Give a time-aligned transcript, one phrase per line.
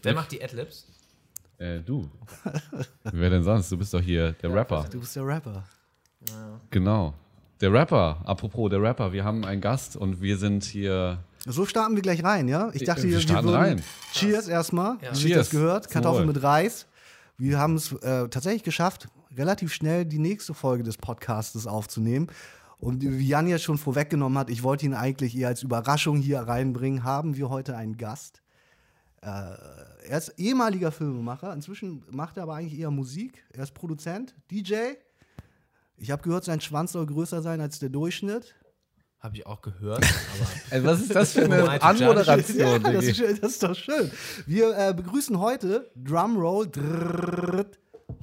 [0.00, 0.04] Richtig.
[0.04, 0.86] Wer macht die Adlibs?
[1.58, 2.08] Äh, du.
[3.04, 3.70] Wer denn sonst?
[3.70, 4.86] Du bist doch hier der Rapper.
[4.90, 5.62] Du bist der Rapper.
[6.70, 7.12] Genau.
[7.60, 8.22] Der Rapper.
[8.24, 9.12] Apropos der Rapper.
[9.12, 11.18] Wir haben einen Gast und wir sind hier.
[11.46, 12.70] So starten wir gleich rein, ja?
[12.72, 13.82] Ich dachte, Wir wir, starten würden rein.
[14.12, 14.96] Cheers erstmal.
[15.02, 15.12] Ja.
[15.12, 15.36] Wie Cheers.
[15.36, 15.90] das gehört.
[15.90, 16.86] Kartoffeln mit Reis.
[17.36, 22.28] Wir haben es äh, tatsächlich geschafft, relativ schnell die nächste Folge des Podcastes aufzunehmen.
[22.78, 26.40] Und wie Jan ja schon vorweggenommen hat, ich wollte ihn eigentlich eher als Überraschung hier
[26.40, 28.40] reinbringen, haben wir heute einen Gast.
[29.22, 29.28] Äh,
[30.08, 33.44] er ist ehemaliger Filmemacher, inzwischen macht er aber eigentlich eher Musik.
[33.52, 34.74] Er ist Produzent, DJ.
[35.96, 38.54] Ich habe gehört, sein Schwanz soll größer sein als der Durchschnitt.
[39.18, 40.02] Habe ich auch gehört.
[40.02, 42.58] Aber Ey, was ist das für eine Anmoderation?
[42.58, 44.10] Ja, das, ist, schön, das ist doch schön.
[44.46, 47.78] Wir äh, begrüßen heute Drumroll drrrt,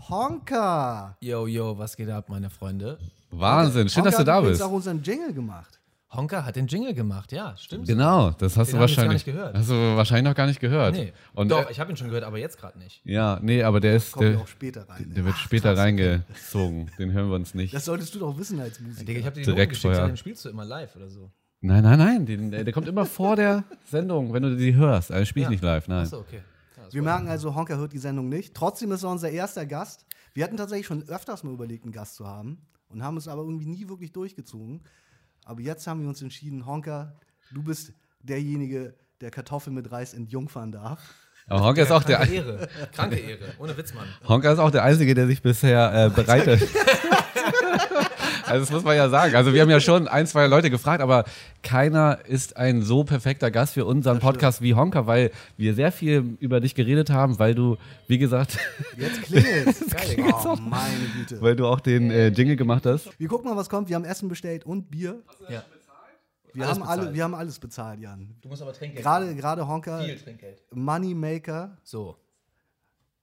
[0.09, 1.15] Honka.
[1.21, 2.97] yo, yo, was geht ab, meine Freunde?
[3.29, 3.87] Wahnsinn.
[3.89, 4.67] Schön, dass du Honka da hat übrigens bist.
[4.67, 5.79] auch unseren Jingle gemacht.
[6.09, 7.85] Honka hat den Jingle gemacht, ja, stimmt.
[7.85, 9.25] Genau, das hast Den du hab ich gar wahrscheinlich.
[9.25, 9.57] nicht gehört.
[9.57, 10.95] Hast du wahrscheinlich noch gar nicht gehört.
[10.95, 11.11] Nee.
[11.33, 13.01] Und Doch, äh, ich habe ihn schon gehört, aber jetzt gerade nicht.
[13.03, 15.11] ja, nee, aber der ist, Kommt ja der, auch später rein.
[15.13, 16.89] der wird später reingezogen.
[16.97, 17.73] Den hören wir uns nicht.
[17.73, 19.03] Das solltest du doch wissen als Musiker.
[19.05, 20.01] Digga, ich habe dir Direkt geschickt, vorher.
[20.01, 21.29] ja, den spielst du immer live oder so.
[21.59, 22.25] Nein, nein, nein.
[22.25, 25.11] Den, der der kommt immer vor der Sendung, wenn du die hörst.
[25.11, 25.51] Also spiel ich Ja.
[25.51, 26.03] nicht live, nein.
[26.03, 26.41] Achso, okay.
[26.77, 28.53] Ja, wir merken also, Honka hört die Sendung nicht.
[28.53, 30.05] Trotzdem ist er unser erster Gast.
[30.33, 33.41] Wir hatten tatsächlich schon öfters mal überlegt, einen Gast zu haben und haben es aber
[33.41, 34.81] irgendwie nie wirklich durchgezogen.
[35.47, 37.13] Aber jetzt haben wir uns entschieden, Honka,
[37.53, 40.99] du bist derjenige, der Kartoffeln mit Reis entjungfern darf.
[41.47, 42.69] Aber Honka ist auch der, Kranke Ehre.
[42.91, 43.53] Kranke Ehre.
[43.57, 44.09] Ohne Witz, Mann.
[44.27, 46.61] Honka ist auch der Einzige, der sich bisher äh, bereitet.
[48.47, 49.35] also das muss man ja sagen.
[49.35, 51.25] Also wir haben ja schon ein, zwei Leute gefragt, aber
[51.63, 56.37] keiner ist ein so perfekter Gast für unseren Podcast wie Honka, weil wir sehr viel
[56.39, 58.57] über dich geredet haben, weil du, wie gesagt,
[58.97, 61.41] Jetzt klingelt Geil, Oh, meine Güte.
[61.41, 63.09] weil du auch den äh, Jingle gemacht hast.
[63.19, 63.89] Wir gucken mal, was kommt.
[63.89, 65.21] Wir haben Essen bestellt und Bier.
[65.49, 65.63] Ja.
[66.53, 67.15] Wir, Alles haben, alle, bezahlt.
[67.15, 68.35] wir haben alles bezahlt, Jan.
[68.41, 70.63] Du musst aber Trinkgeld Gerade, gerade Honka, Viel Trinkgeld.
[70.73, 72.17] Moneymaker, So,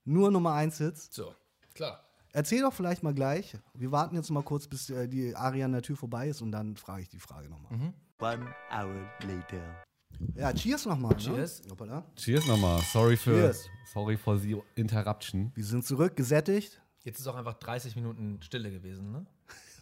[0.04, 1.08] nur Nummer 1 Hits.
[1.10, 1.32] so.
[1.74, 2.03] Klar.
[2.36, 3.56] Erzähl doch vielleicht mal gleich.
[3.74, 6.50] Wir warten jetzt mal kurz, bis äh, die Aria an der Tür vorbei ist und
[6.50, 7.92] dann frage ich die Frage nochmal.
[8.18, 9.84] One hour later.
[10.34, 11.16] Ja, cheers nochmal.
[11.16, 11.62] Cheers.
[11.62, 11.70] Ne?
[11.70, 12.04] Hoppala.
[12.16, 12.80] Cheers nochmal.
[12.92, 13.68] Sorry für, Cheers.
[13.92, 15.52] sorry for the interruption.
[15.54, 16.80] Wir sind zurück, gesättigt.
[17.04, 19.26] Jetzt ist auch einfach 30 Minuten Stille gewesen, ne?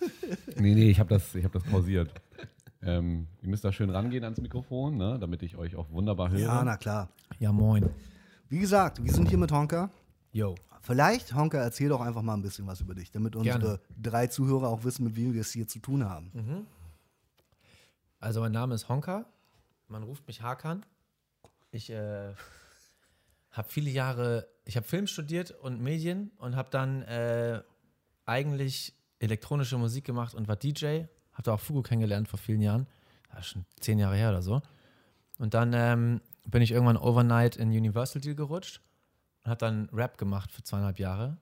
[0.57, 2.13] Nee, nee, ich habe das, ich hab das pausiert.
[2.83, 6.41] ähm, ihr müsst da schön rangehen ans Mikrofon, ne, damit ich euch auch wunderbar höre.
[6.41, 7.09] Ja, na klar.
[7.39, 7.89] Ja, moin.
[8.51, 9.89] Wie gesagt, wir sind hier mit Honka.
[10.33, 10.55] Yo.
[10.81, 13.81] Vielleicht, Honka, erzähl doch einfach mal ein bisschen was über dich, damit unsere Gerne.
[13.97, 16.33] drei Zuhörer auch wissen, mit wem wir es hier zu tun haben.
[18.19, 19.27] Also mein Name ist Honka.
[19.87, 20.85] Man ruft mich Hakan.
[21.71, 22.35] Ich äh,
[23.51, 27.63] habe viele Jahre, ich habe Film studiert und Medien und habe dann äh,
[28.25, 31.05] eigentlich elektronische Musik gemacht und war DJ.
[31.33, 32.89] Habe da auch Fugu kennengelernt vor vielen Jahren.
[33.31, 34.63] Das ist schon zehn Jahre her oder so.
[35.39, 38.81] Und dann ähm, bin ich irgendwann overnight in Universal Deal gerutscht
[39.45, 41.39] und habe dann Rap gemacht für zweieinhalb Jahre.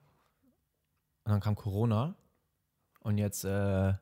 [1.23, 2.15] Und dann kam Corona
[3.01, 3.93] und jetzt, äh,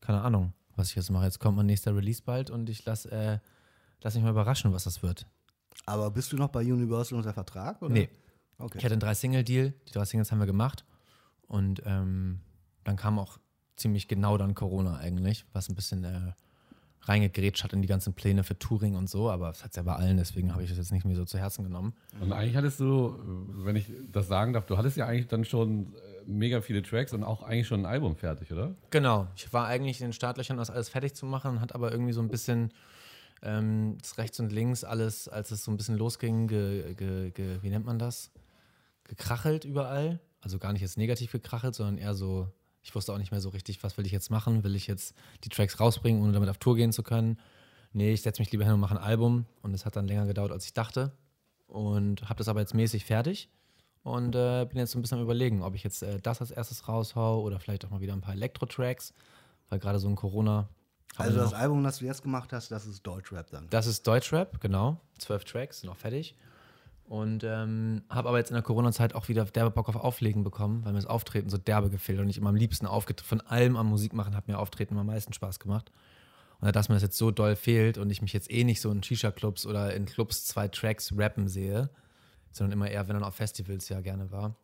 [0.00, 1.24] keine Ahnung, was ich jetzt mache.
[1.24, 3.38] Jetzt kommt mein nächster Release bald und ich lasse äh,
[4.02, 5.26] lass mich mal überraschen, was das wird.
[5.86, 7.80] Aber bist du noch bei Universal unter Vertrag?
[7.82, 7.92] Oder?
[7.92, 8.08] Nee.
[8.58, 8.78] Okay.
[8.78, 10.84] Ich hatte einen Drei-Single-Deal, die drei Singles haben wir gemacht
[11.46, 12.40] und ähm,
[12.84, 13.38] dann kam auch
[13.76, 16.32] ziemlich genau dann Corona eigentlich, was ein bisschen äh,
[17.02, 19.82] reingegrätscht hat in die ganzen Pläne für Touring und so, aber das hat es ja
[19.82, 21.94] bei allen, deswegen habe ich das jetzt nicht mehr so zu Herzen genommen.
[22.20, 23.18] Und eigentlich hattest du,
[23.64, 27.12] wenn ich das sagen darf, du hattest ja eigentlich dann schon äh, mega viele Tracks
[27.12, 28.74] und auch eigentlich schon ein Album fertig, oder?
[28.90, 32.12] Genau, ich war eigentlich in den Startlöchern, das alles fertig zu machen, hat aber irgendwie
[32.12, 32.72] so ein bisschen
[33.42, 37.58] ähm, das rechts und links alles, als es so ein bisschen losging, ge, ge, ge,
[37.62, 38.30] wie nennt man das?
[39.04, 40.20] Gekrachelt überall.
[40.42, 42.48] Also gar nicht jetzt negativ gekrachelt, sondern eher so,
[42.82, 44.64] ich wusste auch nicht mehr so richtig, was will ich jetzt machen?
[44.64, 45.14] Will ich jetzt
[45.44, 47.38] die Tracks rausbringen, ohne damit auf Tour gehen zu können?
[47.92, 49.46] Nee, ich setze mich lieber hin und mache ein Album.
[49.62, 51.12] Und es hat dann länger gedauert, als ich dachte.
[51.66, 53.48] Und habe das aber jetzt mäßig fertig.
[54.02, 56.50] Und äh, bin jetzt so ein bisschen am überlegen, ob ich jetzt äh, das als
[56.50, 59.12] erstes raushau oder vielleicht auch mal wieder ein paar Elektro-Tracks.
[59.68, 60.68] Weil gerade so ein Corona.
[61.16, 63.66] Also das Album, das du jetzt gemacht hast, das ist Deutschrap dann.
[63.68, 65.00] das ist Deutschrap, genau.
[65.18, 66.36] Zwölf Tracks, sind auch fertig.
[67.10, 70.84] Und ähm, habe aber jetzt in der Corona-Zeit auch wieder derbe Bock auf Auflegen bekommen,
[70.84, 73.26] weil mir das Auftreten so derbe gefehlt und ich immer am liebsten aufgetreten.
[73.28, 75.90] Von allem am Musik machen hat mir Auftreten am meisten Spaß gemacht.
[76.60, 78.92] Und dass mir das jetzt so doll fehlt und ich mich jetzt eh nicht so
[78.92, 81.90] in Shisha-Clubs oder in Clubs zwei Tracks rappen sehe,
[82.52, 84.54] sondern immer eher, wenn dann auf Festivals ja gerne war,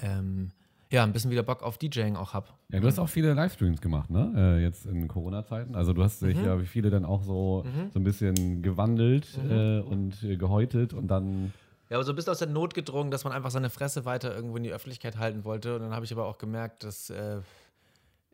[0.00, 0.50] ähm,
[0.90, 2.56] ja, ein bisschen wieder Bock auf DJing auch hab.
[2.70, 4.32] Ja, du hast auch viele Livestreams gemacht, ne?
[4.36, 5.74] Äh, jetzt in Corona-Zeiten.
[5.74, 9.80] Also du hast dich ja wie viele dann auch so, so ein bisschen gewandelt äh,
[9.80, 11.52] und äh, gehäutet und dann.
[11.88, 14.34] Ja, aber so ein bisschen aus der Not gedrungen, dass man einfach seine Fresse weiter
[14.34, 15.74] irgendwo in die Öffentlichkeit halten wollte.
[15.76, 17.40] Und dann habe ich aber auch gemerkt, dass äh,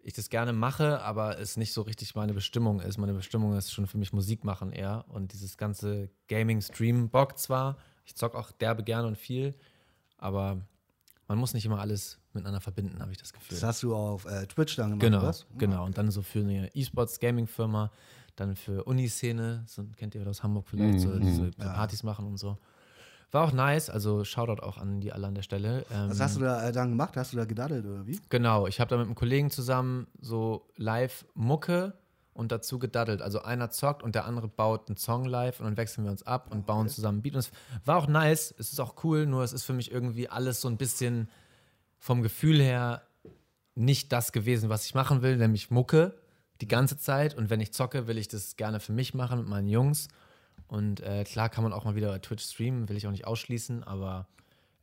[0.02, 2.98] ich das gerne mache, aber es nicht so richtig meine Bestimmung ist.
[2.98, 5.04] Meine Bestimmung ist schon für mich Musik machen eher.
[5.08, 9.54] Und dieses ganze Gaming-Stream bockt zwar, Ich zock auch derbe gerne und viel,
[10.18, 10.60] aber
[11.28, 13.56] man muss nicht immer alles miteinander verbinden, habe ich das Gefühl.
[13.58, 15.46] Das hast du auf äh, Twitch dann gemacht, Genau, oder was?
[15.58, 15.84] genau.
[15.84, 17.90] Und dann so für eine E-Sports-Gaming-Firma,
[18.36, 22.38] dann für Uniszene, so, kennt ihr aus Hamburg vielleicht, so, die so Partys machen und
[22.38, 22.56] so.
[23.30, 25.86] War auch nice, also Shoutout auch an die alle an der Stelle.
[25.90, 27.16] Ähm, Was hast du da äh, dann gemacht?
[27.16, 28.20] Hast du da gedaddelt oder wie?
[28.28, 31.94] Genau, ich habe da mit einem Kollegen zusammen so live Mucke
[32.34, 33.22] und dazu gedaddelt.
[33.22, 36.22] Also einer zockt und der andere baut einen Song live und dann wechseln wir uns
[36.24, 37.34] ab und bauen zusammen Beat.
[37.34, 37.50] Und es
[37.86, 40.68] war auch nice, es ist auch cool, nur es ist für mich irgendwie alles so
[40.68, 41.28] ein bisschen
[42.02, 43.02] vom Gefühl her
[43.76, 46.18] nicht das gewesen, was ich machen will, nämlich Mucke
[46.60, 47.36] die ganze Zeit.
[47.36, 50.08] Und wenn ich zocke, will ich das gerne für mich machen mit meinen Jungs.
[50.66, 53.84] Und äh, klar kann man auch mal wieder Twitch streamen, will ich auch nicht ausschließen,
[53.84, 54.26] aber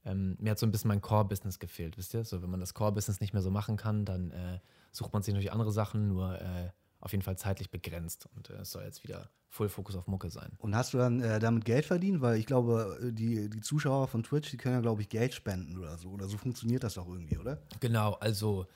[0.05, 2.23] ähm, mir hat so ein bisschen mein Core-Business gefehlt, wisst ihr?
[2.23, 4.59] So, wenn man das Core-Business nicht mehr so machen kann, dann äh,
[4.93, 8.27] sucht man sich natürlich andere Sachen, nur äh, auf jeden Fall zeitlich begrenzt.
[8.35, 10.51] Und äh, es soll jetzt wieder Full Fokus auf Mucke sein.
[10.57, 12.21] Und hast du dann äh, damit Geld verdient?
[12.21, 15.33] Weil ich glaube, äh, die, die Zuschauer von Twitch, die können ja, glaube ich, Geld
[15.33, 16.09] spenden oder so.
[16.09, 17.59] Oder so funktioniert das doch irgendwie, oder?
[17.79, 18.67] Genau, also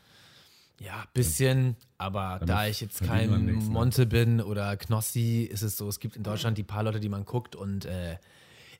[0.79, 3.73] ja, bisschen, aber da ich jetzt kein nichts, ne?
[3.73, 7.09] Monte bin oder Knossi, ist es so, es gibt in Deutschland die paar Leute, die
[7.09, 8.17] man guckt und äh,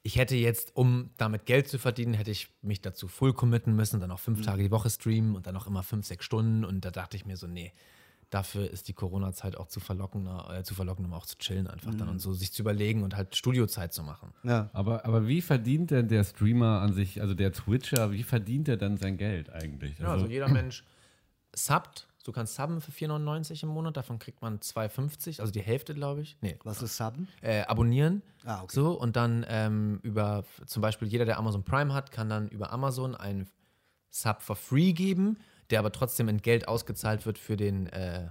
[0.02, 4.02] ich hätte jetzt, um damit Geld zu verdienen, hätte ich mich dazu full committen müssen,
[4.02, 4.44] dann auch fünf Mhm.
[4.44, 7.26] Tage die Woche streamen und dann auch immer fünf, sechs Stunden und da dachte ich
[7.26, 7.72] mir so, nee,
[8.34, 11.92] dafür ist die Corona-Zeit auch zu verlockender, äh, zu verlockend, um auch zu chillen einfach
[11.92, 11.98] Mhm.
[12.00, 14.34] dann und so sich zu überlegen und halt Studiozeit zu machen.
[14.44, 14.70] Ja.
[14.74, 18.78] Aber, aber wie verdient denn der Streamer an sich, also der Twitcher, wie verdient er
[18.78, 20.00] dann sein Geld eigentlich?
[20.00, 20.84] Ja, also jeder Mensch
[21.56, 22.08] subbt.
[22.26, 26.22] Du kannst subben für 4,99 im Monat, davon kriegt man 2,50, also die Hälfte, glaube
[26.22, 26.38] ich.
[26.40, 27.28] Nee, Was ist Subben?
[27.42, 28.22] äh, abonnieren.
[28.46, 28.74] Ah, okay.
[28.74, 32.72] So, und dann ähm, über, zum Beispiel jeder, der Amazon Prime hat, kann dann über
[32.72, 33.50] Amazon einen
[34.10, 35.38] Sub for free geben,
[35.70, 38.30] der aber trotzdem in Geld ausgezahlt wird für den, äh,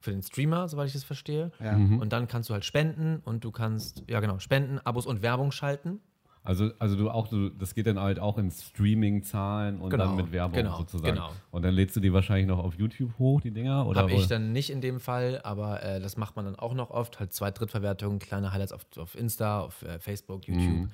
[0.00, 1.50] für den Streamer, soweit ich das verstehe.
[1.60, 1.76] Ja.
[1.76, 5.50] Und dann kannst du halt spenden und du kannst, ja genau, spenden, Abos und Werbung
[5.50, 6.00] schalten.
[6.44, 10.16] Also, also du auch, du, das geht dann halt auch in Streaming-Zahlen und Genau, dann
[10.16, 11.14] mit Werbung genau, sozusagen.
[11.14, 11.30] genau.
[11.50, 13.86] Und dann lädst du die wahrscheinlich noch auf YouTube hoch, die Dinger?
[13.86, 16.74] Oder Habe ich dann nicht in dem Fall, aber äh, das macht man dann auch
[16.74, 17.18] noch oft.
[17.18, 20.88] Halt zwei Drittverwertungen, kleine Highlights auf, auf Insta, auf äh, Facebook, YouTube.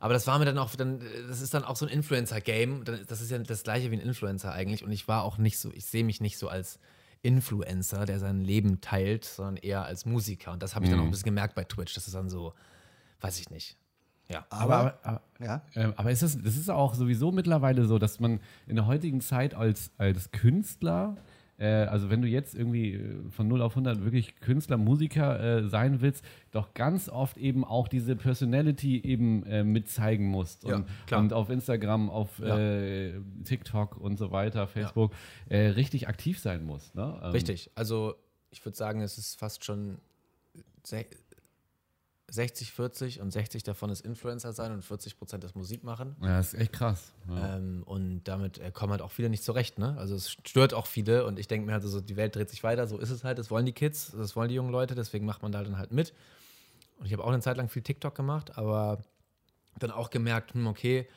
[0.00, 2.82] Aber das war mir dann auch, dann, das ist dann auch so ein Influencer-Game.
[3.06, 4.82] Das ist ja das gleiche wie ein Influencer eigentlich.
[4.84, 6.80] Und ich war auch nicht so, ich sehe mich nicht so als
[7.22, 10.52] Influencer, der sein Leben teilt, sondern eher als Musiker.
[10.52, 11.94] Und das habe ich dann auch ein bisschen gemerkt bei Twitch.
[11.94, 12.54] Das ist dann so,
[13.20, 13.76] weiß ich nicht.
[14.30, 14.46] Ja.
[14.50, 15.62] Aber, aber, aber, Ja.
[15.74, 19.20] ähm, aber ist das, das ist auch sowieso mittlerweile so, dass man in der heutigen
[19.20, 21.16] Zeit als, als Künstler,
[21.58, 25.68] äh, also wenn du jetzt irgendwie äh, von 0 auf 100 wirklich Künstler, Musiker äh,
[25.68, 30.62] sein willst, doch ganz oft eben auch diese Personality eben äh, mit zeigen musst.
[30.64, 31.20] Ja, und, klar.
[31.20, 32.56] und auf Instagram, auf Ja.
[32.56, 35.12] äh, TikTok und so weiter, Facebook,
[35.48, 36.94] äh, richtig aktiv sein musst.
[36.94, 37.20] Ne?
[37.22, 37.70] Ähm, Richtig.
[37.74, 38.14] Also
[38.50, 39.98] ich würde sagen, es ist fast schon
[42.30, 46.16] 60, 40 und 60 davon ist Influencer sein und 40 Prozent ist Musik machen.
[46.20, 47.12] Ja, das ist echt krass.
[47.28, 47.56] Ja.
[47.56, 49.78] Ähm, und damit äh, kommen halt auch viele nicht zurecht.
[49.78, 49.96] Ne?
[49.98, 52.62] Also es stört auch viele und ich denke mir halt so, die Welt dreht sich
[52.62, 55.26] weiter, so ist es halt, das wollen die Kids, das wollen die jungen Leute, deswegen
[55.26, 56.14] macht man da dann halt mit.
[56.98, 59.02] Und ich habe auch eine Zeit lang viel TikTok gemacht, aber
[59.78, 61.08] dann auch gemerkt, hm, okay,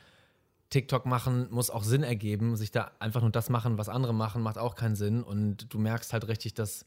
[0.70, 2.56] TikTok machen muss auch Sinn ergeben.
[2.56, 5.22] Sich da einfach nur das machen, was andere machen, macht auch keinen Sinn.
[5.22, 6.86] Und du merkst halt richtig, dass,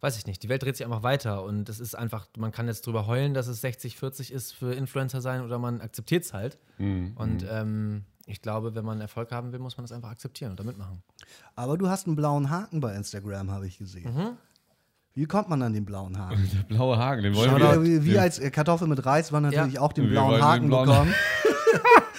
[0.00, 1.42] weiß ich nicht, die Welt dreht sich einfach weiter.
[1.42, 4.72] Und es ist einfach, man kann jetzt drüber heulen, dass es 60, 40 ist für
[4.74, 6.58] Influencer sein oder man akzeptiert es halt.
[6.78, 10.60] Und ähm, ich glaube, wenn man Erfolg haben will, muss man das einfach akzeptieren und
[10.60, 11.02] da mitmachen.
[11.56, 14.14] Aber du hast einen blauen Haken bei Instagram, habe ich gesehen.
[14.14, 14.28] Mhm.
[15.14, 16.48] Wie kommt man an den blauen Haken?
[16.54, 18.04] Der blaue Haken, den wollen Schau wir.
[18.04, 19.80] wie, als Kartoffel mit Reis war natürlich Ja.
[19.80, 21.14] auch den blauen wollen den Haken blauen- bekommen.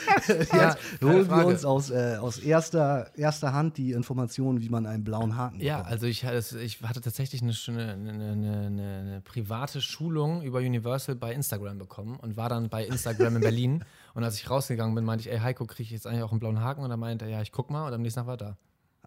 [0.54, 5.04] Ja, holen wir uns aus, äh, aus erster, erster Hand die Informationen, wie man einen
[5.04, 5.92] blauen Haken Ja, bekommt.
[5.94, 8.66] also ich, ich hatte tatsächlich eine, schöne- eine, eine, eine,
[9.00, 13.84] eine private Schulung über Universal bei Instagram bekommen und war dann bei Instagram in Berlin.
[14.16, 16.40] Und als ich rausgegangen bin, meinte ich, ey Heiko, kriege ich jetzt eigentlich auch einen
[16.40, 16.84] blauen Haken?
[16.84, 17.86] Und er meinte, er, ja, ich guck mal.
[17.88, 18.58] Und am nächsten Tag war er da.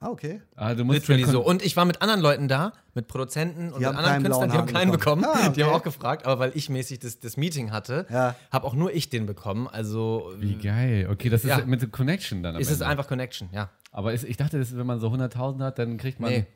[0.03, 0.43] Ah, okay.
[0.57, 1.45] Ah, du musst Literally so.
[1.45, 4.57] Und ich war mit anderen Leuten da, mit Produzenten und Die mit anderen Künstlern, die
[4.59, 5.23] haben keinen bekommen.
[5.23, 5.37] bekommen.
[5.47, 5.79] Ah, Die haben okay.
[5.79, 8.35] auch gefragt, aber weil ich mäßig das, das Meeting hatte, Ja.
[8.51, 9.69] habe auch nur ich den bekommen.
[9.69, 11.09] Also Wie geil.
[11.11, 11.65] Okay, das ist Ja.
[11.65, 12.57] mit der Connection dann.
[12.57, 12.87] am ist es Ende.
[12.89, 13.71] einfach Connection, ja.
[13.93, 16.31] Aber ist, ich dachte, das ist, wenn man so 100.000 hat, dann kriegt man.
[16.31, 16.47] Nee.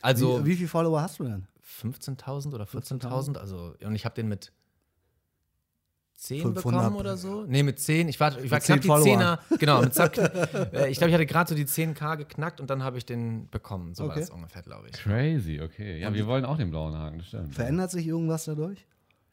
[0.00, 1.46] Also wie, wie viele Follower hast du denn?
[1.82, 4.50] 15.000 oder 14.000, also und ich habe den mit
[6.22, 6.64] 10 500.
[6.82, 7.44] bekommen oder so.
[7.48, 8.06] Nee, mit 10.
[8.08, 9.38] Ich war, ich war Mit knapp 10 die Follower.
[9.50, 9.58] 10er.
[9.58, 10.16] Genau, mit zack,
[10.72, 13.48] äh, ich glaube, ich hatte gerade so die 10k geknackt und dann habe ich den
[13.50, 13.94] bekommen.
[13.96, 14.20] So war Okay.
[14.20, 14.92] das ungefähr, glaube ich.
[14.92, 15.98] Crazy, okay.
[16.00, 17.54] Ja, wir wollen auch den blauen Haken, das stimmt.
[17.54, 18.86] Verändert sich irgendwas dadurch?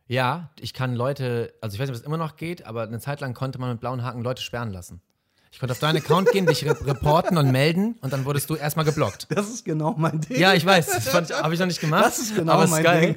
[0.08, 3.00] Ja, ich kann Leute, also ich weiß nicht, ob es immer noch geht, aber eine
[3.00, 5.02] Zeit lang konnte man mit blauen Haken Leute sperren lassen.
[5.52, 8.56] Ich konnte auf deinen Account gehen, dich rep reporten und melden und dann wurdest du
[8.56, 9.28] erstmal geblockt.
[9.30, 10.40] Das ist genau mein Ding.
[10.40, 12.06] Ja, ich weiß, das habe ich noch nicht gemacht.
[12.06, 13.16] Das ist genau aber es mein geil.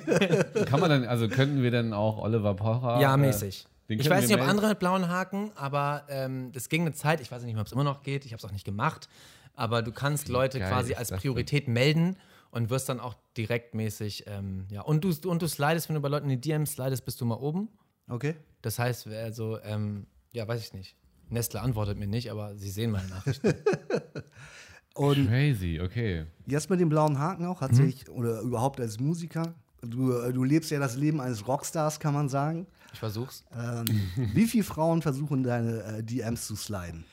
[0.55, 0.65] Ding.
[0.67, 3.01] Kann man dann, also könnten wir dann auch Oliver Pocher.
[3.01, 3.67] Ja, äh, mäßig.
[3.89, 4.51] Ich weiß nicht, ob melden.
[4.51, 7.73] andere mit blauen Haken, aber ähm, das ging eine Zeit, ich weiß nicht, ob es
[7.73, 9.09] immer noch geht, ich habe es auch nicht gemacht,
[9.55, 12.17] aber du kannst Leute geil quasi als Priorität melden
[12.51, 16.09] und wirst dann auch direktmäßig, ähm, ja, und du, und du slidest, wenn du bei
[16.09, 17.69] Leuten in die DMs slidest, bist du mal oben.
[18.09, 18.37] Okay.
[18.63, 20.97] Das heißt, also, ähm, ja, weiß ich nicht.
[21.33, 23.55] Nestle antwortet mir nicht, aber sie sehen meine Nachrichten.
[24.95, 26.27] Und Crazy, okay.
[26.47, 27.65] jetzt mit dem blauen Haken auch, Mhm.
[27.65, 31.99] hat sich, oder überhaupt als Musiker, du, äh, du lebst ja das Leben eines Rockstars,
[31.99, 32.67] kann man sagen.
[32.93, 33.43] Ich versuch's.
[33.57, 33.87] Ähm,
[34.35, 37.05] wie viele Frauen versuchen deine äh, DMs zu sliden?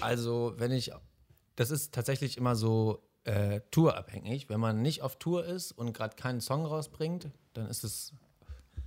[0.00, 0.92] Also, wenn ich,
[1.56, 4.48] das ist tatsächlich immer so äh, tourabhängig.
[4.48, 8.12] Wenn man nicht auf Tour ist und gerade keinen Song rausbringt, dann ist es,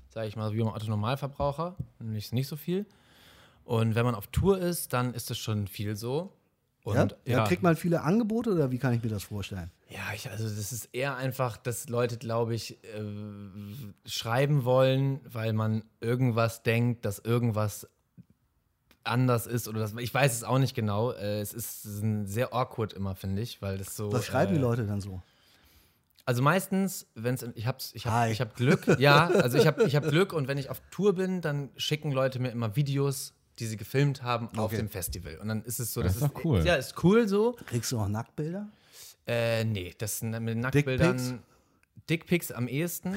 [0.07, 2.85] sage ich mal, wie beim Autonormalverbraucher, nämlich nicht so viel.
[3.65, 6.33] Und wenn man auf Tour ist, dann ist es schon viel so.
[6.83, 7.37] Und ja?
[7.37, 7.47] ja.
[7.47, 9.71] Kriegt man viele Angebote oder wie kann ich mir das vorstellen?
[9.89, 13.03] Ja, ich, also das ist eher einfach, dass Leute, glaube ich, äh,
[14.05, 17.87] schreiben wollen, weil man irgendwas denkt, dass irgendwas
[19.05, 21.11] anders ist oder das, ich weiß es auch nicht genau.
[21.11, 24.11] Äh, es ist ein sehr awkward immer, finde ich, weil das so.
[24.11, 25.21] Was schreiben äh, die Leute dann so?
[26.25, 28.11] Also meistens, wenn es, ich hab's, ich Hi.
[28.11, 30.81] habe, ich habe Glück, ja, also ich habe, ich habe Glück und wenn ich auf
[30.89, 34.77] Tour bin, dann schicken Leute mir immer Videos, die sie gefilmt haben auf Okay.
[34.77, 36.65] dem Festival und dann ist es so, Das ist doch cool.
[36.65, 37.55] Ja, ist cool so.
[37.67, 38.67] Kriegst du auch Nacktbilder?
[39.27, 40.57] Äh, nee, das sind mit?
[40.57, 41.43] Nacktbildern.
[42.09, 43.15] Dickpics am ehesten.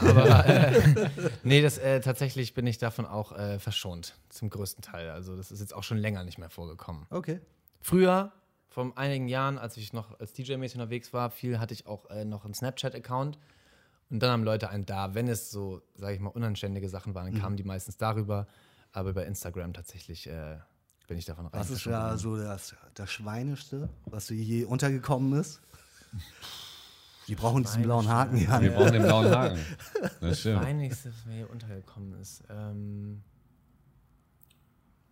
[0.00, 1.08] Aber äh,
[1.42, 5.08] nee, das, äh, tatsächlich bin ich davon auch äh, verschont, zum größten Teil.
[5.10, 7.06] Also, das ist jetzt auch schon länger nicht mehr vorgekommen.
[7.08, 7.40] Okay.
[7.80, 8.32] Früher,
[8.68, 12.26] vor einigen Jahren, als ich noch als DJ-mäßig unterwegs war, viel hatte ich auch äh,
[12.26, 13.38] noch einen Snapchat-Account.
[14.10, 15.14] Und dann haben Leute einen da.
[15.14, 17.32] Wenn es so, sage ich mal, unanständige Sachen waren, Mhm.
[17.32, 18.46] dann kamen die meistens darüber.
[18.96, 20.56] Aber über Instagram tatsächlich äh,
[21.06, 21.60] bin ich davon rein.
[21.60, 25.60] Was ist ja so das, das Schweinischste, was dir je untergekommen ist?
[27.28, 28.58] Die brauchen diesen blauen Haken, ja.
[28.58, 29.60] Wir brauchen den blauen Haken.
[30.22, 30.62] Das stimmt.
[30.62, 32.42] Peinlichste, was mir hier untergekommen ist.
[32.48, 33.22] Ähm,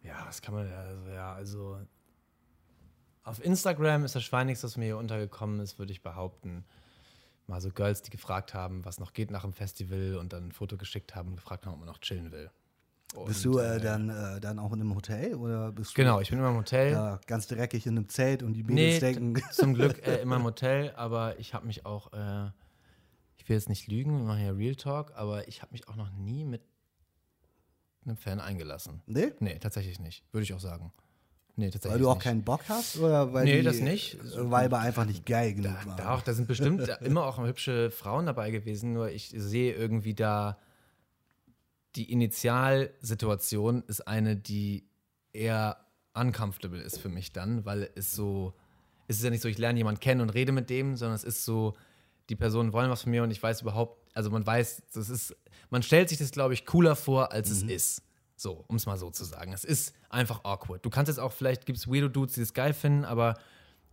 [0.02, 1.78] ja, das kann man ja, also, ja, also
[3.22, 6.64] auf Instagram ist das Schweinigste, was mir hier untergekommen ist, würde ich behaupten.
[7.46, 10.52] Mal so Girls, die gefragt haben, was noch geht nach dem Festival und dann ein
[10.52, 12.50] Foto geschickt haben und gefragt haben, ob man noch chillen will.
[13.26, 16.20] Bist Und, du äh, dann, äh, dann auch in einem Hotel oder bist du Genau,
[16.20, 16.92] ich bin immer im Hotel.
[16.92, 20.20] ja, ganz dreckig in einem Zelt und die Nee, Mädels denken, t- zum Glück äh,
[20.20, 22.46] immer im Hotel, aber ich habe mich auch, äh,
[23.38, 25.96] ich will jetzt nicht lügen, wir machen ja Real Talk, aber ich habe mich auch
[25.96, 26.62] noch nie mit
[28.04, 29.00] einem Fan eingelassen.
[29.06, 29.32] nee?
[29.40, 30.92] Nee, tatsächlich nicht, würde ich auch sagen.
[31.56, 32.24] Nee, tatsächlich Weil du auch nicht.
[32.24, 34.14] keinen Bock hast oder weil Nee, die das nicht.
[34.16, 35.96] äh, Weiber einfach nicht geil genug Da, waren?
[35.96, 40.14] da auch, da sind bestimmt immer auch hübsche Frauen dabei gewesen, nur ich sehe irgendwie
[40.14, 40.58] da,
[41.96, 44.88] die Initialsituation ist eine, die
[45.32, 45.78] eher
[46.14, 48.54] uncomfortable ist für mich dann, weil es so,
[49.08, 51.24] es ist ja nicht so, ich lerne jemanden kennen und rede mit dem, sondern es
[51.24, 51.74] ist so,
[52.28, 55.36] die Personen wollen was von mir und ich weiß überhaupt, also man weiß, das ist,
[55.70, 58.02] man stellt sich das, glaube ich, cooler vor, als es ist.
[58.36, 59.52] So, um es mal so zu sagen.
[59.52, 60.84] Es ist einfach awkward.
[60.84, 63.38] Du kannst jetzt auch, vielleicht gibt es Weirdo Dudes, die das geil finden, aber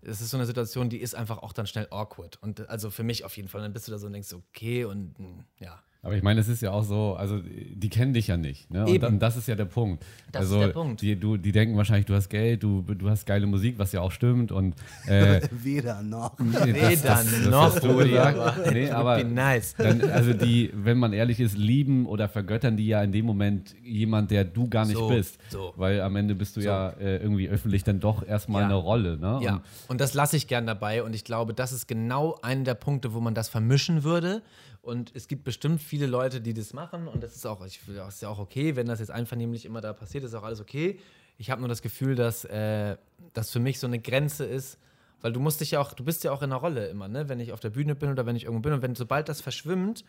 [0.02, 2.42] es ist so eine Situation, die ist einfach auch dann schnell awkward.
[2.42, 3.62] Und also für mich auf jeden Fall.
[3.62, 5.82] Dann bist du da so und denkst, okay, und mm, ja.
[6.04, 8.72] Aber ich meine, es ist ja auch so, also die kennen dich ja nicht.
[8.72, 8.86] Ne?
[8.88, 10.04] Und dann, das ist ja der Punkt.
[10.32, 11.00] Das ist also der Punkt.
[11.04, 14.02] Die, du, die denken wahrscheinlich, du hast Geld, du, du hast geile Musik, was ja
[14.02, 14.52] auch stimmt.
[14.52, 14.74] Und
[15.06, 16.40] äh, Weder noch.
[16.40, 18.38] nee, das- dann das- das noch, Rudi, gesagt.
[18.40, 19.76] aber Nee, aber nice.
[19.78, 23.76] dann, also die, wenn man ehrlich ist, lieben oder vergöttern die ja in dem Moment
[23.84, 25.38] jemand, der du gar nicht So, bist.
[25.50, 25.74] so.
[25.76, 28.66] Weil am Ende bist du ja äh, irgendwie öffentlich dann doch erstmal Ja.
[28.70, 29.18] eine Rolle.
[29.18, 29.40] Ne?
[29.44, 32.64] Ja, Und und das lasse ich gern dabei und ich glaube, das ist genau einer
[32.64, 34.42] der Punkte, wo man das vermischen würde.
[34.82, 38.16] Und es gibt bestimmt viele Leute, die das machen und das ist auch, ich das
[38.16, 41.00] ist ja auch okay, wenn das jetzt einvernehmlich immer da passiert, ist auch alles okay.
[41.38, 42.98] Ich habe nur das Gefühl, dass äh,
[43.34, 44.80] das für mich so eine Grenze ist,
[45.22, 47.30] weil du musst dich ja auch, du bist ja auch in einer Rolle immer, ne?
[47.30, 49.40] Wenn ich auf der Bühne bin oder wenn ich irgendwo bin und wenn sobald das
[49.40, 50.04] verschwimmt,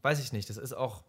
[0.00, 1.04] weiß ich nicht, das ist auch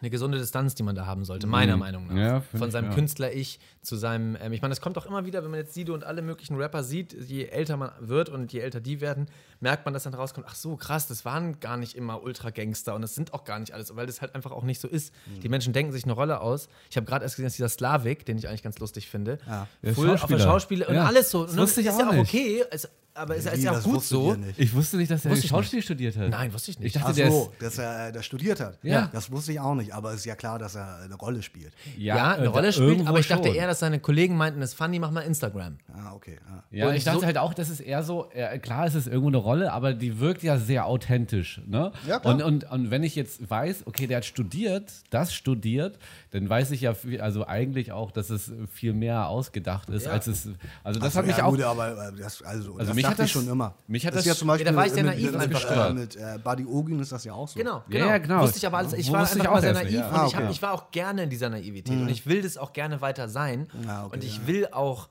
[0.00, 2.12] eine gesunde Distanz, die man da haben sollte, meiner Meinung nach.
[2.14, 2.18] Mhm.
[2.18, 2.90] Ja, Von seinem.
[2.94, 5.92] Künstler-Ich zu seinem, ähm, ich meine, das kommt auch immer wieder, wenn man jetzt Sido
[5.94, 9.26] und alle möglichen Rapper sieht, je älter man wird und je älter die werden,
[9.60, 13.02] merkt man, dass dann rauskommt, ach so, krass, das waren gar nicht immer Ultra-Gangster und
[13.02, 15.12] das sind auch gar nicht alles, weil das halt einfach auch nicht so ist.
[15.26, 15.40] Mhm.
[15.40, 16.68] Die Menschen denken sich eine Rolle aus.
[16.90, 19.66] Ich habe gerade erst gesehen, dass dieser Slavik, den ich eigentlich ganz lustig finde, Ja.
[19.82, 20.88] Der voll auf der Schauspieler.
[20.88, 21.42] Und Ja, alles so.
[21.44, 22.28] das Und wusste ich ist auch ja auch nicht.
[22.28, 22.88] okay, es,
[23.20, 24.36] aber es ist Wie, ja auch gut so.
[24.56, 26.30] ich wusste nicht, dass er Schauspiel studiert hat.
[26.30, 26.96] Nein, wusste ich nicht.
[26.96, 27.62] Ich dachte, Ach so, ist.
[27.62, 28.78] dass er äh, das studiert hat.
[28.82, 29.08] Ja.
[29.12, 31.72] Das wusste ich auch nicht, aber es ist ja klar, dass er eine Rolle spielt.
[31.96, 33.56] Ja, eine äh, Rolle spielt, aber ich dachte schon.
[33.56, 35.78] eher, dass seine Kollegen meinten, das ist funny, mach mal Instagram.
[35.92, 36.38] Ah, okay.
[36.70, 36.78] Ja.
[36.80, 39.06] Ja, Und ich dachte so- halt auch, das ist eher so, äh, klar, es ist
[39.06, 41.60] irgendwo eine Rolle, aber die wirkt ja sehr authentisch.
[41.66, 41.92] Ne?
[42.06, 42.34] Ja, klar.
[42.34, 45.98] und, und, und wenn ich jetzt weiß, okay, der hat studiert, das studiert,
[46.32, 50.12] dann weiß ich ja, viel- also eigentlich auch, dass es viel mehr ausgedacht ist, Ja.
[50.12, 50.48] als es,
[50.84, 53.04] also das Ach so, hat mich ja, auch, Gut, aber das, also, Also das mich
[53.04, 53.74] hat ich das- schon immer.
[53.88, 55.32] mich hat das ist das- ja zum Beispiel Ja, da war ich sehr mit, naiv
[55.32, 55.90] mit, einfach.
[55.90, 57.58] äh, mit äh, Buddy Ogin ist das ja auch so.
[57.58, 58.06] Genau, genau.
[58.06, 58.42] ja, genau.
[58.42, 58.92] Wusste ich aber alles.
[58.92, 60.52] Ich war Wusste ich einfach auch mal sehr naiv und Ah, ich, hab, okay.
[60.52, 63.66] ich war auch gerne in dieser Naivität und ich will das auch gerne weiter sein.
[63.88, 64.46] Ah, okay, und ich ja.
[64.46, 65.08] will auch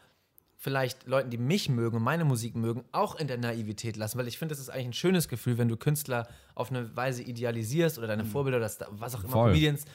[0.62, 4.28] vielleicht Leuten, die mich mögen und meine Musik mögen, auch in der Naivität lassen, weil
[4.28, 7.98] ich finde, das ist eigentlich ein schönes Gefühl, wenn du Künstler auf eine Weise idealisierst
[7.98, 9.50] oder deine Vorbilder oder was auch immer, Voll.
[9.52, 9.86] Comedians,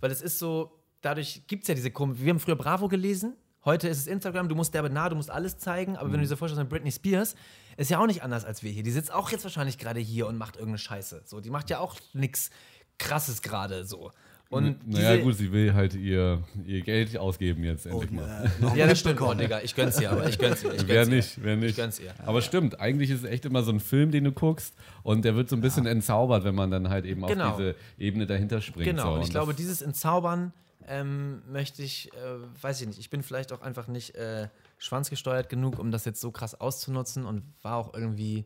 [0.00, 3.36] weil es ist so, dadurch gibt es ja diese Kom Wir haben früher Bravo gelesen,
[3.64, 6.22] heute ist es Instagram, du musst derbe nah, du musst alles zeigen, aber wenn du
[6.22, 7.34] dir so vorstellst, Britney Spears,
[7.76, 8.82] ist ja auch nicht anders als wir hier.
[8.82, 11.22] Die sitzt auch jetzt wahrscheinlich gerade hier und macht irgendeine Scheiße.
[11.24, 12.50] So, die macht ja auch nichts
[12.98, 14.10] krasses gerade so.
[14.50, 18.44] Und naja, gut, sie will halt ihr, ihr Geld ausgeben jetzt endlich Und, mal.
[18.58, 19.60] äh, noch Ja, das stimmt, oh, Digga.
[19.62, 20.74] Ich gönn's ihr, aber ich gönn's ihr.
[20.74, 21.14] Ich Wer gönn's ihr.
[21.16, 21.70] nicht, wer nicht.
[21.70, 22.12] Ich gönn's ihr.
[22.26, 25.36] Aber stimmt, eigentlich ist es echt immer so ein Film, den du guckst und der
[25.36, 27.50] wird so ein bisschen entzaubert, wenn man dann halt eben Genau.
[27.50, 28.86] auf diese Ebene dahinter springt.
[28.86, 29.14] Genau, so.
[29.18, 30.52] und ich glaube, dieses Entzaubern
[30.88, 32.18] ähm, möchte ich, äh,
[32.62, 36.20] weiß ich nicht, ich bin vielleicht auch einfach nicht äh, schwanzgesteuert genug, um das jetzt
[36.20, 38.44] so krass auszunutzen und war auch irgendwie,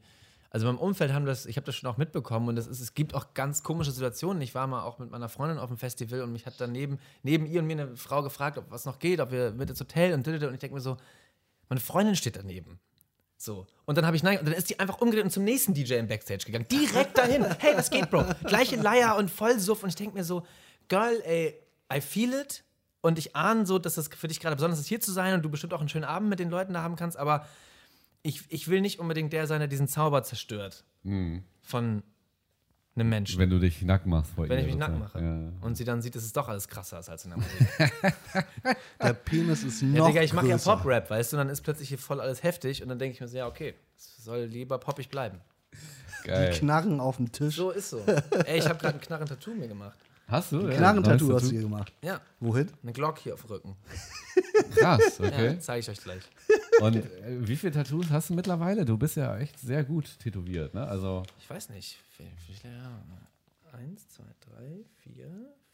[0.55, 2.95] also beim Umfeld haben das, ich habe das schon auch mitbekommen und das ist, es
[2.95, 4.41] gibt auch ganz komische Situationen.
[4.41, 7.45] Ich war mal auch mit meiner Freundin auf dem Festival und mich hat daneben, neben
[7.45, 10.15] ihr und mir eine Frau gefragt, ob was noch geht, ob wir mit ins Hotel
[10.15, 10.97] und und ich denke mir so,
[11.69, 12.79] meine Freundin steht daneben.
[13.37, 13.67] So.
[13.85, 15.95] Und dann habe ich nein, und dann ist die einfach umgedreht und zum nächsten DJ
[15.95, 16.69] im Backstage gegangen.
[16.71, 17.45] Direkt dahin.
[17.59, 18.25] Hey, was geht, Bro?
[18.45, 19.83] Gleiche Leier und Vollsuff.
[19.83, 20.47] Und ich denke mir so,
[20.87, 21.61] Girl, ey,
[21.93, 22.63] I feel it.
[23.01, 25.43] Und ich ahne so, dass das für dich gerade besonders ist, hier zu sein und
[25.43, 27.17] du bestimmt auch einen schönen Abend mit den Leuten da haben kannst.
[27.17, 27.45] Aber
[28.25, 30.85] ich, ich will nicht unbedingt der sein, der diesen Zauber zerstört.
[31.63, 32.03] Von
[32.97, 33.39] einem Menschen.
[33.39, 34.61] Wenn du dich nackt machst vor Wenn ihr.
[34.61, 35.53] ich mich nackt mache.
[35.61, 37.93] Und sie dann sieht, dass es doch alles krasser ist als in der Musik.
[39.03, 40.57] Der Penis ist Ja, noch Digga, ich mache ja.
[40.57, 43.21] Pop-Rap, weißt du, und dann ist plötzlich hier voll alles heftig und dann denke ich
[43.21, 45.41] mir so, ja, okay, es soll lieber poppig bleiben.
[46.25, 46.33] Ja.
[46.35, 46.55] Geil.
[46.55, 47.57] Knarren auf dem Tisch.
[47.57, 48.01] So ist so.
[48.47, 49.99] Ey, ich habe gerade ein Knarren-Tattoo mir gemacht.
[50.27, 50.61] Hast du?
[50.69, 51.51] Ja, Knarrentattoo hast du Tattoo?
[51.51, 51.93] hier gemacht.
[52.03, 52.71] Ja, Wohin?
[52.83, 53.77] eine Glock hier auf dem Rücken.
[54.75, 55.59] Krass, Ja, okay.
[55.61, 56.23] zeige ich euch gleich.
[56.81, 58.85] Und äh, wie viele Tattoos hast du mittlerweile?
[58.85, 60.87] Du bist ja echt sehr gut tätowiert, ne?
[60.87, 61.99] Also, Ich weiß nicht.
[63.73, 65.29] Eins, zwei, drei, vier,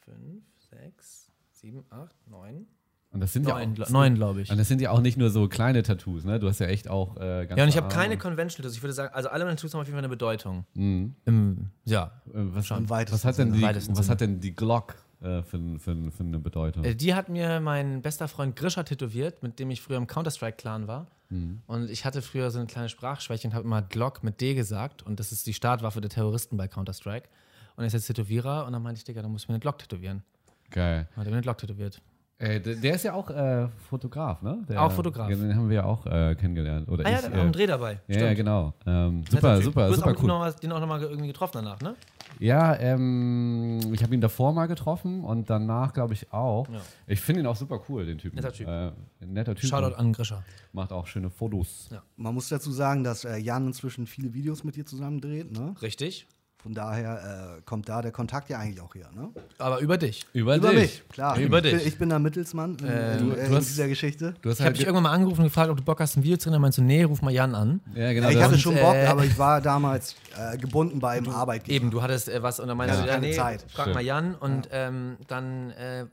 [0.04, 2.66] fünf, sechs, sieben, acht, neun.
[3.12, 4.50] Und das sind ja Neun, auch, gl- neun glaube ich.
[4.50, 6.38] und das sind ja auch nicht nur so kleine Tattoos, ne?
[6.38, 8.76] Du hast ja echt auch äh, ganz Ja, und ich habe keine Conventional Tattoos.
[8.76, 10.64] Ich würde sagen, also alle meine Tattoos haben auf jeden Fall eine Bedeutung.
[10.74, 11.14] Mhm.
[11.24, 12.12] Im, ja.
[12.26, 16.10] was, Im weitesten was hat denn die, was hat denn die Glock äh, für, für,
[16.12, 16.84] für eine Bedeutung?
[16.84, 20.86] Äh, Die hat mir mein bester Freund Grisha tätowiert, mit dem ich früher im Counter-Strike-Clan
[20.86, 21.08] war.
[21.30, 21.62] Mhm.
[21.66, 25.02] Und ich hatte früher so eine kleine Sprachschwäche und habe immer Glock mit D gesagt.
[25.02, 27.28] Und das ist die Startwaffe der Terroristen bei Counter-Strike.
[27.76, 28.66] Und er ist jetzt Tätowierer.
[28.66, 30.22] Und dann meinte ich, Digga, dann muss ich mir eine Glock tätowieren.
[30.70, 31.08] Geil.
[31.10, 32.00] Dann hat er mir eine Glock tätowiert.
[32.40, 34.64] Äh, der, der ist ja auch äh, Fotograf, ne?
[34.66, 35.28] Der, Auch Fotograf.
[35.28, 36.88] Den haben wir ja auch äh, kennengelernt.
[36.88, 38.00] Oder Ah ja, ich, der hat auch einen äh, Dreh dabei.
[38.08, 38.72] ja, ja, genau.
[38.86, 39.64] Ähm, super, Typ.
[39.64, 40.28] super, du hast super auch cool.
[40.28, 41.96] Noch, den auch nochmal irgendwie getroffen danach, ne?
[42.38, 46.66] Ja, ähm, ich habe ihn davor mal getroffen und danach, glaube ich, auch.
[46.70, 46.80] Ja.
[47.06, 48.36] Ich finde ihn auch super cool, den Typen.
[48.36, 48.66] Netter Typ.
[48.66, 48.92] Äh,
[49.26, 49.68] netter Typ.
[49.68, 50.42] Shoutout an Grisha.
[50.72, 51.90] Macht auch schöne Fotos.
[51.92, 52.02] Ja.
[52.16, 55.52] Man muss dazu sagen, dass äh, Jan inzwischen viele Videos mit dir zusammen dreht.
[55.52, 55.74] Ne?
[55.82, 56.26] Richtig.
[56.62, 59.08] Von daher äh, kommt da der Kontakt ja eigentlich auch her.
[59.14, 59.30] Ne?
[59.56, 60.26] Aber über dich.
[60.34, 60.78] Über, Über dich.
[60.80, 61.38] mich, klar.
[61.38, 61.72] Über ich, dich.
[61.78, 64.34] Bin, ich bin der Mittelsmann in, Äh, in, du- äh, du in hast- dieser Geschichte.
[64.42, 66.16] Du hast Ich habe halt dich irgendwann mal angerufen und gefragt, ob du Bock hast,
[66.18, 66.52] ein Video zu drehen.
[66.52, 67.80] Dann meinst du, nee, ruf mal Jan an.
[67.94, 68.28] ja, genau.
[68.28, 71.74] ich das- hatte schon Bock, äh, aber ich war damals äh, gebunden bei einem Arbeitgeber.
[71.74, 73.64] Eben, du hattest äh, was und dann meinst Ja, du, ja, keine nee, Zeit.
[73.68, 73.94] frag Stimmt.
[73.94, 76.04] mal Jan und ähm, dann äh,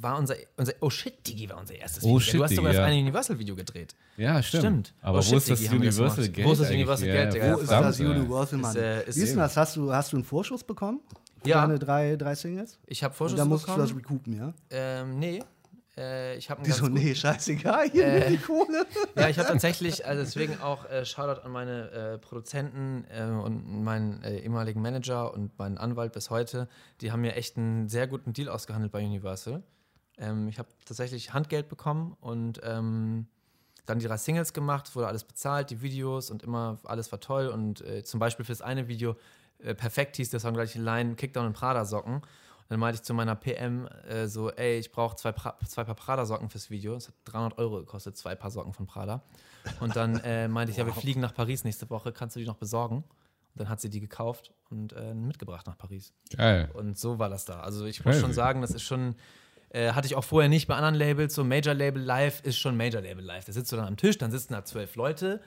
[0.00, 2.20] war unser, unser, oh shit, Digi war unser erstes Oh Video.
[2.20, 2.84] shit, du hast Digi, sogar das ja.
[2.86, 3.94] eine Universal-Video gedreht.
[4.16, 4.62] ja, stimmt.
[4.62, 4.94] Stimmt.
[5.02, 6.28] Aber Oh, wo shit, ist das Digi, das Universal.
[6.28, 6.46] Geld?
[6.48, 6.70] Wo ist das?
[6.70, 7.54] Universal Ja, Geld, Digga?
[7.54, 8.00] Wo ist das.
[8.00, 8.70] Universal, Mann?
[8.76, 9.38] Ist, äh, ist Wie ist denn eben.
[9.40, 9.56] das?
[9.56, 11.00] Hast du, hast du einen Vorschuss bekommen?
[11.42, 11.60] Für Ja.
[11.62, 12.78] Deine drei, drei Singles?
[12.86, 14.20] Ich habe Und Vorschuss dann musst du das bekommen.
[14.24, 14.54] recoupen, ja?
[14.70, 15.42] Ähm, nee.
[15.96, 18.86] Äh, ich habe Wieso, nee, scheißegal, hier Äh, die Kohle.
[19.16, 23.82] Ja, ich habe tatsächlich, also deswegen auch äh, Shoutout an meine äh, Produzenten äh, und
[23.82, 26.68] meinen äh, ehemaligen Manager und meinen Anwalt bis heute.
[27.00, 29.64] Die haben mir echt einen sehr guten Deal ausgehandelt bei Universal.
[30.18, 33.26] Ähm, ich habe tatsächlich Handgeld bekommen und ähm,
[33.86, 37.48] dann die drei Singles gemacht, wurde alles bezahlt, die Videos und immer alles war toll.
[37.48, 39.16] Und äh, zum Beispiel für das eine Video,
[39.60, 42.22] äh, perfekt hieß der Song gleich Line, Kickdown und Prada-Socken.
[42.68, 45.84] Und dann meinte ich zu meiner PM äh, so, ey, ich brauche zwei, pra zwei
[45.84, 46.94] Paar Prada-Socken fürs Video.
[46.94, 49.22] Das hat 300 Euro gekostet, zwei Paar Socken von Prada.
[49.80, 52.46] Und dann äh, meinte ich, ja, wir fliegen nach Paris nächste Woche, kannst du die
[52.46, 52.96] noch besorgen?
[52.96, 53.04] Und
[53.54, 56.12] dann hat sie die gekauft und äh, mitgebracht nach Paris.
[56.36, 56.70] Geil.
[56.74, 57.60] Und so war das da.
[57.60, 58.20] Also ich muss Crazy.
[58.20, 59.14] schon sagen, das ist schon,
[59.70, 61.34] äh, hatte ich auch vorher nicht bei anderen Labels.
[61.34, 63.44] So Major Label Live ist schon Major Label Live.
[63.44, 65.40] Da sitzt du dann am Tisch, dann sitzen da zwölf Leute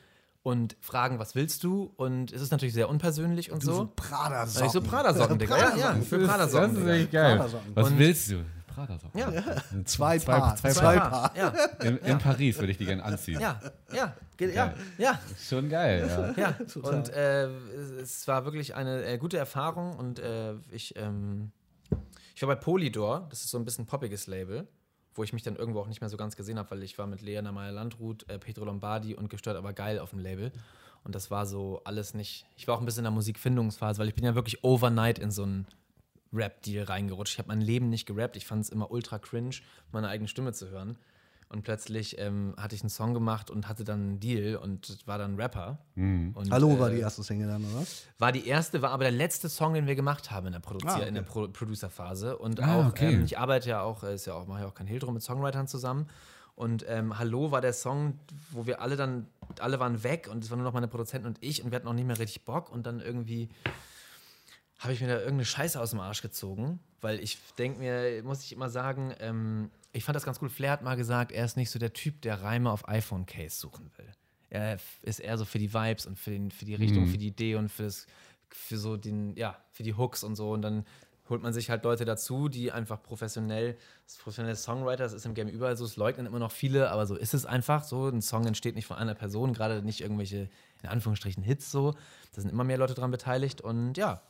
[0.44, 1.92] und fragen, was willst du?
[1.98, 3.92] Und es ist natürlich sehr unpersönlich und Du so so.
[3.96, 4.66] Prada-Socken.
[4.68, 5.58] Ich so Prada-Socken, Digga.
[5.58, 6.72] Ja, ja, für Das Prada-Socken.
[6.72, 6.94] ist Digga.
[6.94, 7.46] echt geil.
[7.76, 8.44] Was Und- willst du?
[8.74, 9.20] Prada-Socken.
[9.20, 9.32] Ja,
[9.86, 10.56] Zwei Paar.
[10.56, 11.10] zwei Zwei, Paar.
[11.34, 11.38] Paar.
[11.38, 11.50] Ja,
[11.86, 13.40] In, in Paris würde ich die gerne anziehen.
[13.40, 13.60] ja,
[13.94, 15.20] ja, ja, ja.
[15.48, 16.42] Schon geil, ja.
[16.42, 16.56] Ja,
[16.90, 21.52] und äh, es, es war wirklich eine äh, gute Erfahrung und äh, ich, ähm,
[22.36, 24.68] ich war bei Polydor, das ist so ein bisschen poppiges Label.
[25.14, 27.06] wo ich mich dann irgendwo auch nicht mehr so ganz gesehen habe, weil ich war
[27.06, 30.54] mit Leona Meyer-Landrut, äh, Pedro Lombardi und Gestört aber geil auf dem Label.
[31.04, 32.46] Und das war so alles nicht.
[32.56, 35.32] Ich war auch ein bisschen in der Musikfindungsphase, weil ich bin ja wirklich overnight in
[35.32, 35.68] so einen
[36.32, 37.34] Rap-Deal reingerutscht.
[37.34, 38.38] Ich habe mein Leben nicht gerappt.
[38.38, 39.58] Ich fand es immer ultra cringe,
[39.92, 40.98] meine eigene Stimme zu hören.
[41.52, 45.18] Und plötzlich ähm, hatte ich einen Song gemacht und hatte dann einen Deal und war
[45.18, 45.80] dann Rapper.
[45.96, 47.86] Und, Hallo war äh, die erste Single dann, oder?
[48.20, 50.92] war die erste, war aber der letzte Song, den wir gemacht haben in der, Produzier
[50.92, 51.08] Ah, okay.
[51.10, 52.38] in der Pro Producer-Phase.
[52.38, 53.16] Und Ah, auch, okay.
[53.16, 55.14] ähm, ich arbeite ja auch, äh, ist ja auch, mache ja auch kein Hehl drum
[55.14, 56.08] mit Songwritern zusammen.
[56.56, 58.18] Und ähm, Hallo war der Song,
[58.52, 59.28] wo wir alle dann,
[59.60, 61.88] alle waren weg und es waren nur noch meine Produzenten und ich und wir hatten
[61.88, 63.50] auch nicht mehr richtig Bock und dann irgendwie
[64.80, 68.42] habe ich mir da irgendeine Scheiße aus dem Arsch gezogen, weil ich denke mir, muss
[68.44, 70.52] ich immer sagen, ähm, ich fand das ganz gut.
[70.52, 73.92] Flair hat mal gesagt, er ist nicht so der Typ, der Reime auf iPhone-Case suchen
[73.98, 74.12] will.
[74.50, 77.28] Er ist eher so für die Vibes und für, den, für die Richtung, für die
[77.28, 78.06] Idee und für, das,
[78.50, 80.52] für so den, ja, für die Hooks und so.
[80.52, 80.86] Und dann
[81.30, 85.34] holt man sich halt Leute dazu, die einfach professionell, das professionelle Songwriter, das ist im
[85.34, 88.08] Game überall so, es leugnen immer noch viele, aber so ist es einfach so.
[88.08, 90.50] Ein Song entsteht nicht von einer Person, gerade nicht irgendwelche,
[90.84, 91.96] in Anführungsstrichen, Hits so.
[92.36, 94.22] Da sind immer mehr Leute dran beteiligt und ja,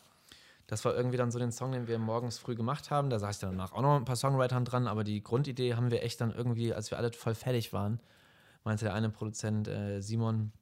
[0.71, 3.09] das war irgendwie dann so den Song, den wir morgens früh gemacht haben.
[3.09, 5.91] Da saß ich dann danach auch noch ein paar Songwritern dran, aber die Grundidee haben
[5.91, 7.99] wir echt dann irgendwie, als wir alle voll fertig waren,
[8.63, 10.53] meinte der eine Produzent, äh, Simon,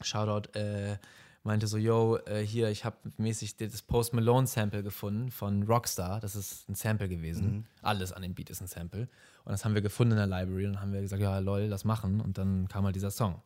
[0.00, 0.96] Shoutout, äh,
[1.44, 6.18] meinte so, yo, äh, hier, ich habe mäßig das Post Malone Sample gefunden von Rockstar.
[6.18, 7.64] Das ist ein Sample gewesen.
[7.82, 9.02] Alles an dem Beat ist ein Sample.
[9.44, 11.62] Und das haben wir gefunden in der Library und dann haben wir gesagt, ja, lol,
[11.66, 12.20] lass machen.
[12.20, 13.40] Und dann kam halt dieser Song.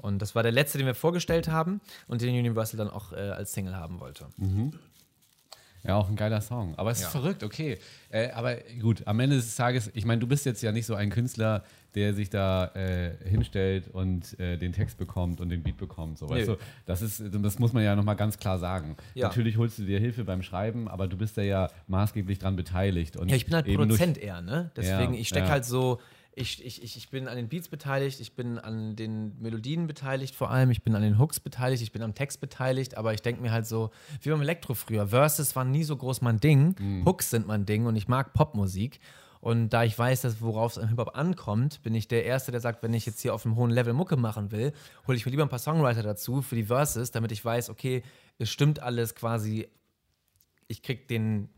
[0.00, 3.16] Und das war der letzte, den wir vorgestellt haben und den Universal dann auch äh,
[3.16, 4.28] als Single haben wollte.
[5.84, 6.74] Ja, auch ein geiler Song.
[6.76, 7.78] Aber es ist verrückt, okay.
[8.10, 10.94] Äh, aber gut, am Ende des Tages, ich meine, du bist jetzt ja nicht so
[10.94, 11.64] ein Künstler,
[11.94, 16.18] der sich da äh, hinstellt und äh, den Text bekommt und den Beat bekommt.
[16.18, 18.96] So, weißt du, das, ist, das muss man ja nochmal ganz klar sagen.
[19.14, 19.26] Ja.
[19.26, 23.16] Natürlich holst du dir Hilfe beim Schreiben, aber du bist da ja maßgeblich dran beteiligt.
[23.16, 24.70] Und Ja, ich bin halt Produzent eher, ne?
[24.76, 25.52] Deswegen, Ja, ich stecke ja.
[25.52, 26.00] halt so,
[26.34, 30.50] ich, ich, ich, bin an den Beats beteiligt, ich bin an den Melodien beteiligt vor
[30.50, 33.42] allem, ich bin an den Hooks beteiligt, ich bin am Text beteiligt, aber ich denke
[33.42, 33.90] mir halt so,
[34.22, 37.04] wie beim Elektro früher, Verses waren nie so groß mein Ding, Mhm.
[37.04, 39.00] Hooks sind mein Ding und ich mag Popmusik.
[39.40, 42.60] Und da ich weiß, dass worauf es im Hip-Hop ankommt, bin ich der Erste, der
[42.60, 44.72] sagt, wenn ich jetzt hier auf einem hohen Level Mucke machen will,
[45.08, 48.04] hole ich mir lieber ein paar Songwriter dazu für die Verses, damit ich weiß, okay,
[48.38, 49.68] es stimmt alles quasi,
[50.68, 51.48] ich krieg den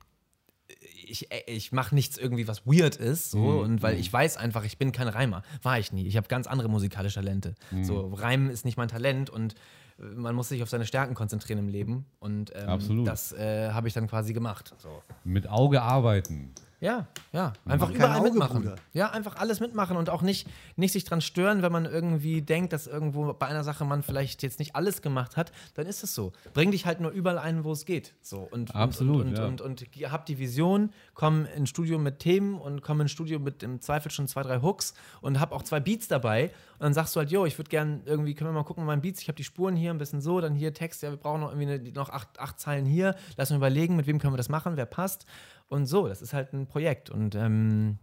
[1.08, 4.64] ich, äh, ich mache nichts irgendwie, was weird ist, so, und weil ich weiß einfach,
[4.64, 5.42] ich bin kein Reimer.
[5.62, 6.06] War ich nie.
[6.06, 7.54] Ich habe ganz andere musikalische Talente.
[7.82, 9.54] So, Reimen ist nicht mein Talent und
[9.98, 12.06] äh, man muss sich auf seine Stärken konzentrieren im Leben.
[12.18, 14.74] Und ähm, das äh, habe ich dann quasi gemacht.
[14.78, 15.02] So.
[15.24, 16.52] mit Auge arbeiten.
[16.80, 17.52] Ja, ja.
[17.64, 18.62] Einfach überall Auge, mitmachen.
[18.62, 18.76] Bruder.
[18.92, 22.72] Ja, einfach alles mitmachen und auch nicht, nicht sich dran stören, wenn man irgendwie denkt,
[22.72, 26.14] dass irgendwo bei einer Sache man vielleicht jetzt nicht alles gemacht hat, dann ist es
[26.14, 26.32] so.
[26.52, 28.14] Bring dich halt nur überall ein, wo es geht.
[28.20, 28.48] So.
[28.50, 29.46] Und, Absolut, Und, und, ja.
[29.46, 33.38] und, und, und hab die Vision, komm ins Studio mit Themen und komm ins Studio
[33.38, 36.50] mit im Zweifel schon zwei, drei Hooks und hab auch zwei Beats dabei.
[36.74, 39.00] Und dann sagst du halt, yo, ich würde gern irgendwie, können wir mal gucken, meinen
[39.00, 41.40] Beats, ich habe die Spuren hier ein bisschen so, dann hier Text, ja, wir brauchen
[41.40, 43.14] noch irgendwie eine, noch acht, acht Zeilen hier.
[43.36, 45.24] Lass uns überlegen, mit wem können wir das machen, wer passt.
[45.68, 47.10] Und so, das ist halt ein Projekt.
[47.10, 47.98] Und ähm,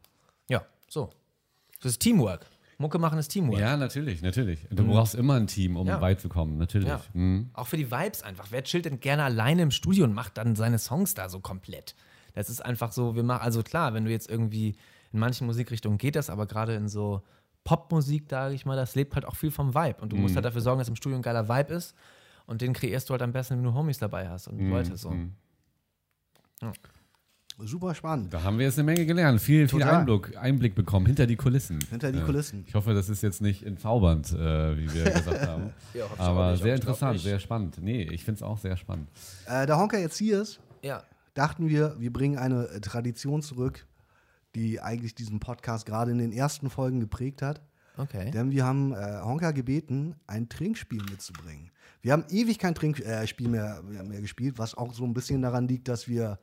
[0.50, 1.10] ja, so.
[1.82, 2.46] Das ist Teamwork.
[2.78, 3.60] Mucke machen ist Teamwork.
[3.60, 4.68] Ja, natürlich, natürlich.
[4.72, 5.90] Du brauchst immer ein Team, um Mhm.
[5.90, 6.02] Ja.
[6.02, 6.88] weit zu kommen, natürlich.
[6.90, 7.00] Ja.
[7.14, 7.52] Mhm.
[7.54, 8.48] Auch für die Vibes einfach.
[8.50, 11.96] Wer chillt denn gerne alleine im Studio und macht dann seine Songs da so komplett?
[12.34, 14.76] Das ist einfach so, wir machen, also klar, wenn du jetzt irgendwie
[15.14, 17.22] in manchen Musikrichtungen geht das, aber gerade in so
[17.66, 20.02] Popmusik, sage ich mal, das lebt halt auch viel vom Vibe.
[20.02, 21.94] Und du musst halt dafür sorgen, dass im Studio ein geiler Vibe ist.
[22.48, 25.14] Und den kreierst du halt am besten, wenn du Homies dabei hast und Leute so.
[27.64, 28.34] Super spannend.
[28.34, 29.40] Da haben wir jetzt eine Menge gelernt.
[29.42, 29.84] Viel, viel.
[29.84, 31.80] Einblick, Einblick bekommen hinter die Kulissen.
[31.90, 32.64] Hinter die Äh, Kulissen.
[32.68, 35.72] Ich hoffe, das ist jetzt nicht entzaubernd, äh, wie wir gesagt haben.
[35.94, 37.78] Ja, Aber nicht, sehr interessant, sehr spannend.
[37.82, 39.08] Nee, ich finde es auch sehr spannend.
[39.48, 41.04] Äh, da Honka jetzt hier ist, Ja.
[41.34, 43.86] dachten wir, wir bringen eine äh, Tradition zurück,
[44.56, 47.62] die eigentlich diesen Podcast gerade in den ersten Folgen geprägt hat.
[47.98, 48.32] Okay.
[48.32, 51.70] Denn wir haben äh, Honka gebeten, ein Trinkspiel mitzubringen.
[52.02, 55.68] Wir haben ewig kein Trinkspiel äh, mehr, mehr gespielt, was auch so ein bisschen daran
[55.68, 56.40] liegt, dass wir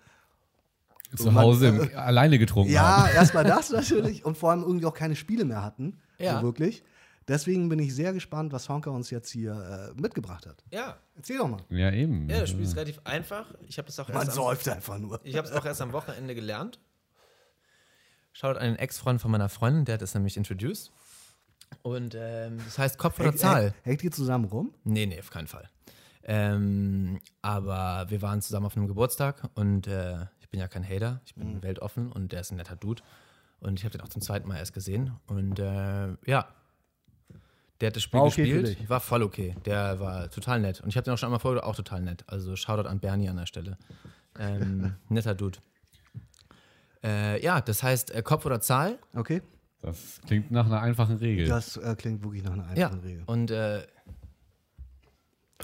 [1.16, 3.08] Zu Hause im, alleine getrunken haben.
[3.08, 5.98] ja erstmal das natürlich und vor allem irgendwie auch keine Spiele mehr hatten.
[6.18, 6.38] Ja.
[6.38, 6.82] So wirklich.
[7.26, 10.64] Deswegen bin ich sehr gespannt, was Honka uns jetzt hier äh, mitgebracht hat.
[10.70, 10.96] Ja.
[11.14, 11.60] Erzähl doch mal.
[11.68, 12.28] Ja, eben.
[12.28, 13.54] Ja, das Spiel ist relativ einfach.
[13.66, 15.20] Ich habe das auch Man säuft einfach nur.
[15.24, 16.80] Ich habe es auch erst am Wochenende gelernt.
[18.32, 20.90] Schaut einen Ex-Freund von meiner Freundin, der hat es nämlich introduced.
[21.82, 23.74] Und ähm, das heißt Kopf oder Zahl.
[23.82, 24.72] Hängt ihr zusammen rum?
[24.84, 25.68] Nee, nee, auf keinen Fall.
[26.22, 31.20] Ähm, aber wir waren zusammen auf einem Geburtstag und äh, ich bin ja kein Hater,
[31.26, 33.02] ich bin weltoffen und der ist ein netter Dude.
[33.60, 35.12] Und ich habe den auch zum zweiten Mal erst gesehen.
[35.26, 36.48] Und äh, ja,
[37.82, 38.88] der hat das Spiel War okay gespielt.
[38.88, 39.54] War voll okay.
[39.66, 40.80] Der war total nett.
[40.80, 42.24] Und ich habe den auch schon einmal vorher auch total nett.
[42.28, 43.76] Also Shoutout an Bernie an der Stelle.
[44.38, 45.58] Ähm, netter Dude.
[47.04, 48.98] Äh, ja, das heißt äh, Kopf oder Zahl.
[49.14, 49.42] Okay?
[49.82, 51.46] Das klingt nach einer einfachen Regel.
[51.46, 52.86] Das äh, klingt wirklich nach einer Ja.
[52.86, 53.22] einfachen Regel.
[53.26, 53.86] Und äh,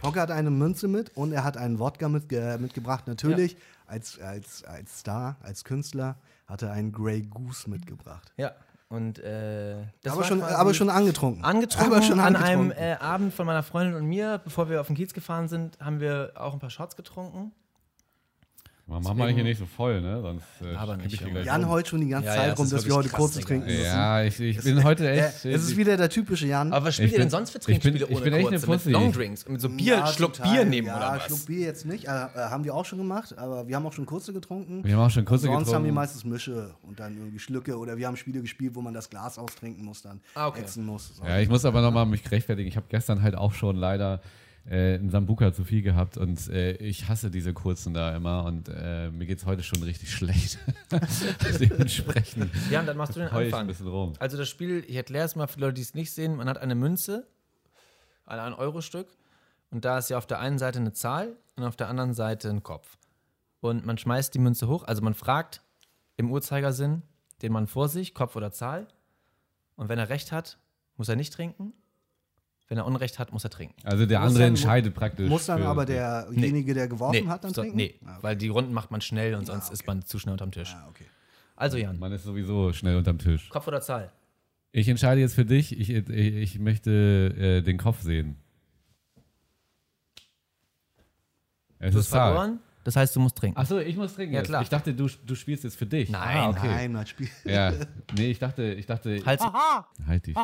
[0.02, 3.06] Honka hat eine Münze mit und er hat einen Wodka mitge mitgebracht.
[3.06, 6.16] Natürlich, als, als, als Star, als Künstler,
[6.46, 8.32] hat er einen Grey Goose mitgebracht.
[8.36, 8.52] ja.
[8.90, 11.44] Und äh, das aber, war schon, aber schon angetrunken.
[11.44, 11.92] angetrunken.
[11.92, 12.72] Aber schon an angetrunken.
[12.76, 15.78] einem äh, Abend von meiner Freundin und mir, bevor wir auf den Kiez gefahren sind,
[15.80, 17.50] haben wir auch ein paar Shots getrunken.
[18.86, 20.20] Man macht mal hier nicht so voll, ne?
[20.20, 21.70] Sonst äh, Aber nicht, ich hier gleich Jan um.
[21.70, 23.46] heult schon die ganze Ja, ja, Zeit es rum, dass wir heute krass, kurz Digga.
[23.46, 23.82] trinken müssen.
[23.82, 25.44] Ja, ich, ich bin heute Äh, echt.
[25.46, 26.70] es ist wieder der typische Jan.
[26.70, 28.56] Aber was spielt ihr denn sonst für ich bin- Trinkspiele ich ohne bin echt kurze?
[28.66, 28.90] eine Mit Pussy.
[28.90, 29.48] Longdrinks?
[29.48, 30.52] Mit so Bier, Ja, Schluck total.
[30.52, 31.24] Bier nehmen ja, oder was?
[31.24, 32.04] Schluck Bier jetzt nicht.
[32.04, 34.84] Äh, äh, haben wir auch schon gemacht, aber wir haben auch schon kurze getrunken.
[34.84, 35.94] Wir haben auch schon kurze Sonst haben wir getrunken.
[35.94, 39.38] meistens Mische und dann irgendwie Schlücke oder wir haben Spiele gespielt, wo man das Glas
[39.38, 40.62] austrinken muss, dann Ah, okay.
[40.76, 41.16] muss.
[41.16, 41.24] So.
[41.24, 42.68] Ja, ich muss aber nochmal mich rechtfertigen.
[42.68, 44.20] Ich habe gestern halt auch schon leider
[44.68, 48.68] äh, einen Sambuka zu viel gehabt und äh, ich hasse diese kurzen da immer und
[48.68, 50.58] äh, mir geht's heute schon richtig schlecht.
[51.60, 53.66] Dementsprechend Jan, dann machst du den Anfang.
[53.66, 54.14] bisschen rum.
[54.18, 56.36] Also das Spiel, ich erkläre es mal für Leute, die es nicht sehen.
[56.36, 57.26] Man hat eine Münze,
[58.24, 59.08] ein 1-Euro-Stück
[59.70, 62.48] und da ist ja auf der einen Seite eine Zahl und auf der anderen Seite
[62.48, 62.96] ein Kopf.
[63.60, 65.62] Und man schmeißt die Münze hoch, also man fragt
[66.16, 67.02] im Uhrzeigersinn
[67.42, 68.88] den Mann vor sich, Kopf oder Zahl.
[69.76, 70.58] Und wenn er recht hat,
[70.96, 71.72] muss er nicht trinken.
[72.68, 73.74] Wenn er Unrecht hat, muss er trinken.
[73.84, 75.28] Also der Muss andere dann- entscheidet praktisch.
[75.28, 77.76] Muss dann aber derjenige, der geworfen hat, dann so, trinken?
[77.76, 78.18] nee Ah, okay.
[78.22, 80.74] weil die Runden macht man schnell und sonst ist man zu schnell unterm Tisch.
[80.74, 81.04] Ah, okay.
[81.56, 83.48] Also Jan, Man ist sowieso schnell unterm Tisch.
[83.50, 84.10] Kopf oder Zahl?
[84.72, 85.78] Ich entscheide jetzt für dich.
[85.78, 86.90] Ich, ich, ich möchte
[87.38, 88.36] äh, den Kopf sehen.
[91.78, 92.32] Es Du ist hast Zahl.
[92.32, 93.58] verloren, das heißt, du musst trinken.
[93.58, 94.34] Achso, ich muss trinken.
[94.34, 94.62] Ja, klar.
[94.62, 96.08] Ich dachte, du, du spielst jetzt für dich.
[96.10, 96.66] Nein, ah, okay.
[96.66, 97.30] Nein, man spielt.
[97.44, 97.72] Ja,
[98.16, 99.40] nee, ich dachte, ich dachte, Halt
[100.06, 100.36] halt dich.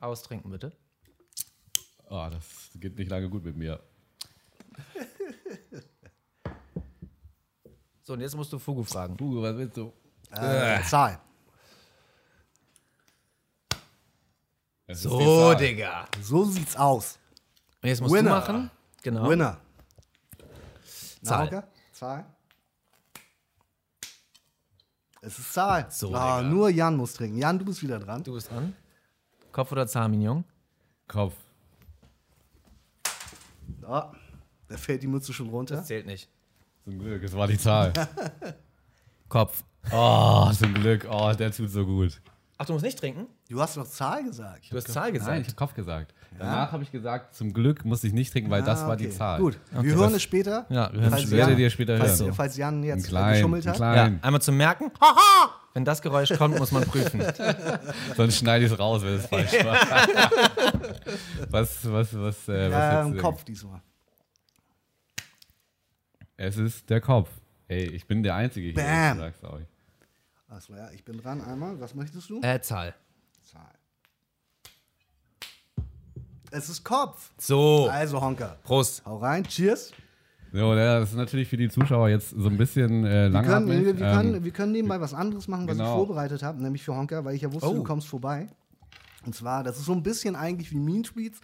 [0.00, 0.72] Austrinken, bitte.
[2.08, 3.80] Oh, das geht nicht lange gut mit mir.
[8.02, 9.16] So, und jetzt musst du Fugu fragen.
[9.20, 9.92] Hugo, was willst du?
[10.32, 11.20] Äh, Zahl.
[14.88, 15.54] So.
[15.54, 16.08] Digga.
[16.20, 17.18] So sieht's aus.
[17.82, 18.30] Und jetzt musst Winner.
[18.30, 18.70] du machen.
[19.02, 19.28] Genau.
[19.28, 19.60] Winner.
[21.22, 21.68] Zahl.
[21.92, 22.26] Zahl.
[25.22, 25.86] Es ist Zahl.
[25.90, 27.36] So, ah, nur Jan muss trinken.
[27.36, 28.22] Jan, du bist wieder dran.
[28.22, 28.74] Du bist dran.
[29.52, 30.44] Kopf oder Zahl, Mignon?
[31.06, 31.34] Kopf.
[33.82, 34.12] Ah,
[34.68, 35.76] da fällt die Mütze schon runter.
[35.76, 36.28] Das zählt nicht.
[36.84, 37.92] Zum Glück, es war die Zahl.
[39.28, 39.62] Kopf.
[39.92, 41.06] Oh, zum Glück.
[41.10, 42.20] Oh, der tut so gut.
[42.62, 43.26] Ach, du musst nicht trinken?
[43.48, 44.70] Du hast noch Zahl gesagt.
[44.70, 45.46] Du hast Zahl Nein, ich gesagt.
[45.46, 46.14] habe Kopf gesagt.
[46.38, 49.06] Danach habe ich gesagt, zum Glück muss ich nicht trinken, weil das Ah, war die
[49.06, 49.16] okay.
[49.16, 49.40] Zahl.
[49.40, 50.66] Gut, Okay, wir hören das- es später.
[50.68, 52.34] Ja, wir hören es Ich werde Jan, dir später falls, hören.
[52.34, 53.78] falls Jan jetzt klein, geschummelt hat.
[53.78, 54.90] Ja, einmal zum Merken.
[55.72, 57.22] Wenn das Geräusch kommt, muss man prüfen.
[58.16, 59.76] Sonst schneide ich es raus, wenn es falsch war.
[61.50, 63.80] was, was, was, äh, was Ja, jetzt, im äh, Kopf diesmal.
[66.36, 67.30] Es ist der Kopf.
[67.68, 68.74] Ey, ich bin der Einzige hier.
[68.74, 69.16] Bam.
[69.18, 69.66] Ich sag's euch.
[70.50, 71.80] Achso, ja, ich bin dran einmal.
[71.80, 72.40] Was möchtest du?
[72.42, 72.94] Äh, Zahl.
[73.42, 73.70] Zahl.
[76.50, 77.30] Es ist Kopf.
[77.38, 77.88] So.
[77.90, 78.56] Also, Honka.
[78.64, 79.02] Prost.
[79.06, 79.44] Hau rein.
[79.44, 79.92] Cheers.
[80.52, 83.84] So, das ist natürlich für die Zuschauer jetzt so ein bisschen äh, Wir können, langatmig.
[83.84, 85.94] wir, wir, Ähm, können, wir können nebenbei was anderes machen, was ich genau.
[85.98, 87.74] vorbereitet habe, nämlich für Honka, weil ich ja wusste, Oh.
[87.74, 88.48] du kommst vorbei.
[89.24, 91.38] Und zwar, das ist so ein bisschen eigentlich wie Mean Tweets.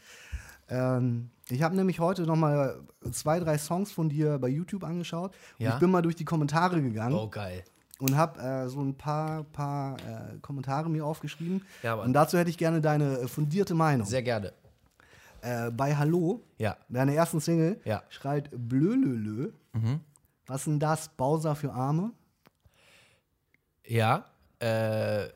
[0.68, 2.80] Ähm, ich habe nämlich heute noch mal
[3.12, 5.32] zwei, drei Songs von dir bei YouTube angeschaut.
[5.60, 5.74] Und Ja?
[5.74, 7.62] ich bin mal durch die Kommentare gegangen Oh, geil.
[7.98, 11.64] Und habe äh, so ein paar, paar äh, Kommentare mir aufgeschrieben.
[11.82, 14.06] Ja, und dazu hätte ich gerne deine äh, fundierte Meinung.
[14.06, 14.52] Sehr gerne.
[15.40, 16.76] Äh, bei Hallo, Ja.
[16.88, 18.02] deiner ersten Single, Ja.
[18.08, 19.50] schreit Blölölö.
[20.46, 21.08] Was ist denn das?
[21.10, 22.12] Bowser für Arme?
[23.86, 24.24] Ja.
[24.58, 25.28] Äh,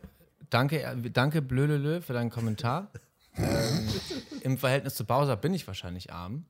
[0.49, 2.89] danke, danke, Blödelö, für deinen Kommentar.
[3.37, 3.89] ähm,
[4.43, 6.45] Im Verhältnis zu Bowser bin ich wahrscheinlich arm.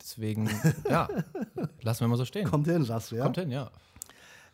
[0.00, 0.50] Deswegen,
[0.90, 1.08] ja,
[1.82, 2.48] lassen wir mal so stehen.
[2.48, 3.22] Kommt hin, sagst du, ja?
[3.24, 3.70] Kommt hin, ja.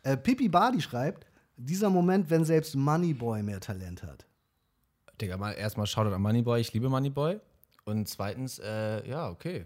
[0.03, 1.25] Äh, Pippi Bardi schreibt,
[1.57, 4.25] dieser Moment, wenn selbst Moneyboy mehr Talent hat.
[5.19, 6.61] Digga, mal erstmal Shoutout an Moneyboy.
[6.61, 7.39] Ich liebe Moneyboy.
[7.85, 9.65] Und zweitens, äh, ja, okay.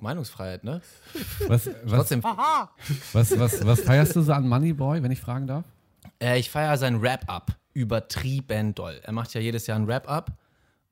[0.00, 0.80] Meinungsfreiheit, ne?
[1.48, 5.64] was, was, Trotzdem, was, was, was feierst du so an Moneyboy, wenn ich fragen darf?
[6.22, 9.00] äh, ich feiere sein Rap-Up übertrieben doll.
[9.02, 10.32] Er macht ja jedes Jahr ein Rap-Up.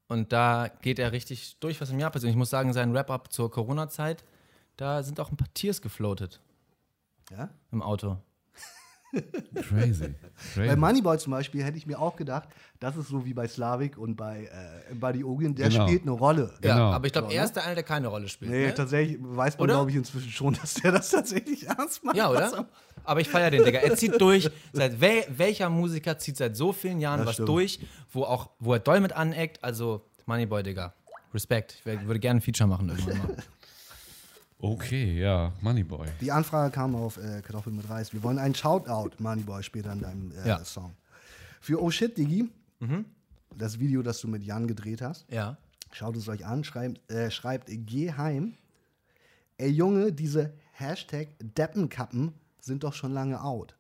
[0.09, 2.29] Und da geht er richtig durch, was im Jahr passiert.
[2.29, 4.23] Und ich muss sagen, sein Rap-Up zur Corona-Zeit,
[4.77, 6.41] da sind auch ein paar Tiers gefloatet
[7.31, 7.49] Ja?
[7.73, 8.19] im Auto.
[9.69, 10.15] Crazy.
[10.57, 10.77] Bei Crazy.
[10.77, 12.49] Moneyboy zum Beispiel hätte ich mir auch gedacht,
[12.81, 14.51] das ist so wie bei Slavik und bei
[14.91, 15.87] äh, Buddy Ogin, der Genau.
[15.87, 16.53] spielt eine Rolle.
[16.63, 16.91] Ja, Genau.
[16.93, 17.45] aber ich glaube, So, er ne?
[17.47, 18.51] ist der eine, der keine Rolle spielt.
[18.51, 18.75] Nee, ne?
[18.75, 22.17] tatsächlich weiß man, glaube ich, inzwischen schon, dass der das tatsächlich ernst macht.
[22.17, 22.41] Ja, oder?
[22.53, 22.67] er-
[23.05, 23.81] Aber ich feiere den, Digga.
[23.81, 24.51] Er zieht durch.
[24.73, 27.49] Seit wel welcher Musiker zieht seit so vielen Jahren Das was stimmt.
[27.49, 27.79] durch,
[28.13, 29.63] wo auch, wo er doll mit aneckt?
[29.63, 30.95] Also, Moneyboy, Digga.
[31.33, 31.83] Respekt.
[31.85, 33.37] Ich würde gerne ein Feature machen irgendwann mal.
[34.59, 36.07] Okay, ja, Moneyboy.
[36.21, 38.13] Die Anfrage kam auf äh, Kartoffeln mit Reis.
[38.13, 40.65] Wir wollen einen Shoutout, Moneyboy, später in deinem äh, Ja.
[40.65, 40.95] Song.
[41.61, 42.49] Für Oh Shit, Diggi,
[43.57, 45.57] das Video, das du mit Jan gedreht hast, Ja.
[45.93, 48.55] schaut es euch an, schreibt, äh, schreibt Geh heim.
[49.59, 53.77] Ey Junge, diese Hashtag Deppenkappen sind doch schon lange out.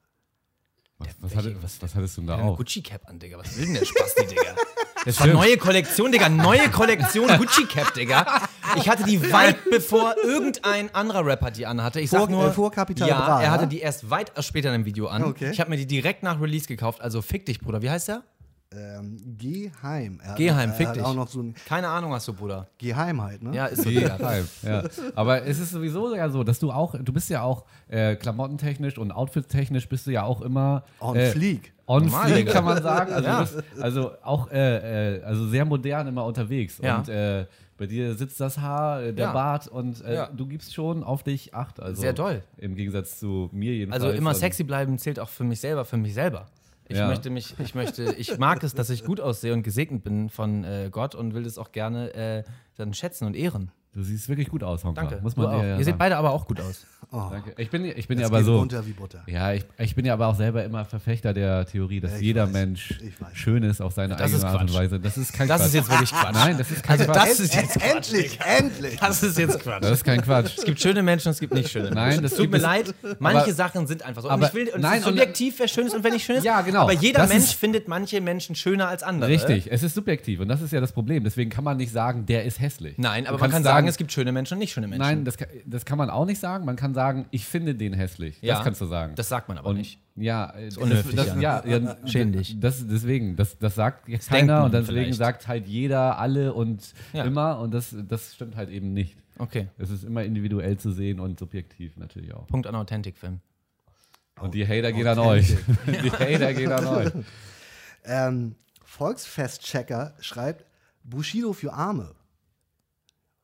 [0.99, 2.57] Was, was, hatte, was, was hattest du denn da Eine auf?
[2.59, 3.39] Gucci-Cap an, Digga.
[3.39, 4.55] Was will denn der Spasti, Digga?
[5.05, 6.31] Das war neue Kollektion, Digga.
[6.31, 8.49] Neue Kollektion Gucci-Cap, Digga.
[8.77, 12.01] Ich hatte die weit bevor irgendein anderer Rapper die anhatte.
[12.01, 13.69] Ich sag Vor- nur, äh, vor Capital ja, Bra, er hatte ja?
[13.69, 15.25] die erst weit später in einem Video an.
[15.25, 15.51] Okay.
[15.51, 17.01] Ich habe mir die direkt nach Release gekauft.
[17.01, 17.83] Also fick dich, Bruder.
[17.83, 18.23] Wie heißt der?
[18.77, 20.19] Ähm, geh heim.
[20.21, 21.03] Er hat Geh noch- heim, er fick dich.
[21.03, 22.67] auch noch so ein Keine Ahnung hast du, Bruder.
[22.79, 23.55] Geh heim halt, ne?
[23.55, 23.91] Ja, ist so.
[23.91, 24.83] Hype, ja.
[25.15, 28.99] Aber es ist sowieso ja so, dass du auch, du bist ja auch äh, klamottentechnisch
[28.99, 31.73] und outfittechnisch bist du ja auch immer On äh, fleek.
[31.87, 33.13] On Normal, fleek kann man sagen.
[33.13, 33.41] Also, Ja.
[33.43, 36.79] bist, also auch äh, äh, also sehr modern immer unterwegs.
[36.83, 36.97] Ja.
[36.99, 37.47] Und äh,
[37.77, 39.33] bei dir sitzt das Haar, äh, der Ja.
[39.33, 40.27] Bart und äh, Ja.
[40.35, 41.81] du gibst schon auf dich Acht.
[41.81, 42.43] Also Sehr doll.
[42.59, 44.05] Im Gegensatz zu mir jedenfalls.
[44.05, 46.47] Also immer sexy bleiben zählt auch für mich selber, für mich selber.
[46.87, 47.09] Ich Ja.
[47.09, 50.65] möchte mich, ich möchte, ich mag es, dass ich gut aussehe und gesegnet bin von
[50.65, 52.45] äh, Gott und will das auch gerne äh,
[52.77, 53.71] dann schätzen und ehren.
[53.95, 55.03] Du siehst wirklich gut aus, Honka.
[55.03, 55.21] Danke.
[55.23, 55.99] Muss man dir ja Ihr seht sagen.
[55.99, 56.85] beide aber auch gut aus.
[57.13, 57.55] Danke.
[57.59, 58.59] Ich bin, ich bin ja aber geht so.
[58.59, 59.23] runter wie Butter.
[59.29, 62.23] Ja, ich, ich bin ja aber auch selber immer Verfechter der Theorie, dass Ja, ich
[62.25, 62.53] jeder weiß.
[62.53, 63.29] Mensch Ich weiß.
[63.35, 64.75] schön ist auf seine Das eigene Art und.
[64.75, 64.99] Weise.
[64.99, 65.67] Das ist kein Das Quatsch.
[65.69, 66.35] ist jetzt wirklich Quatsch.
[66.35, 67.29] Nein, das ist kein Also Quatsch.
[67.29, 67.95] das ist jetzt Quatsch.
[67.95, 68.97] endlich, endlich.
[68.99, 69.83] Das ist jetzt Quatsch.
[69.85, 70.59] das ist kein Quatsch.
[70.59, 71.95] Es gibt schöne Menschen und es gibt nicht schöne Menschen.
[72.09, 74.29] Nein, das es tut mir leid, manche aber- Sachen sind einfach so.
[74.31, 76.11] aber- und ich will, und nein, es ist und- subjektiv, wer schön ist und wer
[76.11, 76.45] nicht schön ist.
[76.45, 76.81] Ja, genau.
[76.81, 79.31] Aber jeder Das Mensch findet manche Menschen schöner als andere.
[79.31, 81.23] Richtig, es ist subjektiv und das ist ja das Problem.
[81.23, 82.99] Deswegen kann man nicht sagen, der ist hässlich.
[82.99, 85.07] Nein, aber man kann sagen, es gibt schöne Menschen und nicht schöne Menschen.
[85.07, 86.65] Nein, das kann, das kann man auch nicht sagen.
[86.65, 88.39] Man kann sagen, ich finde den hässlich.
[88.43, 89.15] Ja, das kannst du sagen.
[89.15, 89.99] Das sagt man aber und, nicht.
[90.17, 92.59] Ja, das, unhöflich, das, ja, ja, Schäm dich.
[92.61, 95.19] Das, deswegen, das, das sagt jetzt denkt keiner und deswegen vielleicht.
[95.19, 97.25] sagt halt jeder, alle und Ja.
[97.25, 99.17] immer und das, das stimmt halt eben nicht.
[99.39, 99.69] Okay.
[99.79, 102.47] Es ist immer individuell zu sehen und subjektiv natürlich auch.
[102.47, 103.41] Punkt an Authentic-Film.
[104.41, 105.57] Und die Hater gehen an euch.
[105.87, 107.13] Die Hater gehen an euch.
[108.07, 110.67] Ähm, Volksfestchecker schreibt
[111.05, 112.15] Bushido für Arme.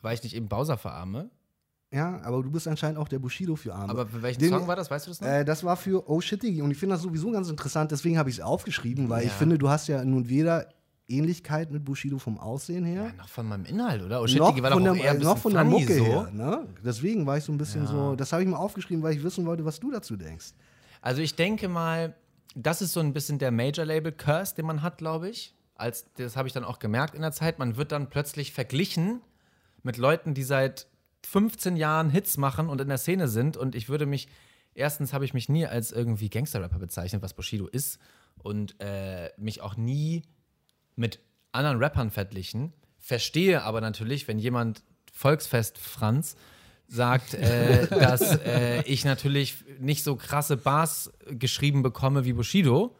[0.02, 1.30] Weil ich nicht eben Bowser verarme.
[1.92, 3.90] Ja, aber du bist anscheinend auch der Bushido für Arme.
[3.90, 4.90] Aber für welchen Den- Song war das?
[4.90, 5.26] Weißt du das noch?
[5.28, 6.62] Äh, das war für Oh Shit Diggi.
[6.62, 9.34] Und ich finde das sowieso ganz interessant, deswegen habe ich es aufgeschrieben, weil ich Ja.
[9.34, 10.68] finde, du hast ja nun weder
[11.08, 14.22] Ähnlichkeit mit Bushido vom Aussehen her, ja, noch von meinem Inhalt, oder?
[14.22, 15.96] Oh shit, noch, die war von doch der, auch eher ein noch von der Mucke
[15.98, 16.04] so.
[16.04, 16.30] her.
[16.32, 16.68] Ne?
[16.84, 19.44] Deswegen war ich so ein bisschen so, das habe ich mir aufgeschrieben, weil ich wissen
[19.44, 20.52] wollte, was du dazu denkst.
[21.02, 22.14] Also ich denke mal,
[22.54, 25.56] das ist so ein bisschen der Major-Label-Curse, den man hat, glaube ich.
[25.74, 27.58] Als, das habe ich dann auch gemerkt in der Zeit.
[27.58, 29.20] Man wird dann plötzlich verglichen
[29.82, 30.86] mit Leuten, die seit
[31.26, 33.56] 15 Jahren Hits machen und in der Szene sind.
[33.56, 34.28] Und ich würde mich,
[34.74, 37.98] erstens habe ich mich nie als irgendwie Gangster-Rapper bezeichnet, was Bushido ist.
[38.42, 40.22] Und äh, mich auch nie
[40.96, 41.20] mit
[41.52, 42.72] anderen Rappern verglichen.
[42.98, 46.36] Verstehe aber natürlich, wenn jemand Volksfest Franz
[46.88, 52.96] sagt, äh, dass äh, ich natürlich nicht so krasse Bars geschrieben bekomme wie Bushido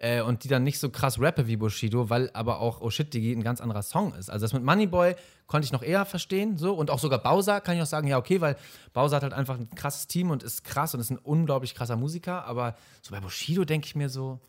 [0.00, 3.12] äh, und die dann nicht so krass rappe wie Bushido, weil aber auch Oh Shit
[3.12, 4.30] Digi ein ganz anderer Song ist.
[4.30, 5.14] Also das mit Moneyboy
[5.46, 8.16] konnte ich noch eher verstehen, so und auch sogar Bowser kann ich auch sagen, ja
[8.16, 8.56] okay, weil
[8.94, 11.96] Bowser hat halt einfach ein krasses Team und ist krass und ist ein unglaublich krasser
[11.96, 14.40] Musiker, aber so bei Bushido denke ich mir so,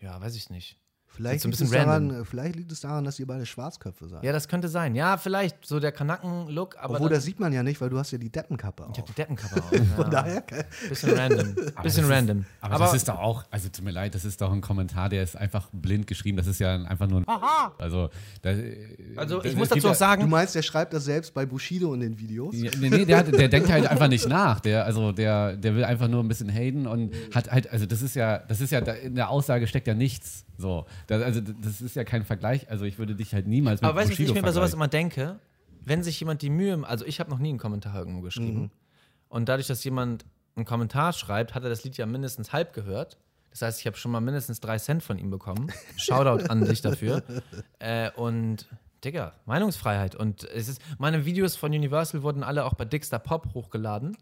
[0.00, 0.78] ja, weiß ich nicht.
[1.14, 2.22] Vielleicht, so ein liegt bisschen es daran, random.
[2.22, 4.24] äh, vielleicht liegt es daran, dass ihr beide Schwarzköpfe seid.
[4.24, 4.94] Ja, das könnte sein.
[4.96, 8.10] Ja, vielleicht so der Kanaken-Look, aber Obwohl, das sieht man ja nicht, weil du hast
[8.10, 9.04] ja die Deppenkappe ich habe auf.
[9.06, 9.68] die Deppenkappe auf.
[9.96, 10.10] Von Ja.
[10.10, 10.42] daher,
[10.88, 11.54] Bisschen random.
[11.82, 12.44] Bisschen random.
[12.60, 15.22] Aber, das ist doch auch, also tut mir leid, das ist doch ein Kommentar, der
[15.22, 16.36] ist einfach blind geschrieben.
[16.36, 17.26] Das ist ja einfach nur ein.
[17.78, 18.10] Also,
[18.42, 18.50] da,
[19.16, 21.04] Also das- ich muss es gibt dazu auch ja- du sagen, meinst, der schreibt das
[21.04, 22.54] selbst bei Bushido in den Videos?
[22.56, 24.60] Ja, nee, nee, der, hat, der denkt halt einfach nicht nach.
[24.60, 28.02] Der, also der, der will einfach nur ein bisschen haten und hat halt, also das
[28.02, 30.44] ist ja, das ist ja, in der Aussage steckt ja nichts.
[30.56, 30.86] So.
[31.06, 32.70] Das, also das ist ja kein Vergleich.
[32.70, 34.72] Also ich würde dich halt niemals mit aber weißt du, wie ich mir bei sowas
[34.74, 35.38] immer denke?
[35.82, 38.70] Wenn sich jemand die Mühe, also ich habe noch nie einen Kommentar irgendwo geschrieben Mhm.
[39.28, 40.24] und dadurch, dass jemand
[40.56, 43.18] einen Kommentar schreibt, hat er das Lied ja mindestens halb gehört.
[43.50, 45.70] Das heißt, ich habe schon mal mindestens drei Cent von ihm bekommen.
[45.96, 47.22] Shoutout an dich dafür.
[47.78, 48.66] Äh, und
[49.04, 50.14] Digga, Meinungsfreiheit.
[50.14, 54.16] Und es ist, meine Videos von Universal wurden alle auch bei Dixter Pop hochgeladen,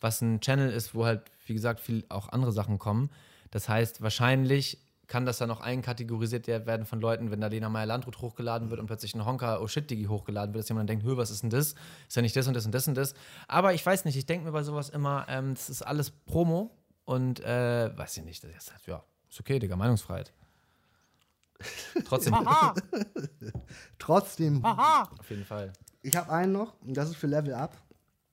[0.00, 3.08] was ein Channel ist, wo halt, wie gesagt, viel auch andere Sachen kommen.
[3.50, 4.78] Das heißt, wahrscheinlich
[5.12, 8.86] kann das dann auch einkategorisiert werden von Leuten, wenn da Lena Meyer-Landrut hochgeladen wird und
[8.86, 11.42] plötzlich ein Honka Oh Shit Digi hochgeladen wird, dass jemand dann denkt, hö, was ist
[11.42, 11.74] denn das?
[12.08, 13.12] Ist ja nicht das und das und das und das.
[13.46, 16.74] Aber ich weiß nicht, ich denke mir bei sowas immer, ähm, das ist alles Promo
[17.04, 20.32] und äh, weiß ich nicht, das ist, ja, ist okay, Digga, Meinungsfreiheit.
[22.06, 22.34] Trotzdem,
[23.98, 25.74] Trotzdem, auf jeden Fall.
[26.00, 27.76] ich habe einen noch, und das ist für Level Up.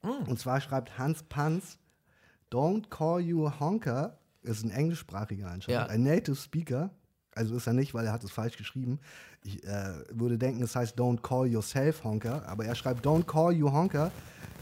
[0.02, 0.30] Mm.
[0.30, 1.78] Und zwar schreibt Hans Panz,
[2.50, 5.86] Don't call you a honker, ist ein englischsprachiger anscheinend, Ja.
[5.88, 6.92] ein Native Speaker.
[7.36, 9.00] Also ist er nicht, weil er hat es falsch geschrieben.
[9.44, 13.54] Ich äh, würde denken, es heißt Don't call yourself Honker, aber er schreibt Don't call
[13.54, 14.12] you Honker,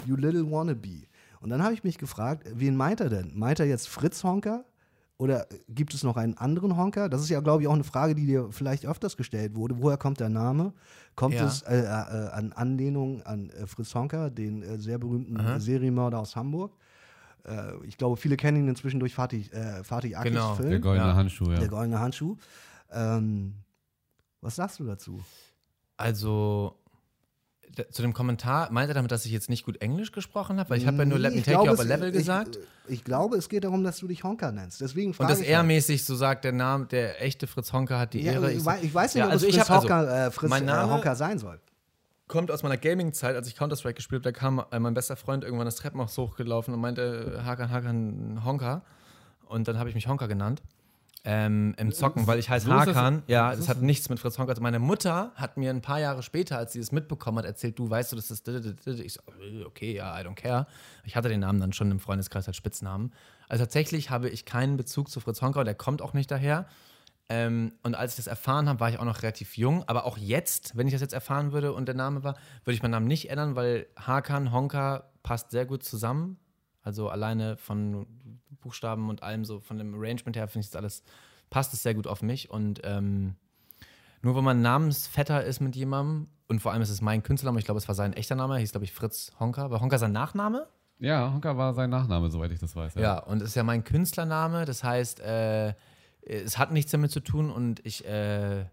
[0.05, 1.03] you little wannabe.
[1.39, 3.31] Und dann habe ich mich gefragt, wen meint er denn?
[3.35, 4.65] Meint er jetzt Fritz Honker?
[5.19, 7.09] Oder gibt es noch einen anderen Honker?
[7.09, 9.81] Das ist ja, glaube ich, auch eine Frage, die dir vielleicht öfters gestellt wurde.
[9.81, 10.73] Woher kommt der Name?
[11.15, 11.47] Kommt Ja.
[11.47, 16.19] es äh, äh, an Anlehnung an äh, Fritz Honker, den äh, sehr berühmten äh, Serienmörder
[16.19, 16.73] aus Hamburg?
[17.47, 20.55] Äh, ich glaube, viele kennen ihn inzwischen durch Fatih, äh, Fatih Akis Genau.
[20.55, 20.69] Film.
[20.69, 21.15] Der goldene Ja.
[21.15, 21.59] Handschuh, ja.
[21.59, 22.35] Der goldene Handschuh.
[22.91, 23.53] Ähm,
[24.41, 25.23] was sagst du dazu?
[25.97, 26.75] Also
[27.91, 30.69] zu dem Kommentar, meint er damit, dass ich jetzt nicht gut Englisch gesprochen habe?
[30.71, 32.07] Weil ich habe ja nur Let me Ich take you glaube, up a es- level
[32.09, 32.57] ich, gesagt.
[32.87, 34.81] Ich glaube, es geht darum, dass du dich Honker nennst.
[34.81, 35.67] Deswegen Und frage das ich er halt.
[35.67, 38.51] mäßig so sagt, der Name, der echte Fritz Honka hat die Ja, Ehre.
[38.51, 40.49] ich, ich weiß nicht, Ja, ob also es ich Fritz, hab- also, Honker, äh, Fritz
[40.49, 41.59] mein äh, Name- Honker sein soll.
[42.27, 45.43] Kommt aus meiner Gaming-Zeit, als ich Counter-Strike gespielt habe, da kam äh, mein bester Freund
[45.43, 48.81] irgendwann das Treppenhaus hochgelaufen und meinte, Hakan, Hakan, Honka.
[49.45, 50.61] Und dann habe ich mich Honka genannt.
[51.23, 53.23] Ähm, Im Zocken, weil ich heiße so ist das- Hakan.
[53.27, 56.23] Ja, das hat nichts mit Fritz Honka zu Meine Mutter hat mir ein paar Jahre
[56.23, 58.47] später, als sie es mitbekommen hat, erzählt, du weißt du, das ist.
[58.87, 60.67] Ich so, äh, okay, ja, I don't care.
[61.03, 63.11] Ich hatte den Namen dann schon im Freundeskreis als Spitznamen.
[63.49, 66.65] Also tatsächlich habe ich keinen Bezug zu Fritz Honka und der kommt auch nicht daher.
[67.29, 69.83] Ähm, und als ich das erfahren habe, war ich auch noch relativ jung.
[69.87, 72.81] Aber auch jetzt, wenn ich das jetzt erfahren würde und der Name war, würde ich
[72.81, 76.39] meinen Namen nicht ändern, weil Hakan, Honka passt sehr gut zusammen.
[76.83, 78.07] Also alleine von
[78.61, 81.03] Buchstaben und allem so, von dem Arrangement her finde ich das alles,
[81.49, 82.49] passt es sehr gut auf mich.
[82.49, 83.35] Und ähm,
[84.21, 87.65] nur wenn man Namensvetter ist mit jemandem, und vor allem ist es mein Künstlername, ich
[87.65, 89.69] glaube, es war sein echter Name, hieß, glaube ich, Fritz Honka.
[89.69, 90.67] War Honka sein Nachname?
[90.99, 92.95] Ja, Honka war sein Nachname, soweit ich das weiß.
[92.95, 95.73] Ja, und es ist ja mein Künstlername, das heißt, äh,
[96.27, 98.65] es hat nichts damit zu tun und ich, äh,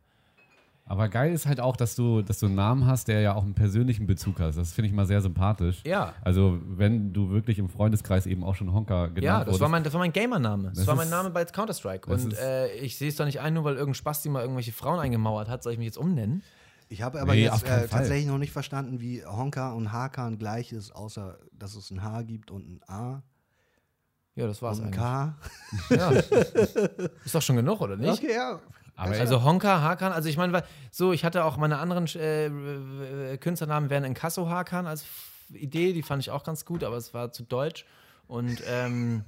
[0.87, 3.43] Aber geil ist halt auch, dass du, dass du einen Namen hast, der ja auch
[3.43, 4.57] einen persönlichen Bezug hast.
[4.57, 5.81] Das finde ich mal sehr sympathisch.
[5.87, 6.15] Ja.
[6.23, 9.61] Also, wenn du wirklich im Freundeskreis eben auch schon Honka genannt ja, das wurdest.
[9.61, 10.69] war mein, das war mein Gamer-Name.
[10.69, 12.11] Das, Das war mein Name bei Counter-Strike.
[12.11, 15.01] Und äh, ich sehe es doch nicht ein, nur weil irgendein Spasti mal irgendwelche Frauen
[15.01, 16.43] eingemauert hat, soll ich mich jetzt umnennen?
[16.91, 20.71] Ich habe aber Nee, jetzt äh, tatsächlich noch nicht verstanden, wie Honka und Hakan gleich
[20.73, 23.23] ist, außer dass es ein H gibt und ein A
[24.37, 24.97] Ja, das war's ein eigentlich.
[25.91, 26.11] Ja.
[27.25, 28.23] Ist doch schon genug, oder nicht?
[28.23, 28.61] Okay, ja.
[28.97, 32.47] Aber Also Honka, Hakan, also ich meine, so, ich hatte auch meine anderen äh,
[33.33, 35.05] äh, Künstlernamen wären Inkasso Hakan als
[35.53, 37.87] Idee, die fand ich auch ganz gut, aber es war zu deutsch.
[38.29, 39.25] Und ähm,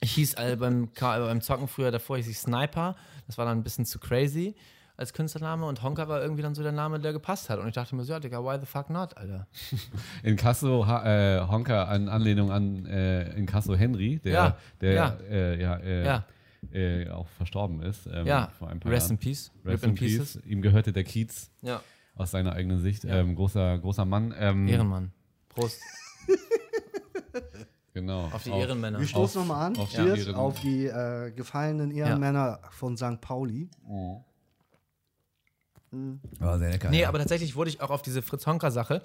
[0.00, 2.96] ich hieß äh, beim, Ka- beim Zocken früher davor, hieß ich Sniper,
[3.26, 4.54] das war dann ein bisschen zu crazy
[5.02, 7.58] als Künstlername und Honka war irgendwie dann so der Name, der gepasst hat.
[7.58, 9.46] Und ich dachte mir so, ja, Digga, why the fuck not, Alter?
[10.22, 15.16] in Kasso äh, Honka an Anlehnung an äh, in Kasso Henry, der, Ja, der ja.
[15.28, 16.24] Äh, ja, äh, Ja.
[16.72, 18.06] Äh, auch verstorben ist.
[18.06, 19.20] Ähm, Ja, vor ein paar rest in Jahren.
[19.20, 20.38] peace, Rest rip in peace.
[20.46, 21.80] Ihm gehörte der Kiez Ja,
[22.14, 23.04] aus seiner eigenen Sicht.
[23.04, 24.32] Ähm, großer, großer Mann.
[24.38, 25.10] Ähm, Ehrenmann.
[25.48, 25.80] Prost
[27.94, 28.26] Genau.
[28.32, 28.98] auf die Ehrenmänner.
[29.00, 29.76] Wir stoßen nochmal an.
[29.76, 33.20] auf die Cheers Ehren- auf die äh, gefallenen Ehrenmänner von St.
[33.20, 33.68] Pauli.
[36.38, 36.90] War sehr lecker.
[36.90, 37.08] Nee, ja.
[37.08, 39.02] aber tatsächlich wurde ich auch auf diese Fritz-Honka-Sache,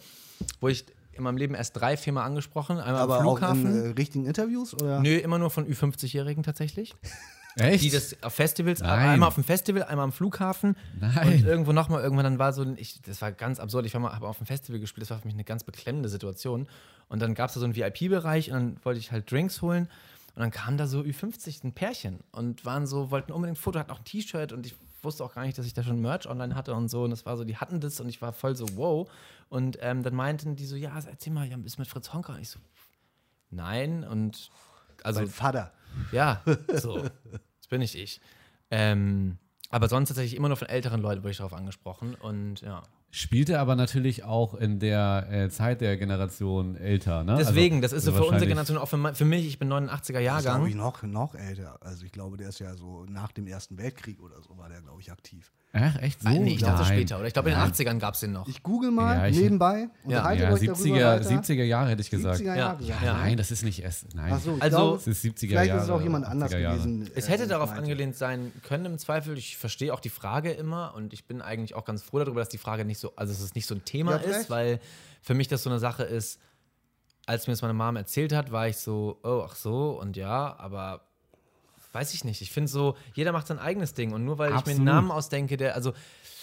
[0.61, 2.77] wo ich in meinem Leben erst drei, viermal angesprochen.
[2.79, 3.65] Einmal Aber am auch Flughafen.
[3.65, 4.73] in äh, richtigen Interviews?
[4.75, 4.99] Oder?
[5.01, 6.95] Nö, immer nur von Ü50-Jährigen tatsächlich.
[7.59, 7.83] Echt?
[7.83, 9.09] Die das auf Festivals, Nein.
[9.09, 11.27] einmal auf dem Festival, einmal am Flughafen Nein.
[11.39, 13.99] und irgendwo nochmal, irgendwann dann war so, ein- ich, das war ganz absurd, ich war
[14.01, 16.67] mal habe auf dem Festival gespielt, das war für mich eine ganz beklemmende Situation
[17.09, 19.89] und dann gab es da so einen VIP-Bereich und dann wollte ich halt Drinks holen
[20.35, 23.79] und dann kam da so Ü50 ein Pärchen und waren so, wollten unbedingt ein Foto,
[23.79, 26.27] hatten auch ein T-Shirt und ich wusste auch gar nicht, dass ich da schon Merch
[26.27, 28.55] online hatte und so und das war so, die hatten das und ich war voll
[28.55, 29.09] so, wow
[29.49, 32.41] und ähm, dann meinten die so, ja, erzähl mal, ja, bist mit Fritz Honka und
[32.41, 32.59] ich so,
[33.49, 34.49] nein und
[35.03, 35.71] also Sein Vater.
[36.11, 36.41] ja,
[36.73, 37.03] so.
[37.59, 38.21] Das bin nicht ich.
[38.71, 39.37] Ähm,
[39.69, 42.15] aber sonst tatsächlich immer nur von älteren Leuten wurde ich darauf angesprochen.
[42.15, 42.81] Und ja.
[43.09, 47.35] Spielte aber natürlich auch in der äh, Zeit der Generation älter, ne?
[47.39, 49.87] Deswegen, Also, das ist so für unsere Generation, auch für, für mich, ich bin 89er
[49.87, 50.65] Das ist, Jahrgang.
[50.67, 51.77] ich, noch, noch älter.
[51.81, 54.81] Also ich glaube, der ist ja so nach dem Ersten Weltkrieg oder so war der,
[54.81, 55.51] glaube ich, aktiv.
[55.73, 56.29] Ach, echt so?
[56.29, 56.93] Ah, nee, ich dachte Nein.
[56.93, 57.27] später, oder?
[57.27, 57.71] Ich glaube, in den Nein.
[57.73, 58.47] 80ern gab es den noch.
[58.47, 61.29] Ich google mal Ja, ich- nebenbei, Ja, euch darüber 70er, weiter.
[61.29, 62.37] 70er Jahre hätte ich gesagt.
[62.39, 62.83] 70er Ja, Jahre.
[62.83, 63.13] Ja, Ja.
[63.17, 64.15] nein, das ist nicht erst.
[64.15, 64.31] Nein.
[64.33, 65.79] Ach so, ich Also- glaube, Es ist 70er vielleicht Jahre.
[65.79, 66.77] ist es auch jemand anders 80er Jahre.
[66.77, 67.09] gewesen.
[67.15, 67.83] Es äh, hätte ich darauf meinte.
[67.83, 69.37] angelehnt sein können im Zweifel.
[69.37, 72.49] Ich verstehe auch die Frage immer und ich bin eigentlich auch ganz froh darüber, dass
[72.49, 74.79] die Frage nicht so, also dass es nicht so ein Thema Ja, ist, weil
[75.21, 76.39] für mich das so eine Sache ist,
[77.25, 80.57] als mir das meine Mom erzählt hat, war ich so, oh, ach so und ja,
[80.57, 81.01] aber
[81.91, 82.41] weiß ich nicht.
[82.41, 84.77] Ich finde so, jeder macht sein eigenes Ding und nur weil ich mir Absolut.
[84.77, 85.93] einen Namen ausdenke, der, also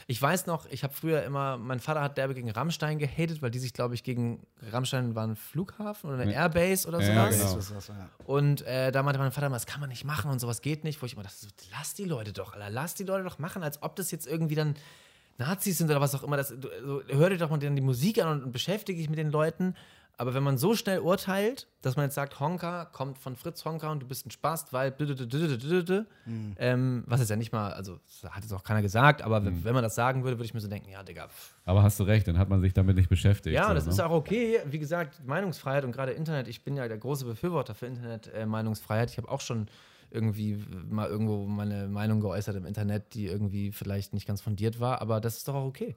[0.06, 3.50] ich weiß noch, ich habe früher immer, mein Vater hat derbe gegen Rammstein gehatet, weil
[3.50, 7.86] die sich, glaube ich, gegen Rammstein war ein Flughafen oder eine Airbase oder Ja, sowas.
[7.86, 7.98] genau.
[8.26, 10.84] Und äh, da meinte mein Vater immer, das kann man nicht machen und sowas geht
[10.84, 11.00] nicht.
[11.00, 13.62] Wo ich immer dachte, so, lass die Leute doch, Alter, lass die Leute doch machen,
[13.62, 14.74] als ob das jetzt irgendwie dann
[15.38, 16.36] Nazis sind oder was auch immer.
[16.36, 19.08] Das, du, so, hör dir doch mal dann die Musik an und, und beschäftige dich
[19.10, 19.74] mit den Leuten.
[20.16, 23.90] Aber wenn man so schnell urteilt, dass man jetzt sagt, Honka kommt von Fritz Honka
[23.90, 24.94] und du bist ein Spast, weil
[26.24, 26.54] Mhm.
[26.56, 27.98] ähm, was ist ja nicht mal, also
[28.30, 30.60] hat jetzt auch keiner gesagt, aber wenn- wenn man das sagen würde, würde ich mir
[30.60, 31.54] so denken, ja, Digga, pff.
[31.64, 33.54] Aber hast du recht, dann hat man sich damit nicht beschäftigt.
[33.56, 33.90] Ja, so, das ne?
[33.90, 34.60] ist auch okay.
[34.66, 39.10] Wie gesagt, Meinungsfreiheit und gerade Internet, ich bin ja der große Befürworter für Internet-Meinungsfreiheit.
[39.10, 39.66] ich habe auch schon
[40.14, 45.02] irgendwie mal irgendwo meine Meinung geäußert im Internet, die irgendwie vielleicht nicht ganz fundiert war,
[45.02, 45.96] aber das ist doch auch okay.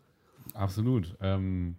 [0.54, 1.16] Absolut.
[1.22, 1.78] Ähm,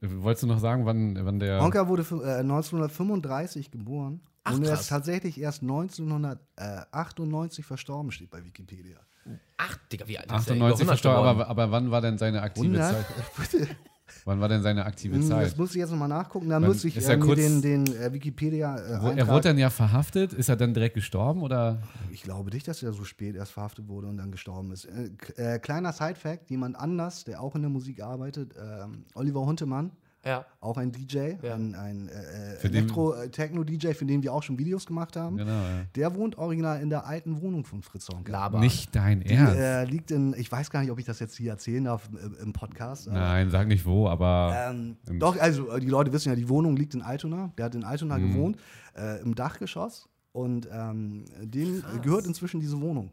[0.00, 1.62] wolltest du noch sagen, wann, wann der.
[1.62, 8.44] Honka wurde äh, 1935 geboren Ach, und er ist tatsächlich erst 1998 verstorben, steht bei
[8.44, 8.98] Wikipedia.
[9.58, 10.56] Ach, Digga, wie alt ist der?
[10.56, 12.92] 98 Über 100 verstorben, aber, aber wann war denn seine aktive 100?
[12.92, 13.06] Zeit?
[14.24, 15.46] Wann war denn seine aktive Zeit?
[15.46, 16.48] Das muss ich jetzt nochmal nachgucken.
[16.48, 19.58] Da muss ich äh, er mir kurz- den, den äh, Wikipedia äh, Er wurde dann
[19.58, 20.32] ja verhaftet.
[20.32, 21.82] Ist er dann direkt gestorben oder?
[22.10, 24.86] Ich glaube nicht, dass er so spät erst verhaftet wurde und dann gestorben ist.
[24.86, 29.90] Äh, äh, kleiner Side-Fact: Jemand anders, der auch in der Musik arbeitet, ähm, Oliver Huntemann,
[30.24, 30.44] Ja.
[30.60, 31.54] auch ein DJ, Ja.
[31.54, 35.38] ein, ein äh, Für den- Elektro-Techno-DJ, für den wir auch schon Videos gemacht haben.
[35.38, 35.84] Genau, ja.
[35.94, 38.30] Der wohnt original in der alten Wohnung von Fritz Honka.
[38.30, 38.60] Laber.
[38.60, 39.56] Nicht dein Die, Ernst.
[39.56, 42.36] äh, liegt in, ich weiß gar nicht, ob ich das jetzt hier erzählen darf im,
[42.42, 43.08] im Podcast.
[43.08, 44.54] Nein, sag nicht wo, aber.
[44.70, 47.52] Ähm, doch, also äh, die Leute wissen ja, die Wohnung liegt in Altona.
[47.56, 48.28] Der hat in Altona Mhm.
[48.32, 48.56] gewohnt,
[48.96, 50.06] äh, im Dachgeschoss.
[50.32, 53.10] Und ähm, dem gehört inzwischen diese Wohnung.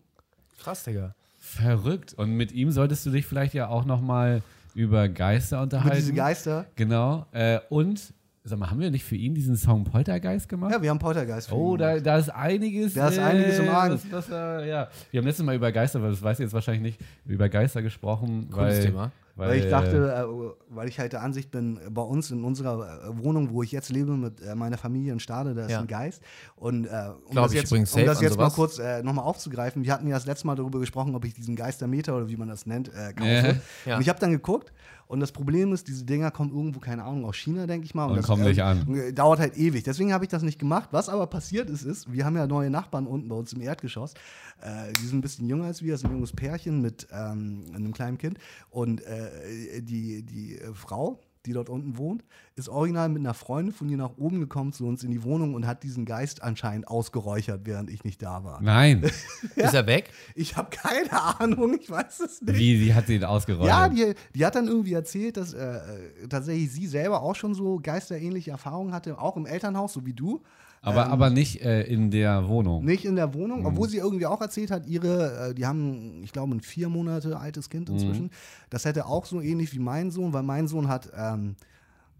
[0.59, 1.15] Krass, Digga.
[1.39, 2.13] Verrückt.
[2.15, 4.41] Und mit ihm solltest du dich vielleicht ja auch noch mal
[4.77, 5.89] über Geister unterhalten.
[5.89, 6.67] Über diese Geister.
[6.75, 7.25] Genau.
[7.31, 8.13] Äh, und,
[8.47, 10.71] sag mal, haben wir nicht für ihn diesen Song Poltergeist gemacht?
[10.71, 11.49] Ja, wir haben Poltergeist.
[11.49, 12.05] für Oh, ihn da, gemacht.
[12.05, 12.93] da ist einiges.
[12.93, 13.93] Da ist einiges im Argen.
[13.95, 14.87] Was, was, äh, ja.
[15.11, 17.81] Wir haben letztes Mal über Geister, aber das weiß ich jetzt wahrscheinlich nicht, über Geister
[17.81, 18.49] gesprochen.
[18.51, 19.11] Cooles weil, Thema.
[19.35, 23.03] Weil, Weil ich dachte, äh, weil ich halt der Ansicht bin, bei uns in unserer
[23.07, 25.79] äh, Wohnung, wo ich jetzt lebe mit äh, meiner Familie in Stade, da ist Ja.
[25.79, 26.23] ein Geist.
[26.55, 26.89] Und äh,
[27.25, 30.07] um Glaub das ich jetzt, um das jetzt mal kurz äh, nochmal aufzugreifen, wir hatten
[30.07, 32.87] ja das letzte Mal darüber gesprochen, ob ich diesen Geistermeter oder wie man das nennt,
[32.89, 33.29] äh, kaufe.
[33.29, 33.53] Ja.
[33.85, 33.95] Ja.
[33.97, 34.73] Und ich habe dann geguckt
[35.07, 38.05] und das Problem ist, diese Dinger kommen irgendwo, keine Ahnung, aus China, denke ich mal.
[38.05, 38.93] Und das, kommen nicht an.
[38.93, 39.83] äh, Dauert halt ewig.
[39.83, 40.89] Deswegen habe ich das nicht gemacht.
[40.91, 44.13] Was aber passiert ist, ist, wir haben ja neue Nachbarn unten bei uns im Erdgeschoss.
[44.61, 47.63] Äh, die sind ein bisschen jünger als wir, das ist ein junges Pärchen mit ähm,
[47.73, 48.37] einem kleinen Kind.
[48.69, 52.23] Und äh, die, die äh, Frau, die dort unten wohnt,
[52.55, 55.55] ist original mit einer Freundin von ihr nach oben gekommen zu uns in die Wohnung
[55.55, 58.61] und hat diesen Geist anscheinend ausgeräuchert, während ich nicht da war.
[58.61, 59.03] Nein.
[59.55, 60.11] Ist er weg?
[60.35, 62.57] Ich habe keine Ahnung, ich weiß es nicht.
[62.57, 63.67] Wie, die hat den ausgerollt?
[63.67, 67.53] Ja, die, die hat dann irgendwie erzählt, dass äh, äh, tatsächlich sie selber auch schon
[67.53, 70.41] so geisterähnliche Erfahrungen hatte, auch im Elternhaus, so wie du.
[70.87, 72.85] Aber, aber nicht äh, in der Wohnung.
[72.85, 73.65] Nicht in der Wohnung, Mhm.
[73.67, 77.37] obwohl sie irgendwie auch erzählt hat, ihre, äh, die haben, ich glaube, ein vier Monate
[77.39, 78.25] altes Kind inzwischen.
[78.25, 78.29] Mhm.
[78.69, 81.55] Das hätte auch so ähnlich wie mein Sohn, weil mein Sohn hat ähm,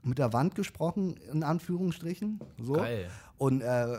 [0.04, 2.40] mit der Wand gesprochen, in Anführungsstrichen.
[2.62, 2.74] So.
[2.74, 3.08] Geil.
[3.40, 3.98] Und äh, äh,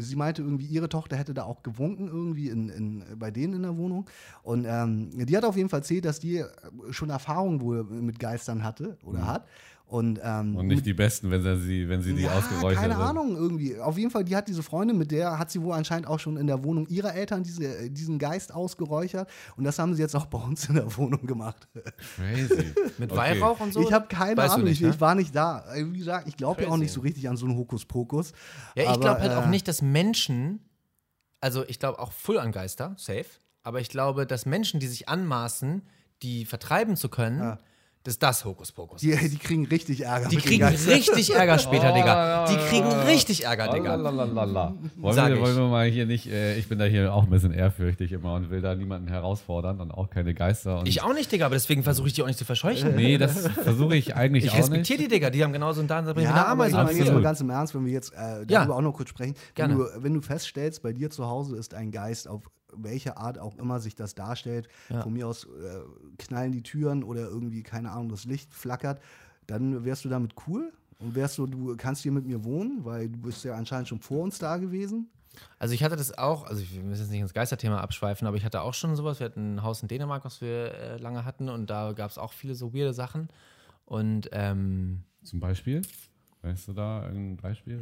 [0.00, 3.62] sie meinte irgendwie, ihre Tochter hätte da auch gewunken, irgendwie in, in, bei denen in
[3.62, 4.06] der Wohnung.
[4.42, 6.46] Und ähm, die hat auf jeden Fall erzählt, dass die äh,
[6.90, 9.46] schon Erfahrung wohl mit Geistern hatte oder hat.
[9.86, 10.56] Und, ähm.
[10.56, 13.10] Und nicht die besten, wenn sie, wenn sie die ja, ausgeräuchert keine hat.
[13.10, 13.78] Ahnung, irgendwie.
[13.78, 16.36] Auf jeden Fall, die hat diese Freundin, mit der hat sie wohl anscheinend auch schon
[16.36, 19.28] in der Wohnung ihrer Eltern diese, äh, diesen Geist ausgeräuchert.
[19.56, 21.68] Und das haben sie jetzt auch bei uns in der Wohnung gemacht.
[22.16, 22.72] Crazy.
[22.98, 23.16] Mit Okay.
[23.16, 23.82] Weihrauch und so?
[23.82, 24.94] Ich habe keine Weißt Ahnung, nicht, ich, ne?
[24.94, 25.64] ich war nicht da.
[25.74, 28.32] Äh, Wie gesagt, ich glaube ja auch nicht so richtig an so einen Hokuspokus.
[28.74, 30.60] Ja, ich glaube halt auch äh, nicht, dass Menschen,
[31.40, 33.26] also ich glaube auch voll an Geister, safe,
[33.62, 35.82] aber ich glaube, dass Menschen, die sich anmaßen,
[36.22, 37.58] die vertreiben zu können, dass
[38.12, 39.32] das Hokuspokus Die, ist.
[39.32, 40.28] die kriegen richtig Ärger.
[40.28, 42.46] Die kriegen richtig Ärger später, Oh, Digga.
[42.46, 43.94] Die kriegen richtig Ärger, Digga.
[43.94, 44.74] Lalalala.
[44.96, 45.40] Wollen, Sag wir, ich.
[45.40, 48.34] wollen wir mal hier nicht, äh, ich bin da hier auch ein bisschen ehrfürchtig immer
[48.34, 50.80] und will da niemanden herausfordern und auch keine Geister.
[50.80, 52.94] Und Ich auch nicht, Digga, aber deswegen versuche ich die auch nicht zu verscheuchen.
[52.94, 54.64] Nee, das versuche ich eigentlich Ich auch nicht.
[54.64, 55.30] respektiere die, Digga.
[55.30, 56.76] Die haben genauso einen eine Ja, aber ich Ameise.
[56.76, 58.68] meine am jetzt mal ganz im Ernst, wenn wir jetzt äh, darüber Ja.
[58.70, 59.34] auch noch kurz sprechen.
[59.54, 59.74] Wenn Gerne.
[59.96, 62.42] du, wenn du feststellst, bei dir zu Hause ist ein Geist, auf
[62.76, 64.68] welche Art auch immer sich das darstellt,
[65.02, 65.80] von mir aus äh,
[66.18, 69.00] knallen die Türen oder irgendwie, keine Ahnung, das Licht flackert,
[69.46, 73.08] dann wärst du damit cool und wärst du, du kannst hier mit mir wohnen, weil
[73.08, 75.08] du bist ja anscheinend schon vor uns da gewesen.
[75.58, 78.44] Also ich hatte das auch, also wir müssen jetzt nicht ins Geisterthema abschweifen, aber ich
[78.44, 79.18] hatte auch schon sowas.
[79.18, 82.18] Wir hatten ein Haus in Dänemark, was wir äh, lange hatten und da gab es
[82.18, 83.28] auch viele so weirde Sachen.
[83.84, 85.82] Und ähm, Zum Beispiel?
[86.42, 87.80] Weißt du da ein Beispiel?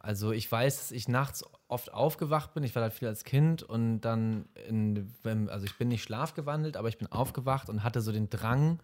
[0.00, 2.64] also ich weiß, dass ich nachts oft aufgewacht bin.
[2.64, 5.14] Ich war da viel als Kind und dann, in,
[5.48, 8.80] also ich bin nicht schlafgewandelt, aber ich bin aufgewacht und hatte so den Drang,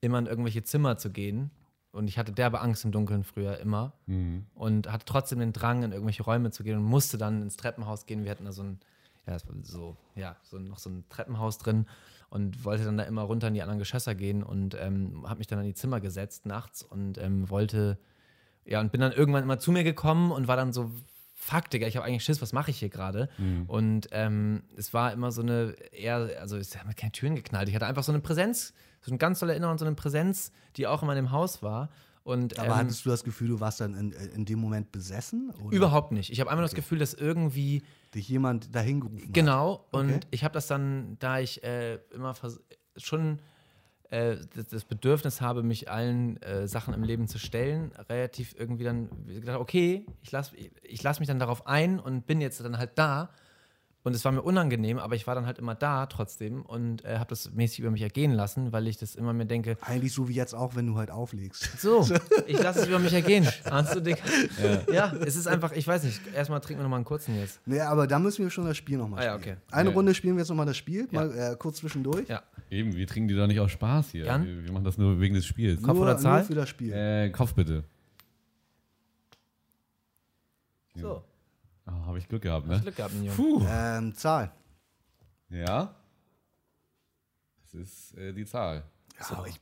[0.00, 1.50] immer in irgendwelche Zimmer zu gehen.
[1.92, 3.92] Und ich hatte derbe Angst im Dunkeln früher immer.
[4.54, 8.06] Und hatte trotzdem den Drang, in irgendwelche Räume zu gehen und musste dann ins Treppenhaus
[8.06, 8.24] gehen.
[8.24, 8.80] Wir hatten da so ein,
[9.26, 11.86] ja, so, ja, so noch so ein Treppenhaus drin
[12.28, 15.48] und wollte dann da immer runter in die anderen Geschösser gehen und ähm, habe mich
[15.48, 17.98] dann in die Zimmer gesetzt nachts und ähm, wollte,
[18.64, 20.90] ja, und bin dann irgendwann immer zu mir gekommen und war dann so,
[21.40, 23.28] fuck, Digga, ich habe eigentlich Schiss, was mache ich hier gerade?
[23.66, 27.68] Und ähm, es war immer so eine, eher, also es haben keine Türen geknallt.
[27.68, 30.86] Ich hatte einfach so eine Präsenz, so eine ganz tolle Erinnerung, so eine Präsenz, die
[30.86, 31.88] auch immer in dem Haus war.
[32.24, 35.50] Und, Aber ähm, hattest du das Gefühl, du warst dann in, in dem Moment besessen?
[35.62, 36.30] Oder überhaupt nicht.
[36.30, 37.82] Ich habe einfach nur das Gefühl, dass irgendwie
[38.14, 39.32] dich jemand dahin gerufen hat?
[39.32, 40.20] Genau, und Okay.
[40.30, 42.34] ich habe das dann, da ich äh, immer
[42.96, 43.40] schon
[44.10, 44.36] äh,
[44.70, 49.60] das, Bedürfnis habe, mich allen äh, Sachen im Leben zu stellen, relativ irgendwie dann gedacht,
[49.60, 53.30] okay, ich lasse ich lass mich dann darauf ein und bin jetzt dann halt da.
[54.02, 57.18] Und es war mir unangenehm, aber ich war dann halt immer da trotzdem und äh,
[57.18, 60.26] habe das mäßig über mich ergehen lassen, weil ich das immer mir denke, Eigentlich so
[60.26, 61.78] wie jetzt auch, wenn du halt auflegst.
[61.78, 62.08] so,
[62.46, 63.46] ich lasse es über mich ergehen.
[63.64, 64.16] Ahnst du, Dick?
[64.90, 65.12] Ja.
[65.12, 67.60] es ist einfach, ich weiß nicht, erstmal trinken wir nochmal einen kurzen jetzt.
[67.66, 69.56] Nee, aber da müssen wir schon das Spiel nochmal Ah, ja, spielen.
[69.58, 69.74] okay.
[69.76, 69.94] Eine Ja.
[69.94, 72.26] Runde spielen wir jetzt nochmal das Spiel, mal äh, kurz zwischendurch.
[72.26, 72.42] Ja.
[72.70, 74.24] Eben, wir trinken die doch nicht aus Spaß hier.
[74.24, 74.46] Jan?
[74.46, 75.82] Wir, wir machen das nur wegen des Spiels.
[75.82, 76.38] Kopf nur, oder Zahl?
[76.38, 76.92] Nur für das Spiel.
[76.94, 77.84] Äh, Kopf bitte.
[80.94, 81.22] So,
[81.90, 82.80] Oh, Habe ich Glück gehabt, ne?
[82.80, 83.30] Glück gehabt, Junge.
[83.30, 83.64] Puh.
[83.68, 84.52] Ähm, Zahl.
[85.48, 85.94] Ja.
[87.62, 88.84] Das ist äh, die Zahl.
[89.18, 89.60] Ja, aber ich,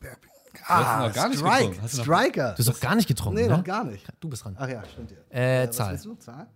[0.62, 1.58] hast noch gar nicht Strike.
[1.58, 1.82] getrunken.
[1.82, 2.52] Hast du Striker.
[2.52, 3.56] Du hast doch gar nicht getrunken, nee, ne?
[3.56, 4.06] noch gar nicht.
[4.20, 4.56] Du bist dran.
[4.58, 5.36] Ach ja, stimmt ja.
[5.36, 5.92] Äh, was Zahl.
[5.92, 6.14] willst du?
[6.16, 6.46] Zahl?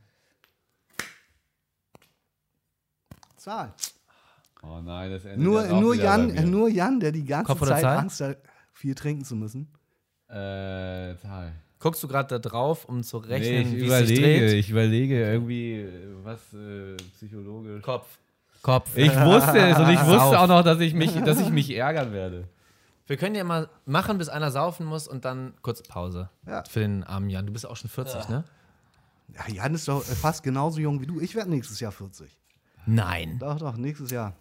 [3.36, 3.74] Zahl.
[4.62, 6.46] Oh nein, das endet Nur, nur, Jan, bei mir.
[6.46, 7.98] nur Jan, der die ganze Zeit Zahl?
[7.98, 8.38] Angst hat,
[8.72, 9.72] viel trinken zu müssen.
[10.28, 11.52] Äh, Zahl.
[11.82, 14.52] Guckst du gerade da drauf, um zu Nee, rechnen, ich wie es sich überlege, dreht?
[14.60, 17.82] ich überlege irgendwie, äh, was äh, psychologisch.
[17.82, 18.06] Kopf.
[18.62, 18.96] Kopf.
[18.96, 22.12] Ich wusste es und ich wusste auch noch, dass ich mich, dass ich mich ärgern
[22.12, 22.46] werde.
[23.08, 26.30] Wir können ja mal machen, bis einer saufen muss und dann kurz Pause.
[26.46, 26.62] Ja.
[26.70, 27.46] Für den armen Jan.
[27.46, 28.44] Du bist auch schon 40, ne?
[29.34, 31.18] Ja, Jan ist doch fast genauso jung wie du.
[31.20, 32.38] Ich werde nächstes Jahr 40.
[32.86, 33.40] Nein.
[33.40, 34.36] Doch, doch, nächstes Jahr.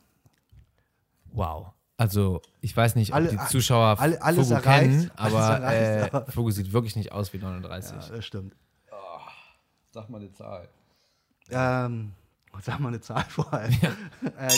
[1.34, 1.74] Wow.
[2.02, 4.82] Also, ich weiß nicht, ob Alle- die Zuschauer alle- alles Fugu erreicht.
[4.90, 7.96] kennen, Alles aber erreicht, äh, Fugu sieht wirklich nicht aus wie 39.
[8.10, 8.56] Ja, das stimmt.
[9.92, 10.68] Sag mal eine Zahl.
[11.52, 12.14] Ähm,
[12.64, 13.72] sag mal eine Zahl vor allem.
[14.24, 14.50] Äh,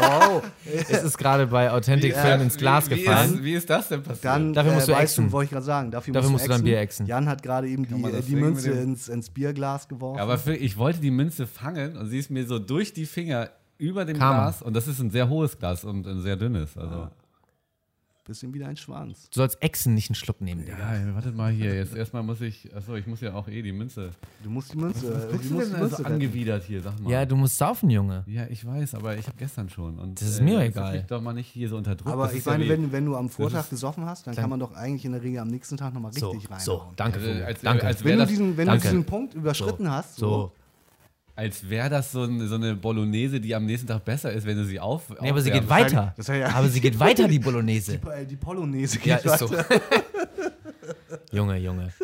[0.00, 0.42] wow.
[0.90, 3.30] Es ist gerade bei Authentic Film ins Glas wie, gefallen.
[3.30, 4.24] Wie ist, wie ist das denn passiert?
[4.26, 5.26] Dann, Dafür musst äh, du weißt exen.
[5.26, 5.90] du, wollte ich gerade sagen.
[5.90, 6.64] Dafür, Dafür musst du dann exen.
[6.66, 7.06] Bier exen.
[7.06, 10.18] Jan hat gerade eben die, äh, die Münze ins, ins Bierglas geworfen.
[10.18, 13.06] ja, aber für, ich wollte die Münze fangen und sie ist mir so durch die
[13.06, 13.48] Finger
[13.78, 14.42] über dem Karma.
[14.44, 16.76] Glas und das ist ein sehr hohes Glas und ein sehr dünnes.
[16.76, 17.08] Also.
[18.26, 19.28] Bisschen wie ein Schwanz.
[19.28, 20.78] Du sollst Echsen nicht einen Schluck nehmen, Digga.
[20.94, 21.74] Ja, wartet mal hier.
[21.74, 22.74] Jetzt erstmal muss ich.
[22.74, 24.12] Achso, ich muss ja auch eh die Münze.
[24.42, 25.08] Du musst die Münze.
[25.08, 26.80] äh, Guckst du du denn die Münze so angewidert hier?
[26.80, 27.10] Sag mal.
[27.12, 28.24] Ja, du musst saufen, Junge.
[28.26, 29.98] Ja, ich weiß, aber ich habe gestern schon.
[29.98, 30.96] Und, Das ist mir setz egal.
[30.96, 32.10] mich doch mal nicht hier so unter Druck.
[32.14, 34.58] Aber Das ich ja meine, wenn, wenn du am Vortag gesoffen hast, dann kann man
[34.58, 36.60] doch eigentlich in der Regel am nächsten Tag nochmal So, richtig rein.
[36.60, 37.86] so, danke, Also, als- danke.
[37.86, 38.88] als- Wenn, du diesen, wenn du danke.
[38.88, 40.50] diesen Punkt überschritten hast, so.
[41.36, 44.56] Als wäre das so, ein, so eine Bolognese, die am nächsten Tag besser ist, wenn
[44.56, 45.08] du sie auf.
[45.20, 46.14] Nee, aber sie geht weiter.
[46.16, 47.98] Das war ja- aber sie geht weiter, die Bolognese.
[47.98, 49.50] die, äh, die Polonaise Ja, geht ist so.
[49.50, 49.80] weiter.
[51.32, 51.92] Junge, Junge.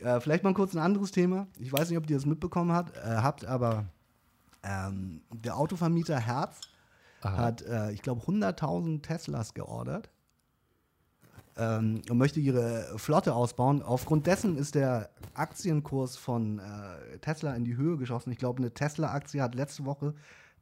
[0.00, 1.46] Äh, vielleicht mal kurz ein anderes Thema.
[1.60, 3.84] Ich weiß nicht, ob ihr das mitbekommen habt, äh, habt aber
[4.64, 6.60] ähm, der Autovermieter Herz
[7.22, 10.10] hat, äh, ich glaube, 100.000 Teslas geordert
[11.56, 13.82] ähm, und möchte ihre Flotte ausbauen.
[13.82, 18.30] Aufgrund dessen ist der Aktienkurs von äh, Tesla in die Höhe geschossen.
[18.32, 20.14] Ich glaube, eine Tesla-Aktie hat letzte Woche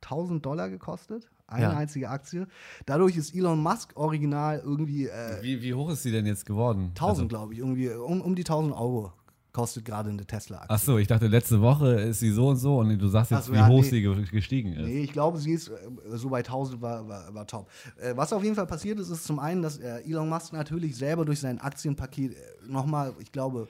[0.03, 1.29] 1000 Dollar gekostet.
[1.47, 1.71] Eine Ja.
[1.77, 2.47] einzige Aktie.
[2.87, 6.91] Dadurch ist Elon Musk original irgendwie äh, Wie, wie hoch ist sie denn jetzt geworden?
[6.91, 9.13] 1000, glaube ich, irgendwie um, um die 1000 Euro
[9.53, 10.71] kostet gerade eine Tesla-Aktie.
[10.71, 13.53] Achso, ich dachte, letzte Woche ist sie so und so und du sagst jetzt, so,
[13.53, 13.89] wie ja, hoch nee.
[13.89, 14.87] sie ge- gestiegen ist.
[14.87, 15.73] Nee, ich glaube, sie ist äh,
[16.17, 17.69] so bei 1000 war, war, war top.
[17.97, 20.97] Äh, was auf jeden Fall passiert ist, ist zum einen, dass äh, Elon Musk natürlich
[20.97, 22.37] selber durch sein Aktienpaket äh,
[22.69, 23.69] nochmal, ich glaube,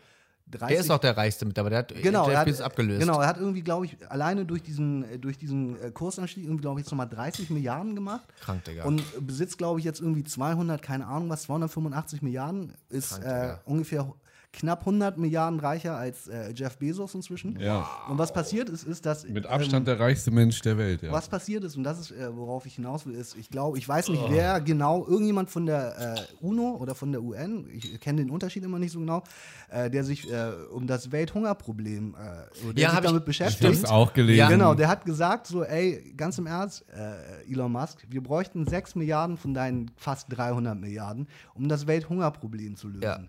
[0.51, 0.69] 30.
[0.69, 3.01] Der ist auch der reichste mit, aber der hat Genau, Jeff er hat, Bezos abgelöst.
[3.01, 6.85] Genau, er hat irgendwie, glaube ich, alleine durch diesen, durch diesen Kursanstieg irgendwie, glaube ich,
[6.87, 8.23] jetzt nochmal 30 Milliarden gemacht.
[8.41, 8.85] Krank, Digga.
[8.85, 12.73] Und besitzt, glaube ich, jetzt irgendwie 200, keine Ahnung was, 285 Milliarden.
[12.89, 14.13] Ist Krank, äh, ungefähr
[14.53, 17.59] knapp 100 Milliarden reicher als äh, Jeff Bezos inzwischen.
[17.61, 17.89] Ja.
[18.09, 19.25] Und was passiert ist, ist, dass.
[19.29, 21.13] Mit ähm, Abstand der reichste Mensch der Welt, ja.
[21.13, 23.89] was passiert ist, und das ist, äh, worauf ich hinaus will, ist, ich glaube, ich
[23.89, 24.13] weiß Oh.
[24.13, 28.31] nicht, wer genau, irgendjemand von der äh, UNO oder von der UN, ich kenne den
[28.31, 29.23] Unterschied immer nicht so genau,
[29.71, 33.65] äh, der sich äh, um das Welthungerproblem, äh, der Ja, sich ich- damit ich beschäftigt.
[33.83, 34.39] hab's auch gelesen.
[34.39, 34.49] Ja.
[34.49, 38.95] Genau, der hat gesagt, so, ey, ganz im Ernst, äh, Elon Musk, wir bräuchten 6
[38.97, 43.03] Milliarden von deinen fast 300 Milliarden, um das Welthungerproblem zu lösen.
[43.03, 43.21] Ja.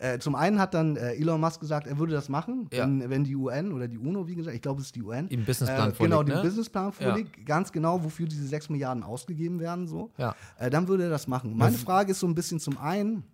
[0.00, 2.84] Äh, zum einen hat dann äh, Elon Musk gesagt, er würde das machen, Ja.
[2.84, 5.28] wenn, wenn die UN oder die UNO, wie gesagt, ich glaube, es ist die UN,
[5.28, 6.42] einen Businessplan äh, Genau, vorlegt, den ne?
[6.42, 10.12] Businessplan vorlegt, ganz genau, wofür diese 6 Milliarden ausgegeben werden, so.
[10.16, 10.36] Ja.
[10.58, 11.56] Äh, dann würde er das machen.
[11.56, 13.24] Meine Frage ist so ein bisschen zum einen,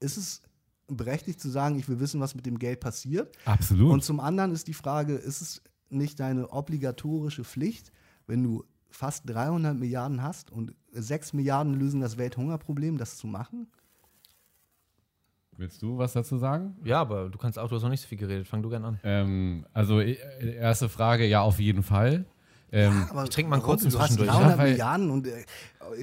[0.00, 0.42] ist es
[0.88, 3.36] berechtigt zu sagen, ich will wissen, was mit dem Geld passiert?
[3.44, 3.92] Absolut.
[3.92, 7.92] Und zum anderen ist die Frage, ist es nicht deine obligatorische Pflicht,
[8.26, 13.68] wenn du fast 300 Milliarden hast und 6 Milliarden lösen das Welthungerproblem, das zu machen?
[15.58, 16.76] Willst du was dazu sagen?
[16.84, 18.46] Ja, aber du kannst auch, du hast noch nicht so viel geredet.
[18.46, 19.00] Fang du gern an.
[19.02, 20.16] Ähm, also, äh,
[20.56, 22.24] erste Frage, ja, auf jeden Fall.
[22.70, 23.76] Ähm, Aber Ich trinke mal einen warum?
[23.76, 24.30] kurzen Du hast zwischendurch.
[24.38, 25.44] 300 Ja, weil- Milliarden und äh,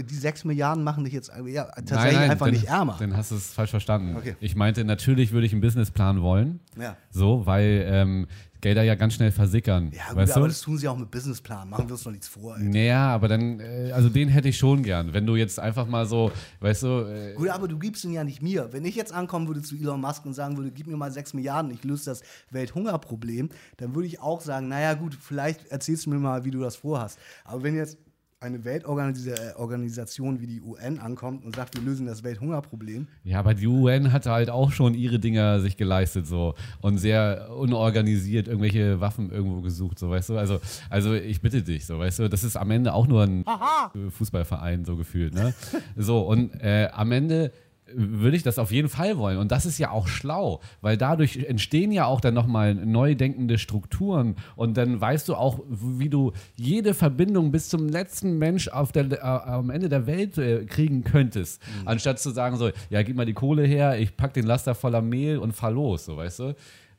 [0.03, 2.95] die 6 Milliarden machen dich jetzt äh, ja, tatsächlich nein, nein, einfach nicht ärmer.
[2.99, 4.15] Dann hast du es falsch verstanden.
[4.17, 4.35] Okay.
[4.39, 6.59] Ich meinte, natürlich würde ich einen Businessplan wollen.
[6.77, 6.97] Ja.
[7.11, 8.27] So, weil ähm,
[8.65, 9.91] Gelder ja ganz schnell versickern.
[9.95, 10.47] Ja, gut, aber du?
[10.47, 11.69] das tun sie auch mit Businessplan.
[11.69, 12.57] Machen wir uns noch nichts vor.
[12.57, 12.63] Ey.
[12.63, 15.13] Naja, aber dann, äh, also den hätte ich schon gern.
[15.13, 18.23] Wenn du jetzt einfach mal so, weißt du, äh, Gut, aber du gibst ihn ja
[18.23, 18.69] nicht mir.
[18.71, 21.35] Wenn ich jetzt ankommen würde zu Elon Musk und sagen würde, gib mir mal 6
[21.35, 26.09] Milliarden, ich löse das Welthungerproblem, dann würde ich auch sagen, naja gut, vielleicht erzählst du
[26.09, 27.19] mir mal, wie du das vorhast.
[27.43, 27.99] Aber wenn jetzt
[28.41, 33.65] eine Weltorganisation wie die UN ankommt und sagt, wir lösen das Welthungerproblem, ja, aber die
[33.65, 39.31] UN hatte halt auch schon ihre Dinger sich geleistet so und sehr unorganisiert irgendwelche Waffen
[39.31, 40.37] irgendwo gesucht, so weißt du.
[40.37, 40.59] Also,
[40.89, 43.45] also ich bitte dich, so weißt du, das ist am Ende auch nur ein
[44.09, 45.53] Fußballverein so gefühlt, ne?
[45.95, 47.51] So und äh, am Ende
[47.95, 49.37] würde ich das auf jeden Fall wollen.
[49.37, 53.57] Und das ist ja auch schlau, weil dadurch entstehen ja auch dann nochmal neu denkende
[53.57, 58.91] Strukturen und dann weißt du auch, wie du jede Verbindung bis zum letzten Mensch auf
[58.91, 61.61] der, äh, am Ende der Welt äh, kriegen könntest.
[61.85, 65.01] Anstatt zu sagen so, ja, gib mal die Kohle her, ich pack den Laster voller
[65.01, 66.55] Mehl und fahr los, so weißt du.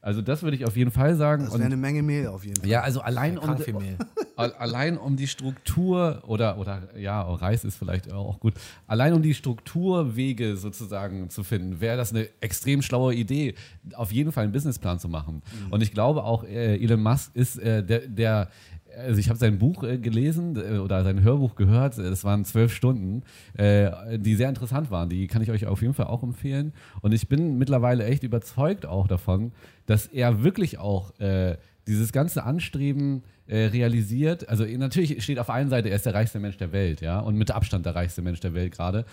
[0.06, 1.42] Also das würde ich auf jeden Fall sagen.
[1.46, 2.68] das Und- wäre eine Menge Mehl auf jeden Fall.
[2.70, 3.50] ja, also allein um,
[4.36, 8.54] allein um die Struktur oder, oder ja, Reis ist vielleicht auch gut,
[8.86, 13.56] allein um die Strukturwege sozusagen zu finden, wäre das eine extrem schlaue Idee,
[13.94, 15.42] auf jeden Fall einen Businessplan zu machen.
[15.70, 18.48] Und ich glaube auch, äh, Elon Musk ist äh, der, der
[18.96, 22.44] also ich habe sein Buch äh, gelesen äh, oder sein Hörbuch gehört, äh, das waren
[22.44, 23.22] zwölf Stunden,
[23.54, 25.08] äh, die sehr interessant waren.
[25.08, 26.72] Die kann ich euch auf jeden Fall auch empfehlen.
[27.02, 29.52] Und ich bin mittlerweile echt überzeugt auch davon,
[29.86, 34.48] dass er wirklich auch äh, dieses ganze Anstreben äh, realisiert.
[34.48, 37.20] Also eh, natürlich steht auf einer Seite, er ist der reichste Mensch der Welt, ja,
[37.20, 39.04] und mit Abstand der reichste Mensch der Welt gerade.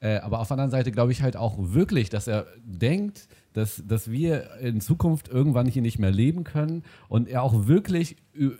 [0.00, 3.82] Äh, aber auf der anderen Seite glaube ich halt auch wirklich, dass er denkt, dass,
[3.86, 8.16] dass wir in Zukunft irgendwann hier nicht mehr leben können und er auch wirklich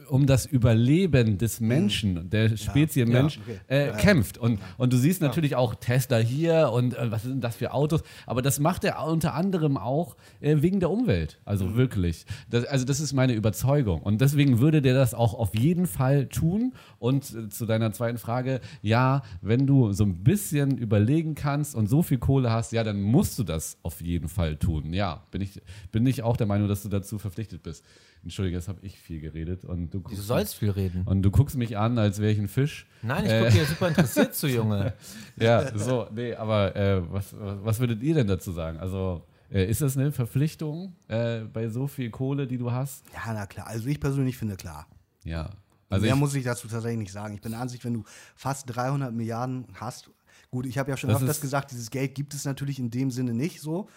[0.09, 3.59] um das Überleben des Menschen, der Spezie Mensch, okay.
[3.68, 4.37] äh, kämpft.
[4.37, 8.03] Und, und du siehst natürlich auch Tesla hier und äh, was sind das für Autos,
[8.27, 11.41] aber das macht er unter anderem auch äh, wegen der Umwelt.
[11.45, 12.27] Also wirklich.
[12.49, 14.03] Das, also das ist meine Überzeugung.
[14.03, 16.73] Und deswegen würde der das auch auf jeden Fall tun.
[16.99, 21.89] Und äh, zu deiner zweiten Frage, ja, wenn du so ein bisschen überlegen kannst und
[21.89, 24.93] so viel Kohle hast, ja, dann musst du das auf jeden Fall tun.
[24.93, 25.61] Ja, bin ich,
[25.93, 27.85] bin ich auch der Meinung, dass du dazu verpflichtet bist.
[28.23, 31.03] Entschuldige, jetzt habe ich viel geredet und du Du sollst viel reden.
[31.07, 32.87] und du guckst mich an, als wäre ich ein Fisch.
[33.03, 34.93] Nein, ich Äh, gucke dir super interessiert zu, Junge.
[35.37, 38.79] ja, so, nee, aber äh, was, was würdet ihr denn dazu sagen?
[38.79, 43.05] Also, äh, ist das eine Verpflichtung äh, bei so viel Kohle, die du hast?
[43.14, 43.66] Ja, na klar.
[43.66, 44.87] Also ich persönlich finde klar.
[45.25, 45.45] Ja.
[45.45, 45.57] Also
[45.89, 47.35] Also Mehr ich, muss ich dazu tatsächlich nicht sagen.
[47.35, 48.05] Ich bin der Ansicht, wenn du
[48.37, 50.11] fast 300 Milliarden hast,
[50.51, 53.11] gut, ich habe ja schon Das öfters gesagt, dieses Geld gibt es natürlich in dem
[53.11, 53.89] Sinne nicht so.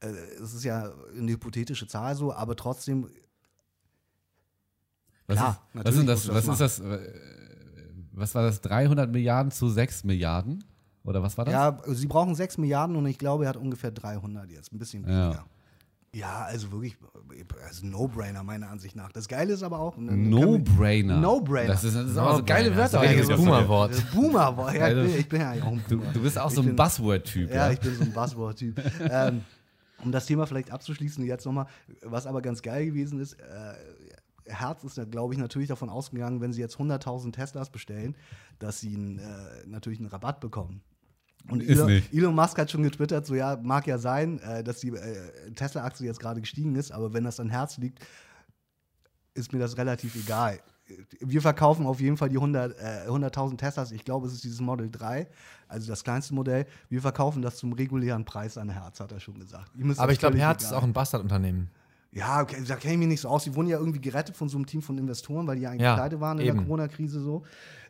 [0.00, 0.06] Äh,
[0.42, 3.08] Es ist ja eine hypothetische Zahl so, aber trotzdem,
[5.26, 6.80] was, klar, ist, was, natürlich sind das, du was ist das?
[6.80, 6.98] äh,
[8.12, 8.60] Was war das?
[8.60, 10.62] 300 Milliarden zu 6 Milliarden?
[11.04, 11.52] Oder was war das?
[11.52, 15.02] ja, sie brauchen 6 Milliarden und ich glaube, er hat ungefähr 300 jetzt, ein bisschen
[15.08, 15.24] Ja.
[15.26, 15.44] weniger.
[16.14, 16.96] Ja, also wirklich,
[17.66, 19.10] also No-Brainer meiner Ansicht nach.
[19.10, 19.96] Das Geile ist aber auch.
[19.96, 21.18] ne, No-Brainer.
[21.18, 21.66] No-Brainer.
[21.72, 22.70] Das, ist, das sind aber so geile.
[22.76, 23.02] Wörter.
[23.02, 23.36] Das ist ein.
[23.36, 23.90] Boomer-Wort.
[23.94, 24.68] Das Boomer war.
[24.76, 26.12] Ja, ich, Also, bin, ich bin ja auch ein Du, Boomer.
[26.12, 27.50] du bist auch Ich so ein Buzzword-Typ.
[27.50, 28.80] Ja, Ja, ich bin so ein Buzzword-Typ.
[29.10, 29.40] ähm,
[30.04, 31.66] um das Thema vielleicht abzuschließen, jetzt nochmal,
[32.04, 33.74] was aber ganz geil gewesen ist, äh,
[34.46, 38.16] Herz ist ja, glaube ich, natürlich davon ausgegangen, wenn sie jetzt 100.000 Teslas bestellen,
[38.58, 39.22] dass sie einen, äh,
[39.66, 40.82] natürlich einen Rabatt bekommen.
[41.50, 42.02] Und Ist Elon.
[42.12, 46.06] Elon Musk hat schon getwittert, so ja, mag ja sein, äh, dass die äh, Tesla-Aktie
[46.06, 47.98] jetzt gerade gestiegen ist, aber wenn das an Herz liegt,
[49.34, 50.60] ist mir das relativ egal.
[51.20, 53.90] Wir verkaufen auf jeden Fall die 100 äh, 100.000 Teslas.
[53.90, 55.26] Ich glaube, es ist dieses Model 3,
[55.66, 56.66] also das kleinste Modell.
[56.88, 59.74] Wir verkaufen das zum regulären Preis an Herz, hat er schon gesagt.
[59.76, 60.78] Ist Aber ich glaube, Herz ist egal.
[60.78, 61.70] auch ein Bastardunternehmen.
[62.14, 63.42] Ja, okay, da kenne ich mich nicht so aus.
[63.44, 65.82] Die wurden ja irgendwie gerettet von so einem Team von Investoren, weil die ja eigentlich
[65.82, 66.56] Ja, pleite waren in eben.
[66.58, 67.42] der Corona-Krise so.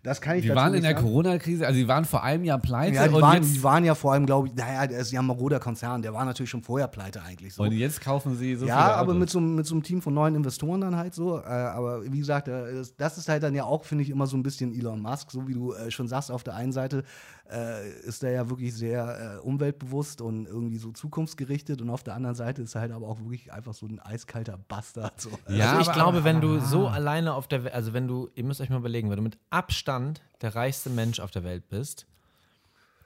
[0.04, 0.94] Das kann ich Die dazu waren in der.
[0.94, 3.84] Corona-Krise, also die waren vor einem Jahr pleite Ja, die und, waren, jetzt, die waren
[3.84, 6.50] ja vor allem, glaube ich, naja, der ist ja ein maroder Konzern, der war natürlich
[6.50, 7.62] schon vorher pleite eigentlich so.
[7.64, 10.00] und jetzt kaufen sie so ja, viele aber mit so, einem- mit so einem Team
[10.02, 11.38] von neuen Investoren dann halt so.
[11.38, 14.26] Äh, aber wie gesagt, äh, das- das ist halt dann ja auch, finde ich, immer
[14.26, 15.30] so ein bisschen Elon Musk.
[15.30, 17.02] So wie du äh, schon sagst, auf der einen Seite
[17.50, 22.14] äh, ist er ja wirklich sehr äh, umweltbewusst und irgendwie so zukunftsgerichtet und auf der
[22.14, 25.20] anderen Seite ist er halt aber auch wirklich einfach so ein eiskalter Bastard.
[25.20, 25.28] So.
[25.48, 28.08] Ja, also ich aber- glaube, aber- wenn du so alleine auf der Welt, also wenn
[28.08, 29.93] du, ihr müsst euch mal überlegen, wenn du mit Abstand
[30.40, 32.06] der reichste Mensch auf der Welt bist,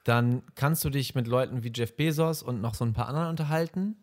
[0.04, 3.28] dann kannst du dich mit Leuten wie Jeff Bezos und noch so ein paar anderen
[3.28, 3.96] unterhalten.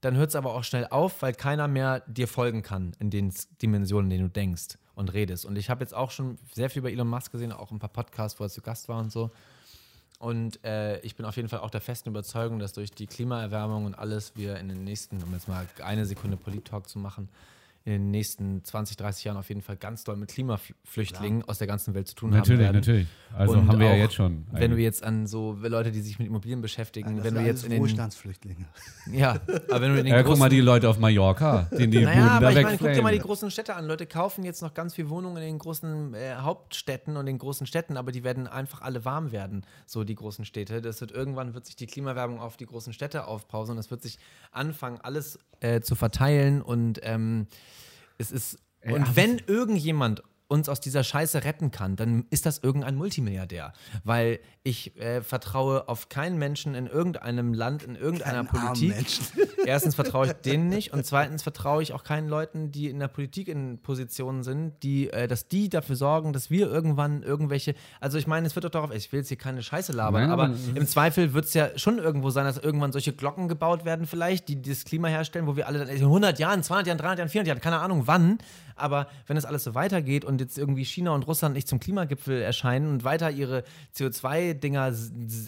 [0.00, 3.32] Dann hört es aber auch schnell auf, weil keiner mehr dir folgen kann in den
[3.62, 5.46] Dimensionen, in denen du denkst und redest.
[5.46, 7.88] Und ich habe jetzt auch schon sehr viel über Elon Musk gesehen, auch ein paar
[7.88, 9.30] Podcasts, wo er zu Gast war und so.
[10.18, 13.84] Und äh, ich bin auf jeden Fall auch der festen Überzeugung, dass durch die Klimaerwärmung
[13.84, 17.28] und alles wir in den nächsten, um jetzt mal eine Sekunde Polit-Talk zu machen,
[17.86, 21.66] in den nächsten 20, 30 Jahren auf jeden Fall ganz doll mit Klimaflüchtlingen aus der
[21.66, 22.76] ganzen Welt zu tun haben Natürlich, werden.
[22.76, 23.06] natürlich.
[23.36, 24.46] Also Und haben wir ja auch, jetzt schon.
[24.52, 27.46] Wenn du jetzt an so Leute, die sich mit Immobilien beschäftigen, Das wenn sind du
[27.46, 28.64] jetzt alles in den Wohlstandsflüchtlinge.
[29.12, 29.32] ja,
[29.68, 31.98] aber wenn du in den ja, guck mal großen- die Leute auf Mallorca, den die
[32.04, 33.86] naja, Buden aber da ich meine, guck dir mal die großen Städte an.
[33.86, 37.66] Leute kaufen jetzt noch ganz viel Wohnungen in den großen äh, Hauptstädten und den großen
[37.66, 40.80] Städten, aber die werden einfach alle warm werden, so die großen Städte.
[40.80, 44.02] Das wird irgendwann wird sich die Klimawerbung auf die großen Städte aufpausen und es wird
[44.02, 44.18] sich
[44.52, 47.46] anfangen, alles äh, zu verteilen und ähm,
[48.18, 52.96] es ist und wenn irgendjemand uns aus dieser Scheiße retten kann, dann ist das irgendein
[52.96, 53.72] Multimilliardär.
[54.04, 59.06] Weil ich äh, vertraue auf keinen Menschen in irgendeinem Land, in irgendeiner Keinen Politik.
[59.66, 63.08] Erstens vertraue ich denen nicht und zweitens vertraue ich auch keinen Leuten, die in der
[63.08, 68.18] Politik in Positionen sind, die, äh, dass die dafür sorgen, dass wir irgendwann irgendwelche, also
[68.18, 70.54] ich meine, es wird doch darauf, ich will jetzt hier keine Scheiße labern, Nein, aber
[70.74, 74.48] im Zweifel wird es ja schon irgendwo sein, dass irgendwann solche Glocken gebaut werden vielleicht,
[74.48, 77.28] die das Klima herstellen, wo wir alle dann in 100 Jahren, 200 Jahren, 300 Jahren,
[77.28, 78.38] 400 Jahren, keine Ahnung wann,
[78.76, 82.42] aber wenn es alles so weitergeht und jetzt irgendwie China und Russland nicht zum Klimagipfel
[82.42, 83.64] erscheinen und weiter ihre
[83.96, 84.92] CO2-Dinger,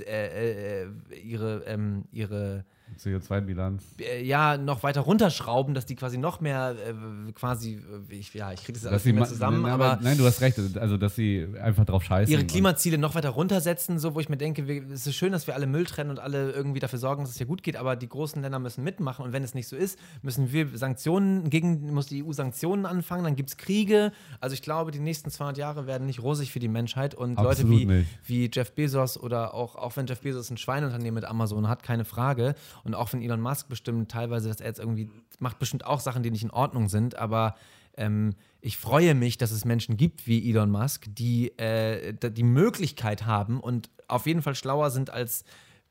[0.07, 0.89] äh, äh,
[1.23, 2.65] ihre, ähm, ihre
[2.99, 3.83] CO2-Bilanz.
[4.01, 7.75] äh, ja noch weiter runterschrauben, dass die quasi noch mehr äh, quasi,
[8.11, 10.41] äh, ich, ja, ich kriege das alles nicht mehr zusammen, nein, aber nein, du hast
[10.41, 12.33] recht, also dass sie einfach drauf scheißen.
[12.33, 15.47] ihre Klimaziele noch weiter runtersetzen, so wo ich mir denke, wir, es ist schön, dass
[15.47, 17.97] wir alle Müll trennen und alle irgendwie dafür sorgen, dass es hier gut geht, aber
[17.97, 21.93] die großen Länder müssen mitmachen und wenn es nicht so ist, müssen wir Sanktionen gegen,
[21.93, 24.13] muss die EU Sanktionen anfangen, dann gibt es Kriege.
[24.41, 27.63] Also ich glaube, die nächsten 200 Jahre werden nicht rosig für die Menschheit und Leute
[27.63, 28.09] Absolut wie, nicht.
[28.25, 32.05] wie Jeff Bezos oder auch, auch wenn Jeff Bezos ein Schweinunternehmen mit Amazon hat, keine
[32.05, 32.55] Frage
[32.85, 36.23] und auch wenn Elon Musk bestimmt teilweise, dass er jetzt irgendwie, macht bestimmt auch Sachen,
[36.23, 37.55] die nicht in Ordnung sind, aber
[37.97, 43.27] ähm, ich freue mich, dass es Menschen gibt wie Elon Musk, die äh, die Möglichkeit
[43.27, 45.45] haben und auf jeden Fall schlauer sind als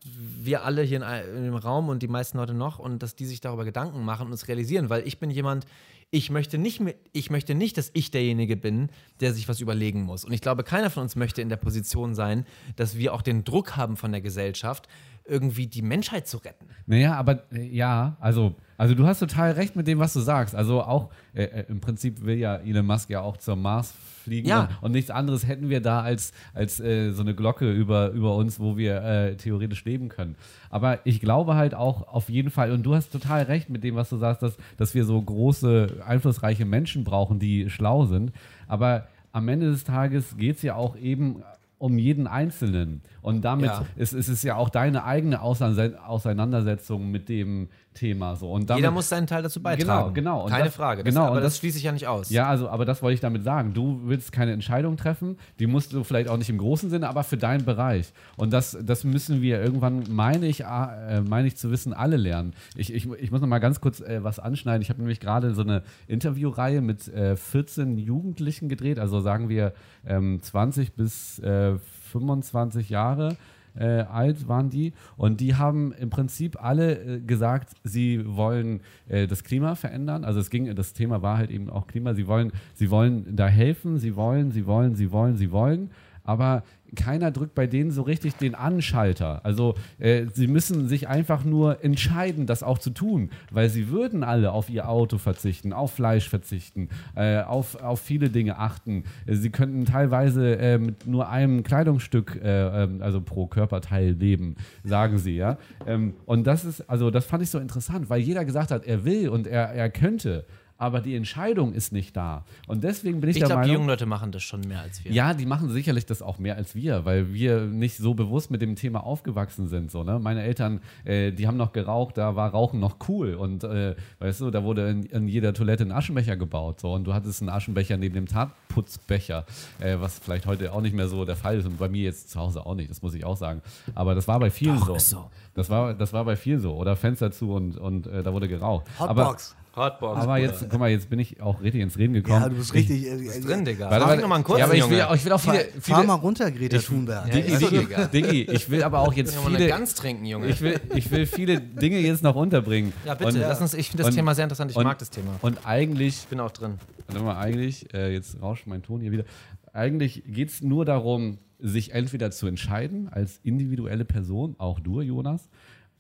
[0.06, 3.26] wir alle hier in, in dem Raum und die meisten Leute noch und dass die
[3.26, 5.66] sich darüber Gedanken machen und es realisieren, weil ich bin jemand,
[6.12, 6.82] ich möchte nicht,
[7.12, 10.24] ich möchte nicht, dass ich derjenige bin, der sich was überlegen muss.
[10.24, 13.44] Und ich glaube, keiner von uns möchte in der Position sein, dass wir auch den
[13.44, 14.88] Druck haben von der Gesellschaft,
[15.28, 16.68] irgendwie die Menschheit zu retten.
[16.86, 20.54] Naja, aber äh, ja, also, also du hast total recht mit dem, was du sagst.
[20.56, 24.48] Also auch äh, äh, im Prinzip will ja Elon Musk ja auch zum Mars fliegen
[24.48, 24.62] Ja.
[24.62, 28.36] und, und nichts anderes hätten wir da als, als äh, so eine Glocke über, über
[28.36, 30.36] uns, wo wir äh, theoretisch leben können.
[30.70, 33.96] Aber ich glaube halt auch auf jeden Fall, und du hast total recht mit dem,
[33.96, 38.32] was du sagst, dass, dass wir so große, einflussreiche Menschen brauchen, die schlau sind.
[38.68, 41.44] Aber am Ende des Tages geht es ja auch eben
[41.78, 43.02] um jeden Einzelnen.
[43.22, 43.86] Und damit Ja.
[43.96, 48.52] ist, ist es ja auch deine eigene Ausein- Auseinandersetzung mit dem Thema so.
[48.52, 50.14] Und damit, Jeder muss seinen Teil dazu beitragen.
[50.14, 50.44] genau.
[50.44, 51.04] Und Keine das- Frage.
[51.04, 52.30] Das, genau, aber und das, das- schließe ich ja nicht aus.
[52.30, 53.74] Ja, also, aber das wollte ich damit sagen.
[53.74, 57.24] Du willst keine Entscheidung treffen, die musst du vielleicht auch nicht im großen Sinne, aber
[57.24, 58.14] für deinen Bereich.
[58.38, 62.54] Und das, das müssen wir irgendwann, meine ich, äh, meine ich zu wissen, alle lernen.
[62.76, 64.82] Ich, ich, ich muss noch mal ganz kurz äh, was anschneiden.
[64.82, 69.74] Ich habe nämlich gerade so eine Interviewreihe mit äh, 14 Jugendlichen gedreht, also sagen wir
[70.06, 71.78] ähm, 20 bis äh,
[72.12, 73.36] 25 Jahre
[73.78, 79.28] äh, alt waren die und die haben im Prinzip alle äh, gesagt, sie wollen äh,
[79.28, 80.24] das Klima verändern.
[80.24, 82.14] Also es ging, das Thema war halt eben auch Klima.
[82.14, 85.92] Sie wollen, sie wollen da helfen, sie wollen, sie wollen, sie wollen, sie wollen.
[86.26, 86.64] Aber
[86.96, 89.42] keiner drückt bei denen so richtig den Anschalter.
[89.44, 94.24] Also äh, sie müssen sich einfach nur entscheiden, das auch zu tun, weil sie würden
[94.24, 99.04] alle auf ihr Auto verzichten, auf Fleisch verzichten, äh, auf, auf viele Dinge achten.
[99.28, 105.18] Sie könnten teilweise äh, mit nur einem Kleidungsstück, äh, ähm, also pro Körperteil leben, sagen
[105.18, 105.58] sie, ja.
[105.86, 109.06] Ähm, und das ist, also das fand ich so interessant, weil jeder gesagt hat, er
[109.06, 110.46] will und er, er könnte.
[110.78, 112.44] Aber die Entscheidung ist nicht da.
[112.68, 113.84] Und deswegen bin ich, ich der glaube, die Meinung.
[113.84, 115.12] jungen Leute machen das schon mehr als wir.
[115.12, 118.62] Ja, die machen sicherlich das auch mehr als wir, weil wir nicht so bewusst mit
[118.62, 119.90] dem Thema aufgewachsen sind.
[119.90, 120.20] So, ne?
[120.20, 123.36] Meine Eltern, äh, die haben noch geraucht, da war Rauchen noch cool.
[123.36, 126.82] Und äh, weißt du, da wurde in, in jeder Toilette ein Aschenbecher gebaut.
[126.82, 129.46] So, und du hattest einen Aschenbecher neben dem Tatputzbecher,
[129.80, 131.66] äh, was vielleicht heute auch nicht mehr so der Fall ist.
[131.66, 133.62] Und bei mir jetzt zu Hause auch nicht, das muss ich auch sagen.
[133.94, 134.96] Aber das war bei vielen Doch, so.
[134.96, 135.30] ist so.
[135.54, 136.76] Das war, das war bei vielen so.
[136.76, 138.88] Oder Fenster zu und, und äh, da wurde geraucht.
[139.00, 139.20] Hotbox.
[139.20, 139.56] Hotbox.
[139.76, 142.42] Aber, aber jetzt, guck mal, jetzt bin ich auch richtig ins Reden gekommen.
[142.42, 143.06] Ja, du bist richtig.
[143.06, 143.90] Äh, ist drin, Digga.
[143.92, 144.22] Warte, warte.
[144.22, 146.04] noch mal einen kurzen, ja, aber ich will, auch- ich will auch viele, Fahr viele
[146.08, 147.28] mal runter, Greta Thunberg.
[147.28, 148.06] Ja, Diggi, so, Diggi, Digga.
[148.06, 150.48] Diggi, ich will aber auch jetzt Ja, viele, Gans trinken, Junge.
[150.48, 152.94] ich will, ich will viele Dinge jetzt noch unterbringen.
[153.06, 153.30] ja, bitte.
[153.34, 154.72] Und, Lass uns, ich finde das und- Thema sehr interessant.
[154.72, 155.32] Ich und- mag das Thema.
[155.42, 156.76] Und eigentlich, Ich bin auch drin.
[157.08, 159.26] warte mal, eigentlich, äh, jetzt rauscht mein Ton hier wieder.
[159.74, 165.50] Eigentlich geht es nur darum, sich entweder zu entscheiden als individuelle Person, auch du, Jonas,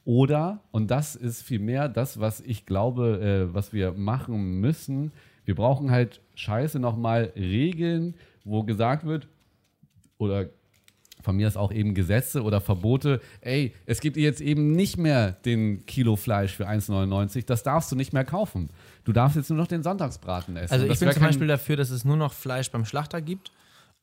[0.05, 5.11] oder, und das ist vielmehr das, was ich glaube, äh, was wir machen müssen,
[5.45, 9.27] wir brauchen halt scheiße nochmal Regeln, wo gesagt wird,
[10.17, 10.49] oder
[11.21, 13.19] von mir ist auch eben Gesetze oder Verbote.
[13.41, 17.45] Ey, es gibt jetzt eben nicht mehr den Kilo Fleisch für 1,99.
[17.47, 18.69] Das darfst du nicht mehr kaufen.
[19.05, 20.71] Du darfst jetzt nur noch den Sonntagsbraten essen.
[20.71, 23.51] Also ich bin zum Beispiel dafür, dass es nur noch Fleisch beim Schlachter gibt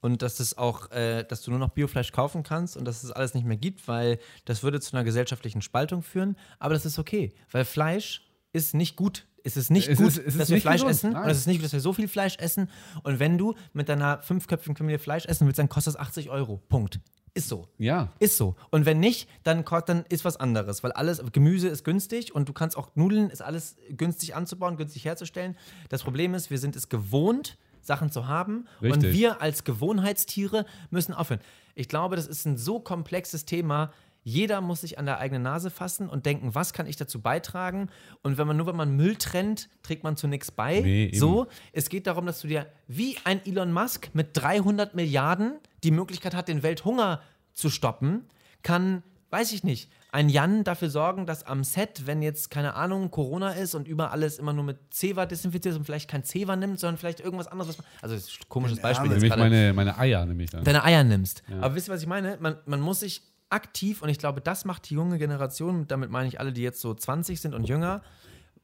[0.03, 3.11] und dass es auch, äh, dass du nur noch Biofleisch kaufen kannst und dass es
[3.11, 6.37] alles nicht mehr gibt, weil das würde zu einer gesellschaftlichen Spaltung führen.
[6.59, 8.23] Aber das ist okay, weil Fleisch
[8.53, 9.27] ist nicht gut.
[9.45, 11.13] Es ist nicht Es gut, ist- es dass wir Fleisch gesund, essen.
[11.15, 11.25] nein.
[11.25, 12.69] Und es ist nicht gut, dass wir so viel Fleisch essen.
[13.03, 16.59] Und wenn du mit deiner fünfköpfigen Familie Fleisch essen willst, dann kostet es 80 Euro.
[16.69, 17.01] Punkt.
[17.35, 17.67] Ist so.
[17.79, 18.13] Ja.
[18.19, 18.57] Ist so.
[18.71, 22.53] Und wenn nicht, dann, dann ist was anderes, weil alles, Gemüse ist günstig und du
[22.53, 25.57] kannst auch Nudeln, ist alles günstig anzubauen, günstig herzustellen.
[25.89, 29.13] Das Problem ist, wir sind es gewohnt, Sachen zu haben und Richtig.
[29.13, 31.41] wir als Gewohnheitstiere müssen aufhören.
[31.75, 33.93] Ich glaube, das ist ein so komplexes Thema.
[34.25, 37.89] Jeder muss sich an der eigenen Nase fassen und denken, was kann ich dazu beitragen?
[38.23, 40.81] Und wenn man nur, wenn man Müll trennt, trägt man zu nichts bei.
[40.81, 45.55] Nee, so, es geht darum, dass du dir wie ein Elon Musk mit 300 Milliarden
[45.83, 47.21] die Möglichkeit hat, den Welthunger
[47.53, 48.25] zu stoppen,
[48.63, 53.11] kann, weiß ich nicht, ein Jan dafür sorgen, dass am Set, wenn jetzt, keine Ahnung,
[53.11, 56.55] Corona ist und über alles immer nur mit Zewa desinfiziert ist und vielleicht kein Zewa
[56.55, 59.39] nimmt, sondern vielleicht irgendwas anderes, was man, also das ist ein komisches Beispiel jetzt Nämlich
[59.39, 60.65] meine, meine Eier, nämlich dann.
[60.65, 61.43] deine Eier nimmst.
[61.61, 62.37] Aber wisst ihr, was ich meine?
[62.41, 66.29] Man, man muss sich aktiv, und ich glaube, das macht die junge Generation, damit meine
[66.29, 68.03] ich alle, die jetzt so 20 sind und jünger,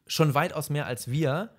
[0.07, 1.51] schon weitaus mehr als wir.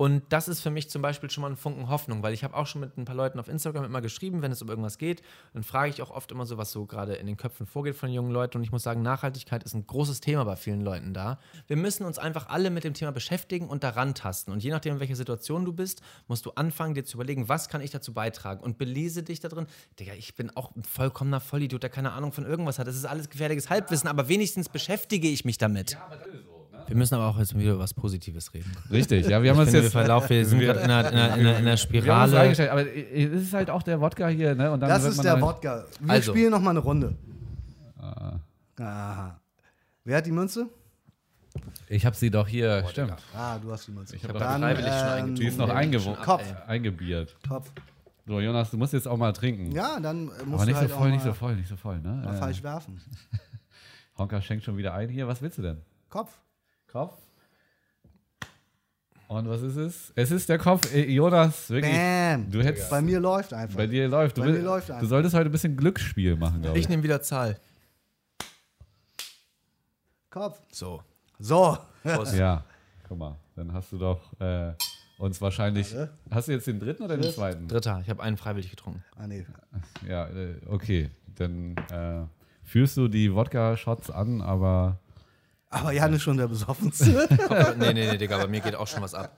[0.00, 2.56] Und das ist für mich zum Beispiel schon mal ein Funken Hoffnung, weil ich habe
[2.56, 5.20] auch schon mit ein paar Leuten auf Instagram immer geschrieben, wenn es um irgendwas geht.
[5.52, 8.10] Dann frage ich auch oft immer so, was so gerade in den Köpfen vorgeht von
[8.10, 8.56] jungen Leuten.
[8.56, 11.38] Und ich muss sagen, Nachhaltigkeit ist ein großes Thema bei vielen Leuten da.
[11.66, 14.52] Wir müssen uns einfach alle mit dem Thema beschäftigen und daran tasten.
[14.52, 17.68] Und je nachdem, in welcher Situation du bist, musst du anfangen, dir zu überlegen, was
[17.68, 18.62] kann ich dazu beitragen?
[18.62, 19.66] Und belese dich da drin.
[19.98, 22.86] Digga, ich bin auch ein vollkommener Vollidiot, der keine Ahnung von irgendwas hat.
[22.86, 25.98] Das ist alles gefährliches Halbwissen, aber wenigstens beschäftige ich mich damit.
[26.86, 28.70] Wir müssen aber auch jetzt wieder über was Positives reden.
[28.90, 29.92] Richtig, ja, wir haben Ich uns finde, wir, jetzt.
[29.92, 32.56] Verlauf, wir sind gerade in einer, in, einer, in, einer, in einer Wir haben uns
[32.56, 32.72] Spirale.
[32.72, 34.70] aber es ist halt auch der Wodka hier, ne?
[34.72, 35.84] Und dann Das ist man der halt, Wodka.
[36.00, 36.32] Wir Also.
[36.32, 37.16] spielen noch mal eine Runde.
[38.78, 39.40] Aha.
[40.04, 40.68] Wer hat die Münze?
[41.88, 43.14] Ich habe sie doch hier, stimmt.
[43.36, 44.16] Ah, du hast die Münze.
[44.16, 45.34] Ich hab doch freiwillig schon eingetrunken.
[45.36, 46.44] Die ist noch eingewo- schon Kopf.
[46.66, 47.36] eingebiert.
[47.48, 47.70] Kopf.
[48.26, 49.72] So, Jonas, du musst jetzt auch mal trinken.
[49.72, 51.76] Ja, dann musst aber nicht du halt so voll, auch nicht so voll, nicht so
[51.76, 52.22] voll, ne?
[52.24, 53.00] mal Äh, falsch werfen.
[54.18, 55.26] Honka schenkt schon wieder ein hier.
[55.26, 55.78] Was willst du denn?
[56.08, 56.38] Kopf.
[56.90, 57.16] Kopf.
[59.28, 60.12] Und was ist es?
[60.16, 60.92] Es ist der Kopf.
[60.92, 61.94] Jonas, wirklich.
[61.94, 62.50] Bam.
[62.50, 62.90] Du hättest.
[62.90, 63.76] Bei mir läuft einfach.
[63.76, 64.36] Bei dir läuft.
[64.36, 65.08] Du, Bei mir läuft du einfach.
[65.08, 66.84] solltest heute ein bisschen Glücksspiel machen, glaube ich.
[66.84, 67.60] Ich nehme wieder Zahl.
[70.30, 70.60] Kopf.
[70.72, 71.02] So.
[71.38, 71.78] So.
[72.02, 72.34] Prost.
[72.34, 72.64] Ja,
[73.08, 73.36] guck mal.
[73.54, 74.72] Dann hast du doch äh,
[75.18, 75.94] uns wahrscheinlich.
[76.30, 77.68] Hast du jetzt den dritten oder den zweiten?
[77.68, 78.00] Dritter.
[78.02, 79.04] Ich habe einen freiwillig getrunken.
[79.16, 79.46] Ah, nee.
[80.08, 81.10] Ja, äh, okay.
[81.36, 82.24] Dann äh,
[82.64, 84.98] führst du die Wodka-Shots an, aber.
[85.72, 87.28] Aber Jan ist schon der Besoffenste.
[87.78, 89.36] nee, nee, nee, Digga, bei mir geht auch schon was ab.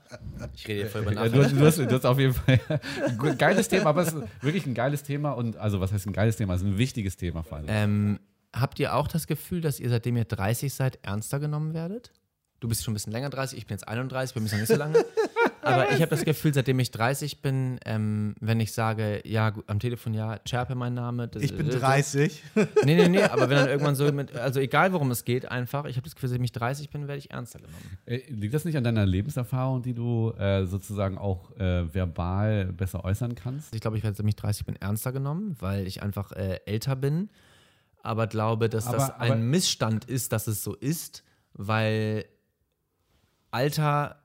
[0.55, 2.59] Ich rede hier voll über Ja, du, du, hast, du hast auf jeden Fall
[3.19, 6.13] ein geiles Thema, aber es ist wirklich ein geiles Thema und also was heißt ein
[6.13, 6.55] geiles Thema?
[6.55, 7.67] Es ist ein wichtiges Thema vor allem.
[7.69, 8.19] Ähm,
[8.51, 12.11] habt ihr auch das Gefühl, dass ihr seitdem ihr 30 seid, ernster genommen werdet?
[12.63, 14.69] Du bist schon ein bisschen länger 30, ich bin jetzt 31, wir müssen noch nicht
[14.71, 15.03] so lange.
[15.63, 19.65] Aber ich habe das Gefühl, seitdem ich 30 bin, ähm, wenn ich sage, ja, gut,
[19.67, 21.27] am Telefon, ja, Cherpe mein Name.
[21.27, 22.41] das- Ich bin das- 30.
[22.55, 25.83] Nee, nee, nee, aber wenn dann irgendwann so mit, also egal worum es geht, einfach,
[25.85, 27.97] ich habe das Gefühl, seitdem ich 30 bin, werde ich ernster genommen.
[28.05, 33.03] Äh, Liegt das nicht an deiner Lebenserfahrung, die du äh, sozusagen auch äh, verbal besser
[33.03, 33.75] äußern kannst?
[33.75, 36.95] Ich glaube, ich werde seitdem ich 30 bin ernster genommen, weil ich einfach äh, älter
[36.95, 37.29] bin,
[38.03, 41.23] aber glaube, dass das Aber- aber- ein Missstand ist, dass es so ist,
[41.55, 42.23] weil
[43.53, 44.17] Alter,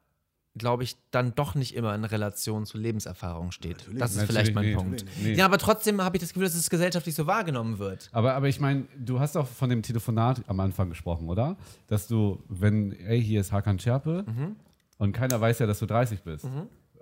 [0.56, 3.86] glaube ich, dann doch nicht immer in Relation zu Lebenserfahrung steht.
[3.94, 4.76] das ist Natürlich vielleicht mein nicht.
[4.76, 5.04] Punkt.
[5.22, 5.34] Nee.
[5.34, 8.08] Ja, aber trotzdem habe ich das Gefühl, dass es gesellschaftlich so wahrgenommen wird.
[8.12, 11.56] Aber, aber ich meine, du hast doch von dem Telefonat am Anfang gesprochen, oder?
[11.86, 14.24] Dass du, wenn, ey, hier ist Hakan Scherpe
[14.98, 16.46] und keiner weiß ja, dass du 30 bist.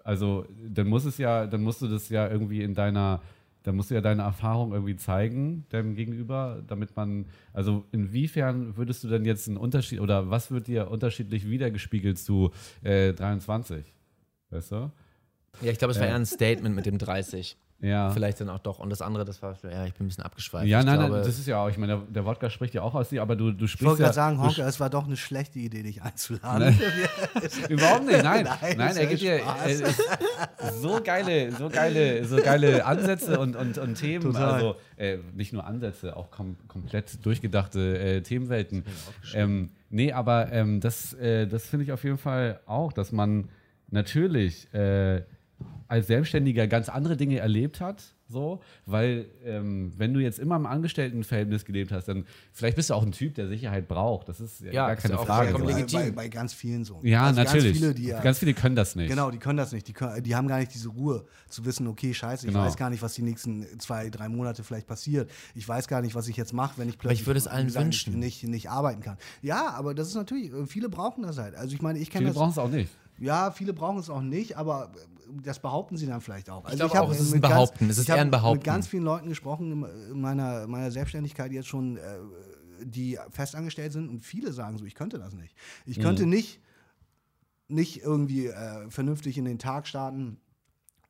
[0.04, 3.22] Also, dann muss es ja, dann musst du das ja irgendwie in deiner,
[3.66, 9.02] dann musst du ja deine Erfahrung irgendwie zeigen, deinem Gegenüber, damit man, also inwiefern würdest
[9.02, 12.52] du denn jetzt einen Unterschied, oder was wird dir unterschiedlich wiedergespiegelt zu
[12.84, 13.92] äh, 23?
[14.50, 14.92] Weißt du?
[15.62, 16.12] Ja, ich glaube, es war Ja.
[16.12, 17.56] eher ein Statement mit dem 30.
[17.80, 18.10] Ja.
[18.10, 18.78] Vielleicht dann auch doch.
[18.78, 20.66] Und das andere, das war, ja, ich bin ein bisschen abgeschweift.
[20.66, 22.72] Ja, ich nein, glaube, nein, das ist ja auch, ich meine, der, der Wodka spricht
[22.72, 24.66] ja auch aus dir, aber du, du Ich sprichst wollte ja, gerade sagen, du Honka,
[24.66, 26.78] es war doch eine schlechte Idee, dich einzuladen.
[27.68, 28.44] Überhaupt nicht, nein.
[28.44, 29.40] Nein, Nein, er gibt dir
[30.80, 34.24] so geile, so geile, so geile Ansätze und, und, und Themen.
[34.24, 34.54] Total.
[34.54, 38.84] Also äh, nicht nur Ansätze, auch kom komplett durchgedachte äh, Themenwelten.
[39.34, 43.50] Ähm, nee, aber ähm, das, äh, das finde ich auf jeden Fall auch, dass man
[43.90, 45.22] natürlich äh,
[45.88, 48.02] als Selbstständiger ganz andere Dinge erlebt hat.
[48.28, 52.94] So, weil ähm, wenn du jetzt immer im Angestelltenverhältnis gelebt hast, dann vielleicht bist du
[52.94, 54.28] auch ein Typ, der Sicherheit braucht.
[54.28, 55.52] Das ist ja, Ja, gar ist keine auch Frage.
[55.56, 56.98] bei, bei, bei ganz vielen so.
[57.04, 57.66] Ja, also natürlich.
[57.66, 59.08] Ganz viele, die, ganz viele können das nicht.
[59.10, 59.86] Genau, die können das nicht.
[59.86, 62.64] Die, können, die haben gar nicht diese Ruhe zu wissen, okay, scheiße, ich Genau.
[62.66, 65.30] weiß gar nicht, was die nächsten zwei, drei Monate vielleicht passiert.
[65.54, 67.72] Ich weiß gar nicht, was ich jetzt mache, wenn ich plötzlich ich würde es allen
[67.72, 68.18] wünschen.
[68.18, 69.18] Nicht, nicht arbeiten kann.
[69.40, 71.54] Ja, aber das ist natürlich, äh, viele brauchen das halt.
[71.54, 72.38] Also ich meine, ich kenne Viele das.
[72.38, 72.90] brauchen es auch nicht.
[73.18, 76.64] Ja, viele brauchen es auch nicht, aber äh, das behaupten sie dann vielleicht auch.
[76.64, 78.58] Also glaube hab auch, es ist ein Behaupten, es ist ich eher ein Behaupten.
[78.58, 82.00] mit ganz vielen Leuten gesprochen in in meiner, meiner Selbstständigkeit jetzt schon, äh,
[82.82, 85.54] die festangestellt sind und viele sagen so, ich könnte das nicht.
[85.86, 86.60] Ich könnte nicht,
[87.68, 90.38] nicht irgendwie äh, vernünftig in den Tag starten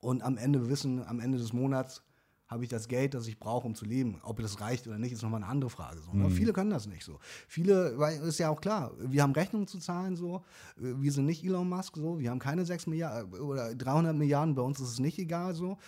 [0.00, 2.02] und am Ende wissen, am Ende des Monats
[2.49, 4.20] habe ich das Geld, das ich brauche, um zu leben.
[4.22, 6.01] Ob das reicht oder nicht, ist nochmal eine andere Frage.
[6.01, 6.11] So.
[6.12, 7.18] Aber viele können das nicht so.
[7.49, 10.44] Viele, weil ist ja auch klar, wir haben Rechnungen zu zahlen so.
[10.76, 12.18] Wir sind nicht Elon Musk so.
[12.18, 14.55] Wir haben keine 6 Milliarden oder 300 Milliarden.
[14.55, 15.78] Bei uns ist es nicht egal so.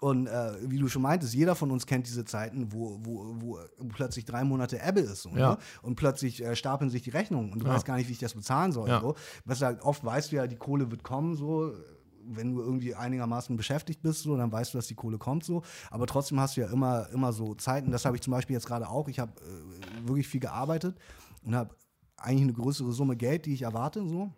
[0.00, 3.58] Und äh, wie du schon meintest, jeder von uns kennt diese Zeiten, wo, wo, wo
[3.88, 5.22] plötzlich drei Monate Ebbe ist.
[5.22, 5.50] So, Ja.
[5.52, 5.58] ne?
[5.82, 8.34] Und plötzlich äh, stapeln sich die Rechnungen und du weißt gar nicht, wie ich das
[8.34, 8.88] bezahlen soll.
[8.88, 9.00] Ja.
[9.00, 9.16] So.
[9.44, 11.72] Was halt oft weißt du ja, die Kohle wird kommen, so
[12.28, 15.62] wenn du irgendwie einigermaßen beschäftigt bist, so, dann weißt du, dass die Kohle kommt so.
[15.90, 17.90] Aber trotzdem hast du ja immer, immer so Zeiten.
[17.90, 19.08] Das habe ich zum Beispiel jetzt gerade auch.
[19.08, 20.96] Ich habe äh, wirklich viel gearbeitet
[21.44, 21.74] und habe
[22.16, 24.32] eigentlich eine größere Summe Geld, die ich erwarte, so.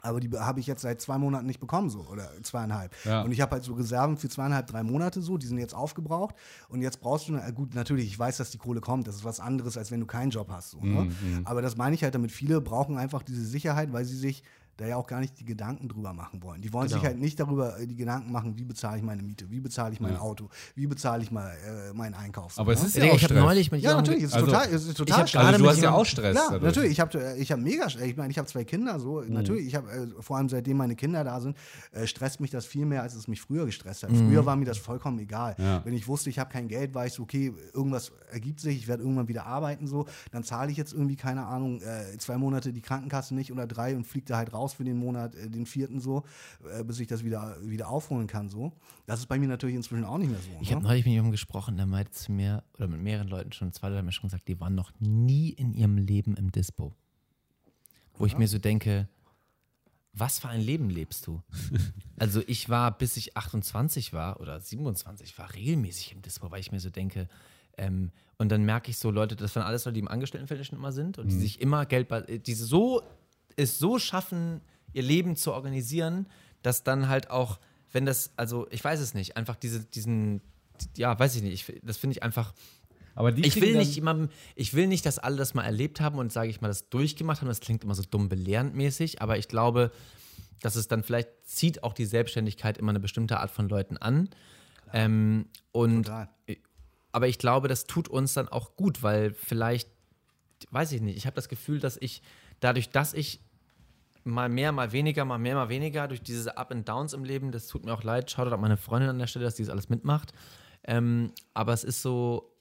[0.00, 2.94] Aber die habe ich jetzt seit zwei Monaten nicht bekommen, so oder zweieinhalb.
[3.04, 3.22] Ja.
[3.22, 6.36] Und ich habe halt so Reserven für zweieinhalb, drei Monate so, die sind jetzt aufgebraucht.
[6.68, 9.08] Und jetzt brauchst du, äh, gut, natürlich, ich weiß, dass die Kohle kommt.
[9.08, 10.70] Das ist was anderes, als wenn du keinen Job hast.
[10.70, 11.08] So, ne?
[11.44, 14.44] Aber das meine ich halt damit, viele brauchen einfach diese Sicherheit, weil sie sich
[14.78, 16.62] da ja auch gar nicht die Gedanken drüber machen wollen.
[16.62, 19.50] Die wollen sich halt nicht darüber äh, die Gedanken machen, wie bezahle ich meine Miete,
[19.50, 22.58] wie bezahle ich mein Auto, wie bezahle ich mal äh, meinen Einkauf.
[22.58, 22.86] Aber es ne?
[22.88, 23.44] ist Ja, ja, auch ich habe Stress.
[23.44, 25.42] neulich mit ja, natürlich, es ist Also, total, es ist total hab Stress.
[25.42, 26.34] gerade Also du hast ja auch Stress.
[26.36, 26.62] Dadurch.
[26.62, 26.90] natürlich.
[26.92, 29.32] Ich habe ich hab mega, ich meine, ich habe zwei Kinder, so Mhm.
[29.34, 29.66] natürlich.
[29.66, 31.56] Ich habe äh, vor allem seitdem meine Kinder da sind,
[31.92, 34.10] äh, stresst mich das viel mehr, als es mich früher gestresst hat.
[34.12, 34.30] Mhm.
[34.30, 35.56] Früher war mir das vollkommen egal.
[35.58, 35.84] Ja.
[35.84, 38.86] Wenn ich wusste, ich habe kein Geld, war ich so, okay, irgendwas ergibt sich, ich
[38.88, 42.72] werde irgendwann wieder arbeiten, so, dann zahle ich jetzt irgendwie keine Ahnung äh, zwei Monate
[42.72, 45.66] die Krankenkasse nicht oder drei und fliege da halt raus für den Monat, äh, den
[45.66, 46.24] vierten so,
[46.70, 48.72] äh, bis ich das wieder wieder aufholen kann, so.
[49.06, 50.50] Das ist bei mir natürlich inzwischen auch nicht mehr so.
[50.60, 50.76] Ich ne?
[50.76, 53.88] habe neulich mit jemandem gesprochen, der meinte zu mir, oder mit mehreren Leuten schon, zwei
[53.88, 56.94] Leute haben mir schon gesagt, die waren noch nie in ihrem Leben im Dispo.
[58.14, 59.08] Wo ich mir so denke,
[60.12, 61.42] was für ein Leben lebst du?
[62.18, 66.72] also ich war, bis ich 28 war oder 27, war regelmäßig im Dispo, weil ich
[66.72, 67.28] mir so denke,
[67.76, 70.78] ähm, und dann merke ich so, Leute, das waren alles Leute, die im Angestelltenverhältnis schon
[70.78, 72.08] immer sind und die sich immer Geld,
[72.46, 73.02] die so,
[73.58, 74.60] es so schaffen,
[74.92, 76.26] ihr Leben zu organisieren,
[76.62, 77.58] dass dann halt auch,
[77.92, 80.40] wenn das, also ich weiß es nicht, einfach diese, diesen,
[80.96, 82.54] ja, weiß ich nicht, ich, das finde ich einfach,
[83.14, 86.18] Aber die ich will nicht jemandem, ich will nicht, dass alle das mal erlebt haben
[86.18, 87.48] und sage ich mal, das durchgemacht haben.
[87.48, 89.90] Das klingt immer so dumm belehrend mäßig, aber ich glaube,
[90.60, 94.30] dass es dann vielleicht zieht auch die Selbstständigkeit immer eine bestimmte Art von Leuten an.
[94.92, 96.28] Ähm, und Total.
[97.12, 99.90] aber ich glaube, das tut uns dann auch gut, weil vielleicht,
[100.70, 102.22] weiß ich nicht, ich habe das Gefühl, dass ich
[102.60, 103.40] dadurch, dass ich
[104.28, 107.52] mal mehr, mal weniger, mal mehr, mal weniger, durch diese Up and Downs im Leben,
[107.52, 109.70] das tut mir auch leid, schaut an meine Freundin an der Stelle, dass die das
[109.70, 110.32] alles mitmacht.
[110.84, 112.54] Ähm, aber es ist so,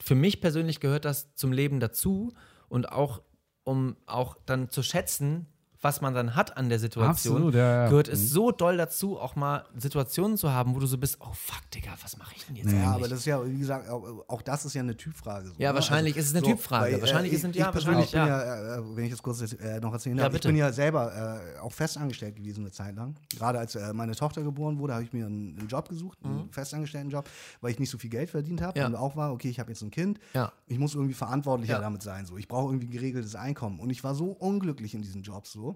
[0.00, 2.32] für mich persönlich gehört das zum Leben dazu
[2.68, 3.22] und auch,
[3.64, 5.46] um auch dann zu schätzen,
[5.82, 7.88] was man dann hat an der Situation, Absolut, ja, ja.
[7.88, 8.14] gehört Mhm.
[8.14, 11.60] es so doll dazu, auch mal Situationen zu haben, wo du so bist, oh fuck,
[11.74, 12.88] Digga, was mache ich denn jetzt Ja, eigentlich?
[12.94, 15.48] aber das ist ja, wie gesagt, auch, das ist ja eine Typfrage.
[15.48, 15.74] So, Ja, ne?
[15.74, 17.00] wahrscheinlich ist es eine Typfrage.
[17.00, 19.22] Wahrscheinlich äh, ist es- ich, ja, ich persönlich wahrscheinlich, bin ja, äh, wenn ich das
[19.22, 20.48] kurz äh, noch erzählen Ja, darf, ich bitte.
[20.48, 23.16] bin ja selber äh, auch festangestellt gewesen eine Zeit lang.
[23.36, 26.48] Gerade als äh, meine Tochter geboren wurde, habe ich mir einen, einen Job gesucht, einen
[26.52, 27.28] festangestellten Job,
[27.60, 28.82] weil ich nicht so viel Geld verdient habe Mhm.
[28.82, 28.86] Ja.
[28.86, 30.52] und auch war, okay, ich habe jetzt ein Kind, Ja.
[30.68, 31.80] ich muss irgendwie verantwortlicher Ja.
[31.80, 32.24] damit sein.
[32.24, 32.36] So.
[32.36, 33.80] Ich brauche irgendwie ein geregeltes Einkommen.
[33.80, 35.71] Und ich war so unglücklich in diesen Jobs so,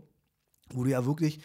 [0.70, 1.40] wo du ja wirklich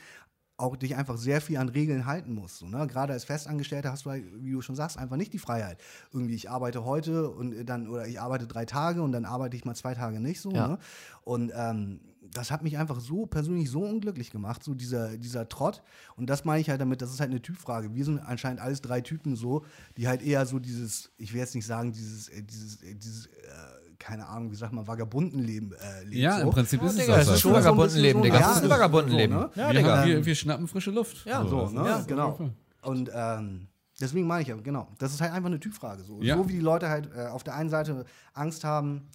[0.61, 2.59] auch dich einfach sehr viel an Regeln halten musst.
[2.59, 2.85] So, ne?
[2.87, 5.81] Gerade als Festangestellter hast du, halt, wie du schon sagst, einfach nicht die Freiheit.
[6.13, 9.65] Irgendwie, ich arbeite heute und dann, oder ich arbeite drei Tage und dann arbeite ich
[9.65, 10.51] mal zwei Tage nicht so.
[10.51, 10.67] Ja.
[10.67, 10.77] Ne?
[11.23, 11.99] Und ähm,
[12.33, 15.81] das hat mich einfach so persönlich so unglücklich gemacht, so dieser, dieser Trott.
[16.15, 17.93] Und das meine ich halt damit, das ist halt eine Typfrage.
[17.95, 19.65] Wir sind anscheinend alles drei Typen so,
[19.97, 23.25] die halt eher so dieses, ich will jetzt nicht sagen, dieses, äh, dieses, äh, dieses,
[23.25, 23.29] äh,
[24.01, 26.15] keine Ahnung, wie sagt man, Vagabundenleben äh, lebt.
[26.15, 26.43] Ja, so.
[26.43, 27.27] im Prinzip ist es Digga, das.
[27.27, 28.43] das ist schon so Vagabundenleben, bisschen Digga.
[28.45, 29.35] so, Das ist ein ja, Vagabundenleben.
[29.37, 29.49] so, ne?
[29.55, 30.05] Ja, wir, Digga.
[30.05, 31.25] wir, wir schnappen frische Luft.
[31.25, 31.85] Ja, So, ne?
[31.85, 32.49] Ja, genau.
[32.81, 33.67] Und ähm,
[33.99, 34.87] deswegen meine ich ja, genau.
[34.97, 36.03] Das ist halt einfach eine Typfrage.
[36.03, 36.35] So, Ja.
[36.37, 39.07] so wie die Leute halt äh, auf der einen Seite Angst haben,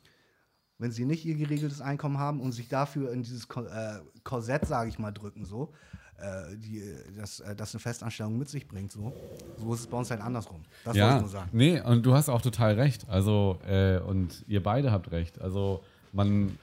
[0.78, 4.88] wenn sie nicht ihr geregeltes Einkommen haben und sich dafür in dieses äh, Korsett, sage
[4.88, 5.72] ich mal, drücken, so,
[6.18, 6.82] äh, die,
[7.18, 9.12] das, äh, das eine Festanstellung mit sich bringt, so.
[9.58, 10.60] So ist es bei uns halt andersrum.
[10.84, 11.50] Das wollte ich Ja, nur sagen.
[11.52, 13.08] nee, und du hast auch total recht.
[13.08, 15.40] Also, äh, und ihr beide habt recht.
[15.40, 15.82] Also,
[16.12, 16.58] man,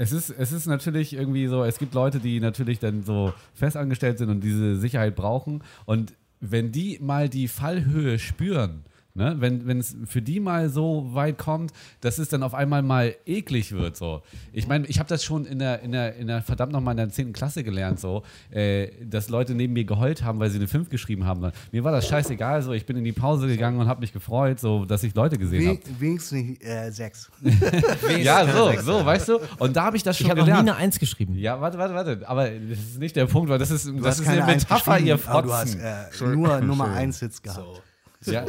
[0.00, 4.18] Es ist, es ist natürlich irgendwie so, es gibt Leute, die natürlich dann so festangestellt
[4.18, 5.64] sind und diese Sicherheit brauchen.
[5.86, 8.84] Und wenn die mal die Fallhöhe spüren,
[9.18, 13.14] ne, wenn es für die mal so weit kommt, dass es dann auf einmal mal
[13.26, 13.96] eklig wird.
[13.96, 14.22] So.
[14.52, 16.96] Ich meine, ich habe das schon in der, in, der, in der verdammt nochmal in
[16.98, 17.32] der 10.
[17.34, 21.24] Klasse gelernt, so, äh, dass Leute neben mir geheult haben, weil sie eine 5 geschrieben
[21.26, 21.50] haben.
[21.72, 24.60] Mir war das scheißegal, so ich bin in die Pause gegangen und habe mich gefreut,
[24.60, 25.78] so dass ich Leute gesehen habe.
[25.98, 27.30] We wenigstens nicht äh, sechs.
[28.22, 29.38] Ja, so, so, weißt du?
[29.58, 30.70] Und da habe ich das schon Ich habe noch nie gelernt.
[30.70, 31.34] eine Eins geschrieben.
[31.34, 32.28] Ja, warte, warte, warte.
[32.28, 35.18] Aber das ist nicht der Punkt, weil das ist, Du das ist eine Metapher, ihr
[35.26, 36.30] aber Du hast Fotzen.
[36.32, 37.82] äh, nur Nummer 1 Hits gehabt.
[38.26, 38.44] Ja,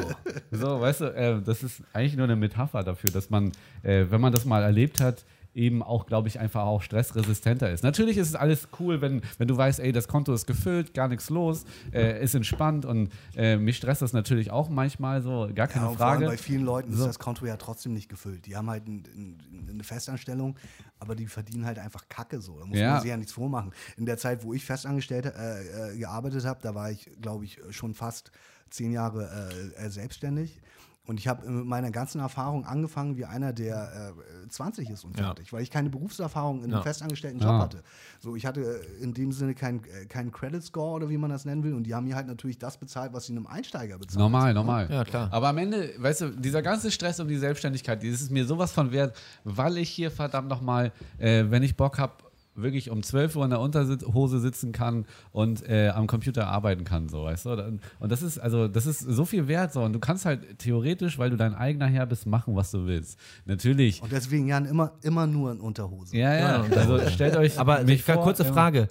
[0.52, 3.52] so, weißt du, äh, das ist eigentlich nur eine Metapher dafür, dass man,
[3.84, 5.26] äh, wenn man das mal erlebt hat,
[5.56, 7.84] eben auch, glaube ich, einfach auch stressresistenter ist.
[7.84, 11.08] Natürlich ist es alles cool, wenn, wenn du weißt, ey, das Konto ist gefüllt, gar
[11.08, 15.68] nichts los, äh, ist entspannt und äh, mich stresst das natürlich auch manchmal so, gar
[15.68, 16.28] keine Ja, Frage.
[16.28, 17.00] bei vielen Leuten So.
[17.04, 18.46] ist das Konto ja trotzdem nicht gefüllt.
[18.46, 20.56] Die haben halt ein, ein, eine Festanstellung,
[21.00, 22.60] aber die verdienen halt einfach Kacke so.
[22.60, 22.92] Da muss Ja.
[22.94, 23.72] man sich ja nichts vormachen.
[23.98, 27.60] In der Zeit, wo ich festangestellt äh, äh, gearbeitet habe, da war ich, glaube ich,
[27.72, 28.32] schon fast
[28.70, 29.30] zehn Jahre
[29.78, 30.62] äh, äh, selbstständig.
[31.08, 34.14] Und ich habe mit meiner ganzen Erfahrung angefangen wie einer, der
[34.46, 35.26] äh, 20 ist und Ja.
[35.26, 36.82] fertig, weil ich keine Berufserfahrung in einem Ja.
[36.84, 37.60] festangestellten Job Ja.
[37.62, 37.82] hatte.
[38.20, 41.32] So, ich hatte äh, in dem Sinne keinen äh, keinen Credit Score oder wie man
[41.32, 41.74] das nennen will.
[41.74, 44.20] Und die haben mir halt natürlich das bezahlt, was sie einem Einsteiger bezahlen.
[44.22, 44.88] Normal, normal.
[44.92, 45.30] Ja, klar.
[45.32, 48.72] Aber am Ende, weißt du, dieser ganze Stress um die Selbstständigkeit, das ist mir sowas
[48.72, 52.14] von wert, weil ich hier verdammt nochmal, äh, wenn ich Bock habe,
[52.62, 57.10] wirklich um 12 Uhr in der Unterhose sitzen kann und äh, am Computer arbeiten kann,
[57.10, 57.80] so, weißt du?
[58.00, 59.82] Und das ist, also, das ist so viel wert, so.
[59.82, 63.20] Und du kannst halt theoretisch, weil du dein eigener Herr bist, machen, was du willst.
[63.46, 64.02] Natürlich.
[64.02, 66.16] Und deswegen Jan immer, immer nur in Unterhose.
[66.16, 66.66] Ja, ja.
[66.66, 67.60] Ja, Also stellt euch.
[67.60, 68.88] Aber mich ich vor, kurze Frage.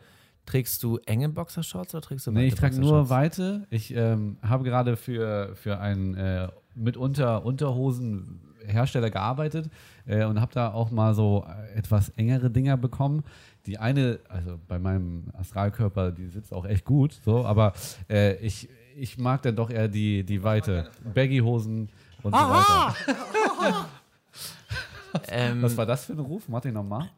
[0.47, 3.11] Trägst du enge Boxershorts oder trägst du Nee, ich weite trage nur?
[3.11, 3.67] Weite.
[3.69, 9.69] Ich ähm, habe gerade für, für einen äh, mitunter Unterhosenhersteller gearbeitet
[10.07, 13.25] äh, und habe da auch mal so etwas engere Dinger bekommen.
[13.69, 17.75] Die eine, also bei meinem Astralkörper, die sitzt auch echt gut, so, aber
[18.09, 18.67] äh, ich,
[18.97, 20.91] ich mag dann doch eher die, die Weite.
[21.13, 21.91] Baggy-Hosen
[22.23, 22.95] und so weiter.
[25.29, 26.49] Ähm, Was war das für ein Ruf?
[26.49, 27.09] Martin nochmal?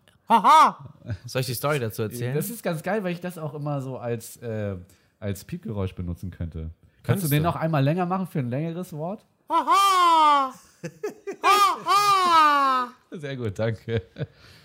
[1.26, 2.34] soll ich die Story dazu erzählen?
[2.34, 4.76] Das ist ganz geil, weil ich das auch immer so als, äh,
[5.18, 6.70] als Piepgeräusch benutzen könnte.
[7.02, 7.48] Kannst Kannst du den du.
[7.48, 9.24] noch einmal länger machen für ein längeres Wort?
[13.10, 14.02] Sehr gut, danke.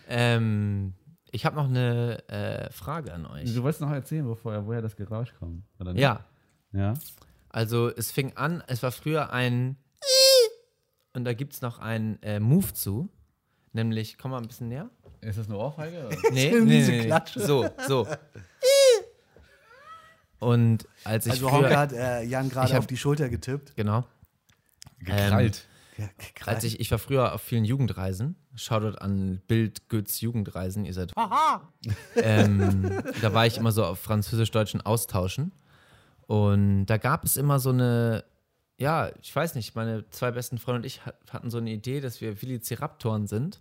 [0.07, 0.93] ähm,
[1.35, 3.53] ich habe noch eine äh, Frage an euch.
[3.53, 6.01] Du wolltest noch erzählen, bevor, woher das Geräusch kommt, oder nicht?
[6.01, 6.25] Ja,
[6.71, 6.93] Ja?
[7.49, 9.77] also es fing an, es war früher ein
[11.13, 13.09] und da gibt es noch einen äh, Move zu,
[13.73, 14.89] nämlich, komm mal ein bisschen näher.
[15.21, 16.07] Ist das eine Ohrfeige?
[16.07, 16.17] oder?
[16.31, 17.05] Nee, nee, nee, nee.
[17.05, 17.39] Klatsche.
[17.39, 18.07] So, so.
[20.39, 23.75] Und als ich Also früher, Honka hat äh, Jan gerade hab- auf die Schulter getippt.
[23.75, 24.05] genau,
[24.99, 25.65] Gekrallt.
[25.97, 26.09] Ja,
[26.45, 31.11] als ich, ich war früher auf vielen Jugendreisen, Shoutout an Bild Götz Jugendreisen, ihr seid
[32.15, 32.91] ähm,
[33.21, 35.51] da war ich immer so auf französisch-deutschen Austauschen.
[36.27, 38.23] Und da gab es immer so eine,
[38.77, 41.99] ja, ich weiß nicht, meine zwei besten Freunde und ich hat- hatten so eine Idee,
[42.01, 43.59] dass wir Velociraptoren sind.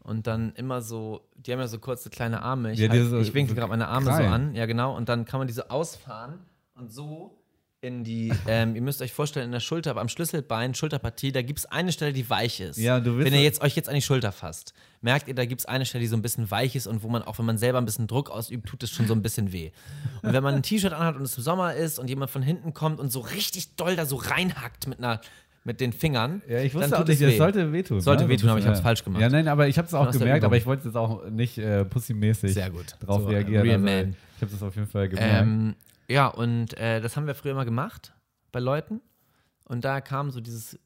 [0.00, 3.10] Und dann immer so, die haben ja so kurze kleine Arme, ich, Ja, die halt,
[3.10, 4.32] so- ich winkel so gerade meine Arme so Krallen.
[4.32, 6.40] an, ja genau, und dann kann man die so ausfahren
[6.74, 7.38] und so
[7.82, 11.42] in die, ähm, ihr müsst euch vorstellen, in der Schulter, aber am Schlüsselbein, Schulterpartie, da
[11.42, 12.78] gibt es eine Stelle, die weich ist.
[12.78, 15.44] Ja, du willst Wenn ihr jetzt euch jetzt an die Schulter fasst, merkt ihr, da
[15.44, 17.44] gibt es eine Stelle, die so ein bisschen weich ist und wo man auch, wenn
[17.44, 19.72] man selber ein bisschen Druck ausübt, tut es schon so ein bisschen weh.
[20.22, 22.72] Und wenn man ein T-Shirt anhat und es im Sommer ist und jemand von hinten
[22.72, 25.20] kommt und so richtig doll da so reinhackt mit einer
[25.64, 27.38] mit den Fingern, Ja, ich dann wusste auch nicht, es das weh.
[27.38, 28.00] sollte wehtun.
[28.00, 28.28] Sollte ne?
[28.30, 28.82] wehtun, aber ich hab's Ja.
[28.82, 29.22] falsch gemacht.
[29.22, 31.84] Ja, nein, aber ich habe es auch gemerkt, aber ich wollte jetzt auch nicht äh,
[31.84, 32.54] pussymäßig
[33.00, 33.62] drauf So, reagieren.
[33.62, 34.16] real Also, man.
[34.36, 35.42] ich habe das auf jeden Fall gemerkt.
[35.42, 35.74] Ähm,
[36.12, 38.12] ja, und äh, das haben wir früher immer gemacht
[38.52, 39.00] bei Leuten.
[39.64, 40.78] Und da kam so dieses,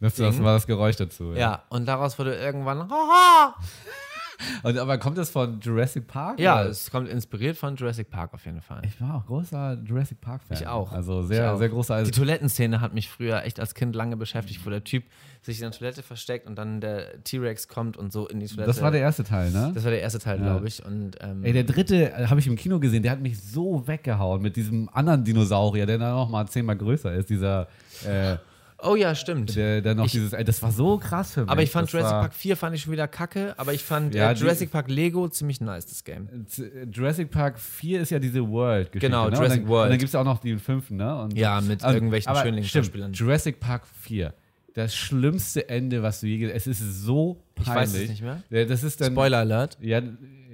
[0.00, 1.32] das, das war das Geräusch dazu.
[1.32, 2.88] ja, und daraus wurde irgendwann,
[4.62, 6.38] Und, aber kommt das von Jurassic Park?
[6.40, 6.70] ja, oder?
[6.70, 8.82] es kommt inspiriert von Jurassic Park auf jeden Fall.
[8.84, 10.56] Ich war auch großer Jurassic Park-Fan.
[10.56, 10.92] Ich auch.
[10.92, 11.58] Also sehr, auch.
[11.58, 11.94] sehr großer.
[11.94, 15.04] Also, Die Toilettenszene hat mich früher echt als Kind lange beschäftigt, wo der Typ
[15.42, 18.66] sich in der Toilette versteckt und dann der T-Rex kommt und so in die Toilette.
[18.66, 19.72] das war der erste Teil, ne?
[19.74, 20.44] Das war der erste Teil, Ja.
[20.44, 20.84] glaube ich.
[20.84, 23.86] Und, ähm, Ey, der dritte äh, habe ich im Kino gesehen, der hat mich so
[23.86, 27.68] weggehauen mit diesem anderen Dinosaurier, der dann noch mal zehnmal größer ist, dieser,
[28.06, 28.36] äh,
[28.82, 29.56] oh ja, stimmt.
[29.56, 31.50] der, der noch Ich- dieses, das war so krass für mich.
[31.50, 34.14] aber ich fand das Jurassic Park 4 fand ich schon wieder kacke, aber ich fand
[34.14, 36.28] Ja, äh, die- Jurassic Park Lego ziemlich nice, das Game.
[36.46, 39.06] Z- Jurassic Park 4 ist ja diese World-Geschichte.
[39.06, 39.36] Genau, ne?
[39.36, 39.84] Jurassic und dann, World.
[39.84, 41.22] Und dann gibt es auch noch den fünften, ne?
[41.22, 43.14] Und, Ja, mit Also, irgendwelchen aber Schönling-Schauspielern.
[43.14, 44.32] stimmt, Jurassic Park 4.
[44.74, 47.94] Das schlimmste Ende, was du je gesehen Es ist so Ich peinlich.
[47.94, 48.42] weiß es nicht mehr.
[48.66, 49.76] Das ist dann, Spoiler Alert.
[49.80, 50.00] Ja,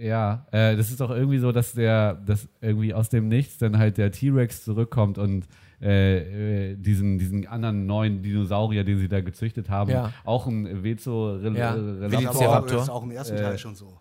[0.00, 0.46] ja.
[0.50, 3.98] Äh, das ist doch irgendwie so, dass der, dass irgendwie aus dem Nichts dann halt
[3.98, 5.46] der T-Rex zurückkommt und
[5.84, 9.90] äh, äh, diesen, diesen anderen neuen Dinosaurier, den sie da gezüchtet haben.
[9.90, 10.12] Ja.
[10.24, 11.76] Auch ein Vezo Ja.
[11.76, 12.78] Das ist Velociraptor.
[12.78, 14.00] auch, ist auch im ersten Äh, Teil schon so.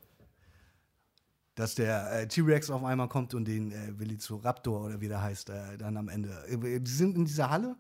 [1.56, 5.50] Dass der äh, T-Rex auf einmal kommt und den äh, Velociraptor oder wie der heißt,
[5.52, 6.30] äh, dann am Ende.
[6.50, 7.76] Äh, Die sind in dieser Halle,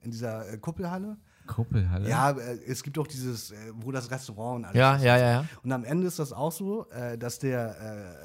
[0.00, 1.18] in dieser äh, Kuppelhalle.
[1.46, 2.08] Kuppelhalle.
[2.08, 5.02] Ja, äh, es gibt auch dieses, äh, wo das Restaurant und alles Ja, ist.
[5.04, 5.44] ja, ja, ja.
[5.62, 8.16] Und am Ende ist das auch so, äh, dass der,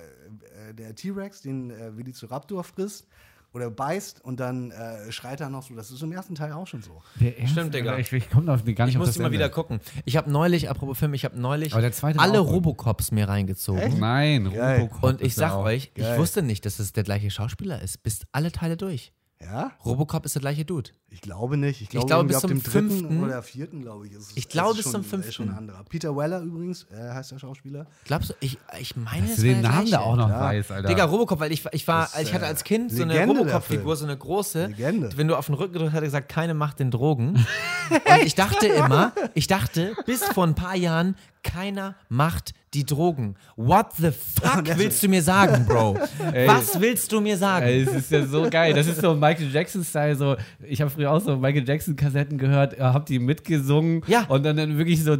[0.64, 3.08] äh, äh, der T-Rex den äh, Velociraptor frisst
[3.54, 5.76] oder beißt und dann äh, schreit er noch so.
[5.76, 7.02] Das ist im ersten Teil auch schon so.
[7.46, 7.98] Stimmt, Digga.
[7.98, 9.80] Ich, ich komme auf gar nicht Ich muss die mal wieder gucken.
[10.06, 12.40] Ich habe neulich, apropos Film, ich habe neulich alle.
[12.40, 13.82] Robocops mir reingezogen.
[13.82, 13.98] Echt?
[13.98, 14.82] Nein, Geil.
[14.82, 16.18] Robocop Und ich sag auch- euch, ich Geil.
[16.20, 18.04] wusste nicht, dass es der gleiche Schauspieler ist.
[18.04, 19.12] Bis alle Teile durch.
[19.42, 19.72] Ja?
[19.86, 20.90] Robocop ist der gleiche Dude.
[21.10, 21.82] Ich glaube nicht.
[21.82, 24.12] Ich glaube, glaube, irgendwie bis zum dem dritten fünften- oder vierten, glaube ich.
[24.12, 25.50] Ist es, Ich glaube, ist bis schon, zum Ist schon fünften.
[25.54, 25.84] ein anderer.
[25.88, 27.88] Peter Weller übrigens, äh, heißt der Schauspieler.
[28.04, 28.34] Glaubst du?
[28.42, 30.42] Ich, ich meine, Dass es du den Namen da auch noch Ja.
[30.42, 30.90] weißt, Alter.
[30.90, 33.96] Digga, Robocop, weil ich, ich war, Das, ich hatte als Kind so eine Legende, Robocop-Figur,
[33.96, 34.66] so eine große.
[34.68, 35.10] Legende.
[35.16, 37.30] Wenn du auf den Rücken gedrückt hast, hat er gesagt, keine Macht den Drogen.
[37.90, 43.36] Und ich dachte immer, ich dachte bis vor ein paar Jahren, keiner macht die Drogen.
[43.56, 45.96] What the fuck willst du mir sagen, Bro?
[46.46, 47.66] Was willst du mir sagen?
[47.66, 48.74] Ey, es ist ja so geil.
[48.74, 50.16] Das ist so Michael Jackson-Style.
[50.16, 50.36] So,
[50.68, 54.26] ich habe früher auch so Michael Jackson-Kassetten gehört, äh, hab die mitgesungen Ja.
[54.28, 55.18] und dann, dann wirklich so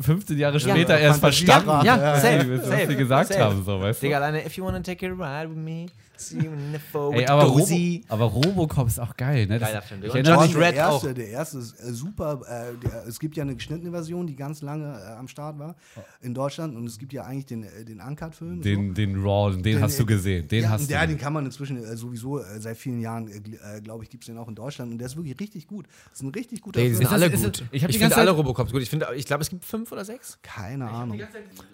[0.00, 0.70] 15 Jahre Ja.
[0.70, 1.64] später erst Fantasiestrafe.
[1.64, 3.44] verstanden, Ja, was safe, was sie gesagt safe.
[3.44, 3.64] haben.
[3.64, 4.06] So, weißt du?
[4.06, 5.86] Digga, alleine, if you wanna take a ride with me,
[6.18, 7.66] Ey, aber, Robo,
[8.08, 9.58] aber Robocop ist auch geil, ne?
[9.58, 11.14] Das, Geiler Film, ich erinnere mich, der erste, auch.
[11.14, 12.40] der erste ist äh, super.
[12.46, 15.76] Äh, der, es gibt ja eine geschnittene Version, die ganz lange äh, am Start war
[16.20, 16.76] in Deutschland.
[16.76, 18.60] Und es gibt ja eigentlich den, äh, den Uncut-Film.
[18.62, 20.48] den, den Raw, den, Den, hast du äh, gesehen.
[20.48, 21.08] Den ja, hast ja, du.
[21.08, 24.26] den kann man inzwischen äh, sowieso äh, seit vielen Jahren, gl- glaube ich, gibt es
[24.26, 24.92] den auch in Deutschland.
[24.92, 25.86] Und der ist wirklich richtig gut.
[26.10, 27.04] Das ist ein richtig guter Ey, die Film.
[27.08, 27.64] sind alle ist gut.
[27.70, 28.82] ich Ich, finde alle Robocops gut.
[28.82, 30.38] Ich, finde- ich glaube, es gibt fünf oder sechs.
[30.42, 31.20] Keine Ahnung.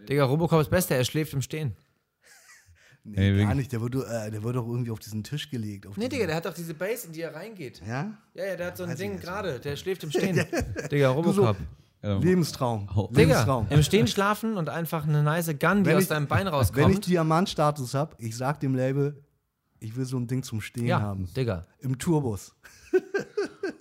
[0.09, 1.75] Digga, Robocop ist Beste, er schläft im Stehen.
[3.07, 3.57] Nee, Ey, gar wirklich.
[3.57, 3.73] nicht.
[3.73, 5.87] Der wird, äh, der wird doch irgendwie auf diesen Tisch gelegt.
[5.87, 7.83] Auf Nee, Digga, der hat doch diese Base, in die er reingeht.
[7.87, 8.13] Ja?
[8.33, 10.43] Ja, ja, der hat so ein Weiß Ding gerade, der schläft im Stehen.
[10.91, 11.57] Digga, Robocop.
[12.03, 12.89] Lebenstraum.
[12.95, 13.09] Oh.
[13.09, 13.67] Digga, Lebenstraum.
[13.71, 16.47] im Stehen schlafen und einfach eine nice Gun, die Wenn aus ich- deinem Bein Wenn
[16.49, 17.07] ich rauskommt.
[17.07, 19.23] Diamantstatus habe, ich sag dem Label,
[19.81, 21.29] ich will so ein Ding zum Stehen Ja, haben.
[21.35, 21.67] Digga.
[21.81, 22.55] Im Tourbus.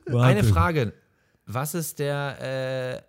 [0.07, 0.93] Eine Frage.
[1.45, 3.03] Was ist der,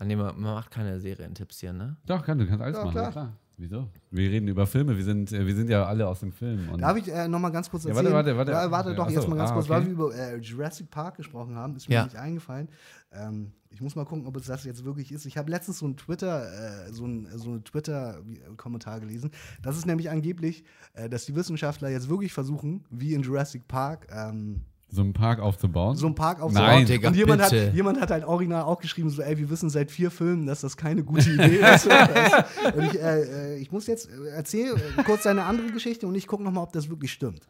[0.00, 1.96] äh, nee, man, man macht keine Serientipps hier, ne?
[2.06, 2.92] Doch, kann, du kannst alles Ja, machen.
[2.94, 3.04] klar.
[3.06, 3.36] Ja, klar.
[3.58, 3.88] Wieso?
[4.10, 6.68] Wir reden über Filme, wir sind, äh, wir sind ja alle aus dem Film.
[6.68, 8.12] Und Darf ich äh, noch mal ganz kurz Ja, erzählen?
[8.12, 8.66] warte, warte, warte.
[8.66, 9.74] Ja, warte Ja, doch, ach jetzt mal ganz ah, kurz, okay.
[9.74, 12.04] weil wir über äh, Jurassic Park gesprochen haben, ist mir Ja.
[12.04, 12.68] nicht eingefallen.
[13.12, 15.24] Ähm, ich muss mal gucken, ob es das jetzt wirklich ist.
[15.24, 19.30] Ich habe letztens so ein Twitter, äh, so ein, so ein Twitter-Kommentar gelesen.
[19.62, 24.06] Das ist nämlich angeblich, äh, dass die Wissenschaftler jetzt wirklich versuchen, wie in Jurassic Park,
[24.10, 25.96] ähm, so einen Park aufzubauen.
[25.96, 26.46] so einen Park Nein.
[26.46, 26.86] aufzubauen.
[26.86, 27.72] Digga, und jemand hat, bitte.
[27.74, 30.76] jemand hat halt original auch geschrieben, so, ey, wir wissen seit vier Filmen, dass das
[30.76, 31.86] keine gute Idee ist.
[32.74, 36.14] und ich, äh, äh, ich muss jetzt äh, erzählen äh, kurz deine andere Geschichte und
[36.14, 37.48] ich gucke nochmal, ob das wirklich stimmt.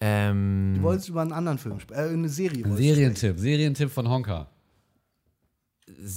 [0.00, 2.62] Ähm, Du wolltest über einen anderen Film sprechen, äh, eine Serie.
[2.62, 4.46] du Serientipp, Serientipp von Honka.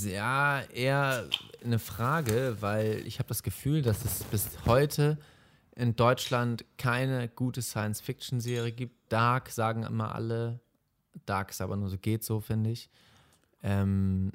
[0.05, 1.25] ja, eher
[1.65, 5.17] eine Frage, weil ich habe das Gefühl, dass es bis heute
[5.75, 9.11] in Deutschland keine gute Science-Fiction-Serie gibt.
[9.11, 10.59] Dark sagen immer alle.
[11.25, 12.89] Dark ist aber nur so geht so, finde ich.
[13.61, 14.31] Ähm,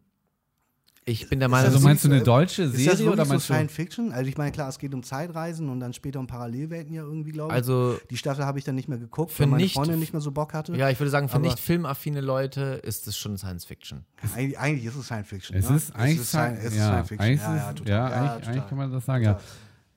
[1.05, 3.25] ich bin der Meinung, das Also so- meinst du eine deutsche Ist das Serie oder
[3.25, 3.55] so meinst du?
[3.55, 4.13] Science Fiction?
[4.13, 7.31] Also ich meine, klar, es geht um Zeitreisen und dann später um Parallelwelten ja irgendwie,
[7.33, 7.55] glaube ich.
[7.55, 10.13] also die Staffel habe ich dann nicht mehr geguckt, Für weil meine nicht- Freundin nicht
[10.13, 10.77] mehr so Bock hatte.
[10.77, 14.05] ja, ich würde sagen, für nicht filmaffine Leute ist es schon Science-Fiction.
[14.35, 15.57] Eigentlich, eigentlich ist es Science Fiction.
[15.57, 15.77] Es ne?
[15.77, 17.27] ist eigentlich es ist Sci- es ist ja, Science Fiction.
[17.27, 17.91] eigentlich Ja, ja, ist- total.
[17.91, 18.53] ja, Ja, eigentlich, total.
[18.53, 19.41] eigentlich kann man das sagen, ja.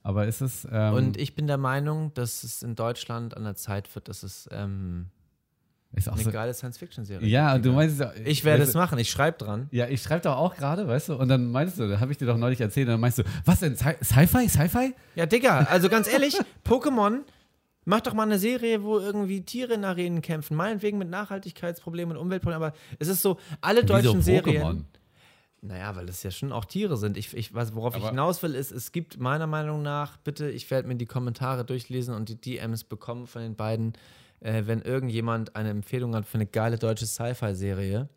[0.04, 0.68] Aber ist es.
[0.72, 4.24] Ähm, Und ich bin der Meinung, dass es in Deutschland an der Zeit wird, dass
[4.24, 5.08] es ähm,
[5.94, 7.66] ist auch eine so, geile Science-Fiction-Serie ja, gibt.
[7.66, 9.68] du meinst ja- Ich werde es machen, ich schreibe dran.
[9.72, 12.18] Ja, ich schreibe doch auch gerade, weißt du, und dann meinst du, da habe ich
[12.18, 14.96] dir doch neulich erzählt, und dann meinst du, was denn, Sci- Sci-Fi, Sci-Fi?
[15.16, 17.20] Ja, Digga, also ganz ehrlich, Pokémon,
[17.86, 22.24] mach doch mal eine Serie, wo irgendwie Tiere in Arenen kämpfen, meinetwegen mit Nachhaltigkeitsproblemen und
[22.24, 24.86] Umweltproblemen, aber es ist so, alle deutschen Wieso Serien.
[25.64, 27.18] Naja, weil das ja schon auch Tiere sind.
[27.18, 30.50] Ich, ich, was, worauf ich Aber- hinaus will, ist, es gibt meiner Meinung nach, bitte,
[30.50, 33.94] ich werde mir die Kommentare durchlesen und die DMs bekommen von den beiden,
[34.40, 38.10] äh, wenn irgendjemand eine Empfehlung hat für eine geile deutsche Sci-Fi-Serie.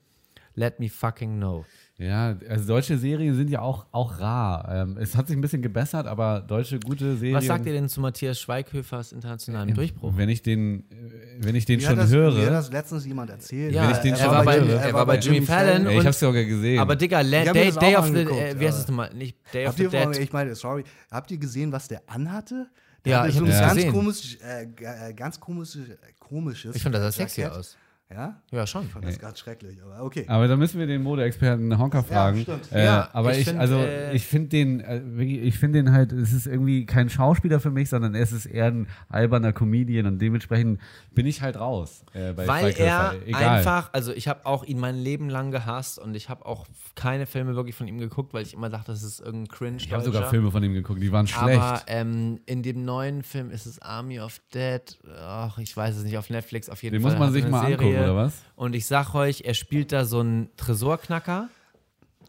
[0.55, 1.67] Let me fucking know.
[1.97, 4.69] Ja, also deutsche Serien sind ja auch, auch rar.
[4.69, 7.37] Ähm, es hat sich ein bisschen gebessert, aber deutsche gute Serien.
[7.37, 10.13] Was sagt ihr denn zu Matthias Schweighöfers internationalem Durchbruch?
[10.17, 12.33] Wenn ich den, äh, wenn ich den Mir schon das, höre.
[12.33, 13.73] Mir hat das letztens jemand erzählt.
[13.73, 14.81] Ja, ich den er, schon war bei, höre.
[14.81, 15.89] er war bei Jimmy Fallon.
[15.89, 16.81] Ich hab's sogar gesehen.
[16.81, 19.15] Aber Digga, Day, das Day auch of the, äh, wie heißt es nochmal?
[19.15, 20.19] Nicht Day of the Dead.
[20.19, 22.67] ich meine, sorry, habt ihr gesehen, was der anhatte?
[23.05, 23.93] Der Ja, hatte ich so hab ein das ganz gesehen.
[23.93, 25.83] komisch, äh, äh, ganz komisches,
[26.19, 26.75] komisches.
[26.75, 27.77] Ich fand das sah sexy aus.
[28.11, 28.41] Ja?
[28.53, 28.85] Ja, schon.
[28.85, 30.25] Ich fand das gerade schrecklich, aber okay.
[30.29, 32.43] Aber da müssen wir den Modeexperten Honka fragen.
[32.43, 32.71] stimmt.
[32.71, 35.93] Äh, Ja, aber ich ich, find, also äh, ich finde den, äh, ich finde den
[35.93, 40.07] halt, es ist irgendwie kein Schauspieler für mich, sondern es ist eher ein alberner Comedian
[40.07, 40.81] und dementsprechend
[41.15, 42.05] bin ich halt raus.
[42.13, 43.15] Äh, bei Weil er Zweiköpfer.
[43.27, 43.43] Egal.
[43.59, 47.27] einfach, also ich habe auch ihn mein Leben lang gehasst und ich habe auch keine
[47.27, 49.77] Filme wirklich von ihm geguckt, weil ich immer dachte, das ist irgendein Cringe.
[49.79, 51.61] ich habe sogar Filme von ihm geguckt, die waren schlecht.
[51.61, 54.83] Aber ähm, in dem neuen Film ist es Army of Dead.
[55.21, 57.13] Ach, ich weiß es nicht, auf Netflix auf jeden den Fall.
[57.13, 57.77] muss man sich mal Serie.
[57.79, 58.35] angucken, oder was?
[58.57, 61.49] Und ich sag euch, er spielt da so einen Tresorknacker.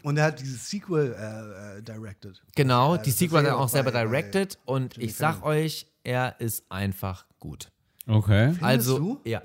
[0.04, 2.42] Und er hat dieses Sequel äh, äh, directed.
[2.56, 4.60] Genau, Ja, die Sequel hat er auch selber bei directed.
[4.66, 5.58] Und Jimmy ich sag Fallon.
[5.58, 7.72] euch, er ist einfach gut.
[8.08, 8.54] Okay.
[8.62, 9.22] also, du?
[9.26, 9.42] ja.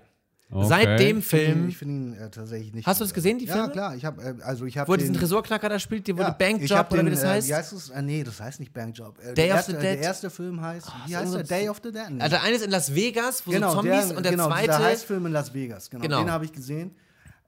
[0.50, 0.66] Okay.
[0.68, 2.86] Seit dem Ich finde ihn, Film, ich find ihn äh, tatsächlich nicht.
[2.86, 3.70] Hast du das gesehen, die Ja, Filme?
[3.70, 3.94] klar.
[3.96, 6.30] Ich habe äh, also ich habe wo er diesen Tresorknacker da spielt, die, wo ja,
[6.30, 7.48] Bankjob hab oder wie das äh, heißt?
[7.48, 7.90] Wie heißt es?
[7.90, 9.18] Äh, nee, das heißt nicht Bankjob.
[9.18, 9.82] Äh, Day der of the erste, Dead?
[9.82, 11.40] Der erste Film heißt, wie heißt der?
[11.40, 12.02] ein- Day of the Dead?
[12.10, 12.20] Nee.
[12.20, 14.46] Also der eine ist in Las Vegas, wo genau, so Zombies der, und der genau,
[14.48, 14.66] zweite.
[14.72, 15.90] dieser Heißfilm in Las Vegas.
[15.90, 16.18] Genau, Genau.
[16.20, 16.92] den habe ich gesehen.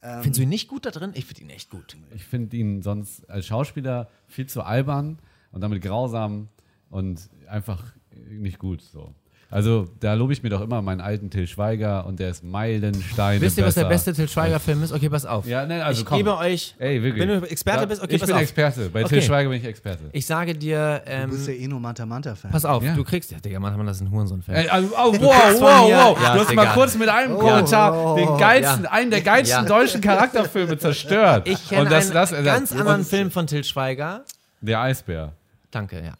[0.00, 1.12] Findest du ihn nicht gut da drin?
[1.14, 1.96] Ich finde ihn echt gut.
[2.12, 5.18] Ich finde ihn sonst als Schauspieler viel zu albern
[5.52, 6.48] und damit grausam
[6.90, 7.84] und einfach
[8.28, 9.14] nicht gut so.
[9.52, 13.38] Also da lobe ich mir doch immer meinen alten Till Schweiger und der ist Meilensteine
[13.42, 14.92] Wisst ihr, was der beste Till Schweiger-Film ist?
[14.92, 15.46] Okay, pass auf.
[15.46, 16.16] Ja, ne, also ich komm.
[16.16, 16.74] gebe euch.
[16.78, 17.28] Ey, wirklich.
[17.28, 18.42] Wenn du Experte bist, okay, ich pass bin auf.
[18.42, 18.88] Experte.
[18.88, 19.08] Bei Okay.
[19.10, 20.04] Till Schweiger bin ich Experte.
[20.12, 22.50] Ich sage dir, Du ähm, bist ja eh nur Manta Manta-Fan.
[22.50, 22.94] pass auf, Ja.
[22.94, 23.30] du kriegst.
[23.30, 24.68] Ja, Digga, Mann, das ist ein Hurensohn-Fan.
[24.70, 25.88] Also, oh, wow, wow, wow.
[26.22, 26.64] Ja, du hast Digga.
[26.64, 28.38] mal kurz mit einem Oh, Kommentar oh, den oh.
[28.38, 28.90] geilsten, Ja.
[28.90, 29.68] einen der geilsten Ja.
[29.68, 31.46] deutschen Charakterfilme zerstört.
[31.46, 34.24] Ich kenne Und das, einen das, ganz anderen Film von Till Schweiger.
[34.62, 35.32] Der Eisbär.
[35.70, 36.12] Danke, ja.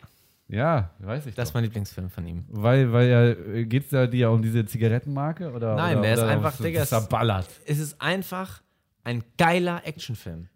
[0.53, 1.55] Ja, weiß ich Das ist doch.
[1.55, 2.45] mein Lieblingsfilm von ihm.
[2.49, 5.51] Weil, weil ja, geht es da dir um diese Zigarettenmarke?
[5.51, 7.49] Oder, Nein, oder, der ist oder einfach, was- Digga, es- zerballert.
[7.65, 8.62] Es ist einfach
[9.03, 10.49] ein geiler Actionfilm.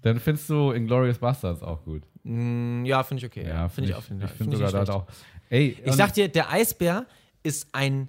[0.00, 2.02] Dann findest du Inglourious Bastards auch gut.
[2.22, 3.46] Mm, ja, finde ich okay.
[3.46, 3.98] Ja, finde ich auch.
[3.98, 4.36] auf jeden Ich Fall.
[4.36, 5.06] finde Find sogar da auch.
[5.50, 7.06] Ey, Ich sag dir, der Eisbär
[7.42, 8.08] ist ein.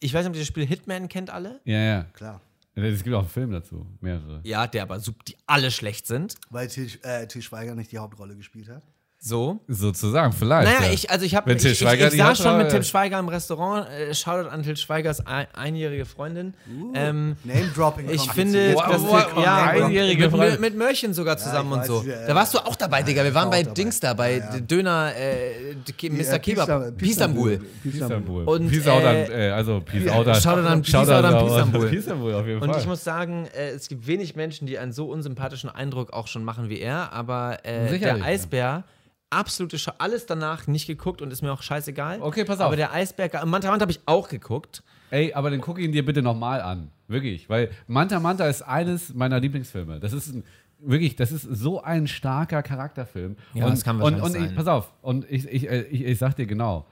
[0.00, 1.60] Ich weiß nicht, ob ihr das Spiel Hitman kennt alle.
[1.64, 2.02] Ja, ja.
[2.14, 2.40] Klar.
[2.74, 3.86] Es gibt auch einen Film dazu.
[4.00, 4.40] Mehrere.
[4.44, 6.34] Ja, der aber sup- die alle schlecht sind.
[6.50, 8.82] Weil Til, äh, Til Schweiger nicht die Hauptrolle gespielt hat.
[9.18, 9.58] So.
[9.66, 10.68] Sozusagen, vielleicht.
[10.68, 10.92] Naja, ja.
[10.92, 13.88] ich, also ich habe ich, ich, ich, saß schon mit Tim Schweiger im Restaurant.
[13.88, 16.54] Äh, Shoutout an Til Schweigers ein, einjährige Freundin.
[16.94, 18.08] ähm, Name-Dropping.
[18.10, 18.74] ich finde.
[18.74, 20.50] Wow, das wow, ist, ja, wow, einjährige mit, Freundin.
[20.52, 21.98] mit, mit Mörchen sogar zusammen ich und so.
[22.00, 23.24] weiß, ja, da warst du auch dabei, Digga.
[23.24, 23.74] Wir waren war bei dabei.
[23.74, 24.60] Dings da, bei Ja, ja.
[24.60, 26.38] Döner, äh, Ke- Mr.
[26.38, 27.60] Kebab, Pisa- Pisambul.
[27.84, 28.44] Istanbul.
[28.44, 30.34] Und, Peace out an, äh, äh, also Peace out an.
[30.40, 31.86] Shoutout an- Istanbul.
[31.94, 32.80] Istanbul auf jeden Und Fall.
[32.80, 36.44] ich muss sagen, äh, es gibt wenig Menschen, die einen so unsympathischen Eindruck auch schon
[36.44, 38.14] machen wie er, aber der ja.
[38.22, 38.84] Eisbär,
[39.30, 42.20] absolute Scha alles danach nicht geguckt und ist mir auch scheißegal.
[42.22, 42.66] Okay, pass auf.
[42.66, 44.82] Aber der Eisbär, Manta Manta habe ich auch geguckt.
[45.10, 46.90] Ey, aber dann guck ihn dir bitte nochmal an.
[47.08, 47.48] Wirklich.
[47.48, 50.00] Weil Manta Manta ist eines meiner Lieblingsfilme.
[50.00, 50.44] Das ist ein,
[50.80, 53.36] wirklich, das ist so ein starker Charakterfilm.
[53.54, 54.54] Ja, und, das kann und, wahrscheinlich und ich, sein.
[54.56, 56.86] pass auf, und ich, ich, äh, ich, ich sag dir genau,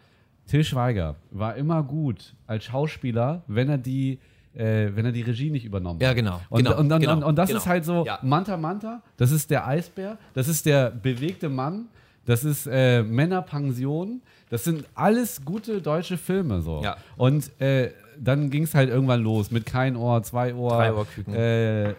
[0.47, 4.19] Till Schweiger war immer gut als Schauspieler, wenn er die
[4.55, 6.17] äh, wenn er die Regie nicht übernommen Ja, hat.
[6.17, 7.59] genau, Und, genau, und, und, genau, und, und das genau.
[7.59, 8.21] ist halt so, Ja.
[8.23, 11.89] Manta Manta, das ist der Eisbär, das ist der bewegte Mann,
[12.27, 16.81] das ist äh, Männerpension, das sind alles gute deutsche Filme so.
[16.83, 16.97] Ja.
[17.17, 21.35] Und äh, dann ging es halt irgendwann los mit kein Ohr, zwei Ohr, Drei Ohrküken.
[21.35, 21.95] äh, äh,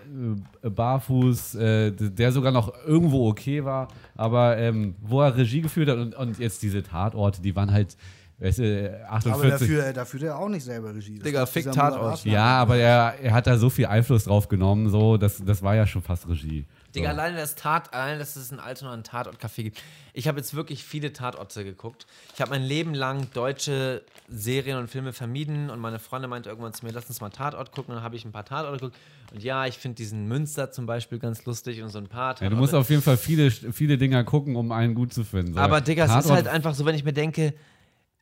[0.64, 5.98] Barfuß, äh, der sogar noch irgendwo okay war, aber ähm, wo er Regie geführt hat
[5.98, 7.98] und, und jetzt diese Tatorte, die waren halt,
[8.40, 9.50] weißt du, Aber 48.
[9.52, 11.16] dafür, dafür der auch nicht selber Regie.
[11.20, 12.26] Das Digga, fick Tatort.
[12.26, 15.76] Ja, aber er, er hat da so viel Einfluss drauf genommen, so, das, das war
[15.76, 16.66] ja schon fast Regie.
[16.94, 17.20] Digga, so.
[17.20, 19.82] alleine das Tat, alleine, dass es in Altona ein Tatort-Café gibt.
[20.14, 22.06] Ich habe jetzt wirklich viele Tatorte geguckt.
[22.34, 26.74] Ich habe mein Leben lang deutsche Serien und Filme vermieden und meine Freundin meinte irgendwann
[26.74, 27.92] zu mir, lass uns mal Tatort gucken.
[27.92, 28.98] Und dann habe ich ein paar Tatorte geguckt.
[29.34, 32.34] Und ja, ich finde diesen Münster zum Beispiel ganz lustig und so ein paar Ja,
[32.36, 32.56] Tatorte.
[32.56, 35.54] du musst auf jeden Fall viele, viele Dinger gucken, um einen gut zu finden.
[35.56, 35.60] So.
[35.60, 37.54] Aber Digga, es ist Tatort- halt einfach so, wenn ich mir denke,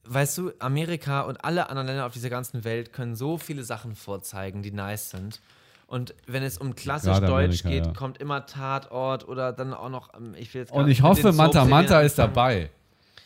[0.05, 3.95] weißt du, Amerika und alle anderen Länder auf dieser ganzen Welt können so viele Sachen
[3.95, 5.41] vorzeigen, die nice sind.
[5.87, 7.93] Und wenn es um klassisch Gerade Deutsch Amerika, geht, ja.
[7.93, 11.65] kommt immer Tatort oder dann auch noch, ähm, ich will jetzt Und ich hoffe, Manta
[11.65, 12.33] Manta ist anfangen.
[12.35, 12.69] dabei.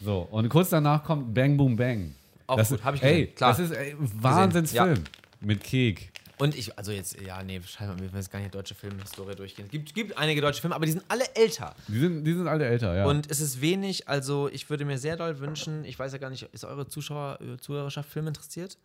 [0.01, 2.13] So, und kurz danach kommt Bang Boom Bang.
[2.45, 3.49] Auch das gut, ist, hab ich ey, gesehen, klar.
[3.51, 5.03] Das ist ey, Wahnsinnsfilm.
[5.41, 6.11] Mit Kek.
[6.39, 9.35] Und ich, also jetzt, ja, nee, scheiße, wir müssen jetzt gar nicht die deutsche Filmhistorie
[9.35, 9.65] durchgehen.
[9.65, 11.75] Es gibt, gibt einige deutsche Filme, aber die sind alle älter.
[11.87, 13.05] Die sind, die sind alle älter, ja.
[13.05, 16.29] Und es ist wenig, also ich würde mir sehr doll wünschen, ich weiß ja gar
[16.29, 18.77] nicht, ist eure Zuschauer, Zuhörerschaft Film interessiert?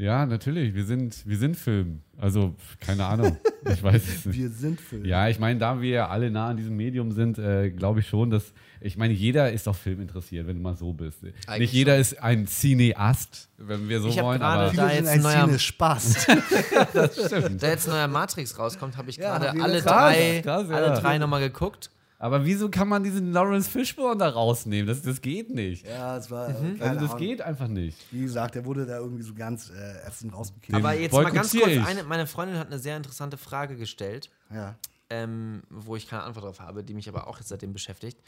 [0.00, 0.74] Ja, natürlich.
[0.74, 2.00] Wir sind, wir sind Film.
[2.18, 3.36] Also, keine Ahnung.
[3.70, 4.38] ich weiß es nicht.
[4.38, 5.04] Wir sind Film.
[5.04, 8.08] Ja, ich meine, da wir ja alle nah an diesem Medium sind, äh, glaube ich
[8.08, 8.52] schon, dass.
[8.82, 11.22] Ich meine, jeder ist doch Film interessiert, wenn du mal so bist.
[11.22, 14.72] nicht jeder ist ein Cineast, wenn wir so Ich wollen, gerade aber.
[14.74, 16.26] da jetzt ein neuer- Spaß.
[17.60, 20.76] Da jetzt neuer Matrix rauskommt, habe ich Ja, gerade ich alle krass, drei, krass, ja.
[20.76, 21.90] alle drei nochmal geguckt.
[22.22, 24.86] Aber wieso kann man diesen Lawrence Fishburne da rausnehmen?
[24.86, 25.86] Das, das geht nicht.
[25.86, 26.50] Ja, es war.
[26.50, 27.16] äh, Also das Ahnung.
[27.16, 27.96] geht einfach nicht.
[28.12, 30.76] Wie gesagt, der wurde da irgendwie so ganz äh, ätzend rausgekickt.
[30.76, 34.74] Aber jetzt mal ganz kurz, eine, meine Freundin hat eine sehr interessante Frage gestellt, ja.
[35.08, 38.20] ähm, wo ich keine Antwort darauf habe, die mich aber auch jetzt seitdem beschäftigt.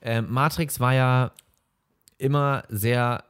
[0.00, 1.32] Ähm, Matrix war ja
[2.16, 3.24] immer sehr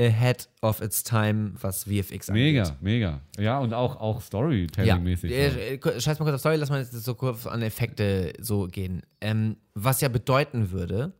[0.00, 2.54] ahead of its time, was VFX angeht.
[2.54, 3.20] Mega, mega.
[3.38, 5.30] Ja, und auch, auch Ja, Storytelling-mäßig.
[5.30, 5.36] so.
[5.36, 8.66] äh, äh, scheiß mal kurz auf Story, lass mal jetzt so kurz an Effekte so
[8.66, 9.02] gehen.
[9.20, 11.12] Ähm, was ja bedeuten würde,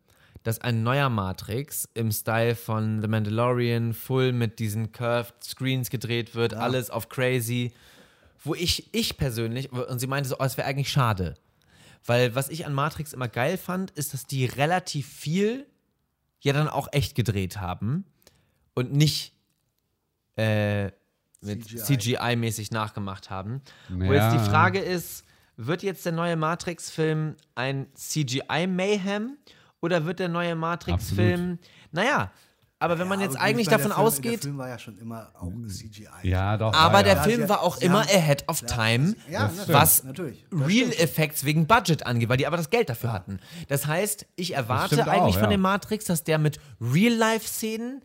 [0.42, 6.34] dass ein neuer Matrix im Style von The Mandalorian full mit diesen curved Screens gedreht
[6.34, 7.72] wird, alles auf crazy,
[8.42, 11.34] wo ich, ich persönlich, und sie meinte so, oh, es wäre eigentlich schade.
[12.04, 15.66] Weil was ich an Matrix immer geil fand, ist, dass die relativ viel
[16.40, 18.04] ja dann auch echt gedreht haben
[18.74, 19.34] und nicht
[20.36, 20.90] äh,
[21.40, 22.16] mit CGI.
[22.16, 23.60] CGI-mäßig nachgemacht haben.
[23.88, 24.32] Wo Ja.
[24.32, 25.24] jetzt die Frage ist,
[25.56, 29.36] wird jetzt der neue Matrix-Film ein CGI-Mayhem
[29.80, 31.58] oder wird der neue Matrix-Film,
[31.90, 32.30] naja,
[32.78, 34.98] aber wenn man Ja, jetzt aber eigentlich davon Film, ausgeht, Der Film war ja schon
[34.98, 36.08] immer auch CGI.
[36.24, 36.72] Ja, doch.
[36.74, 37.22] aber war der ja.
[37.22, 40.44] Film Ja, war auch immer ahead of time, Ja, was natürlich.
[40.50, 40.98] Real stimmt.
[40.98, 43.38] Effects wegen Budget angeht, weil die aber das Geld dafür hatten.
[43.68, 45.56] Das heißt, ich erwarte eigentlich auch, von ja.
[45.56, 48.02] dem Matrix, dass der mit Real-Life-Szenen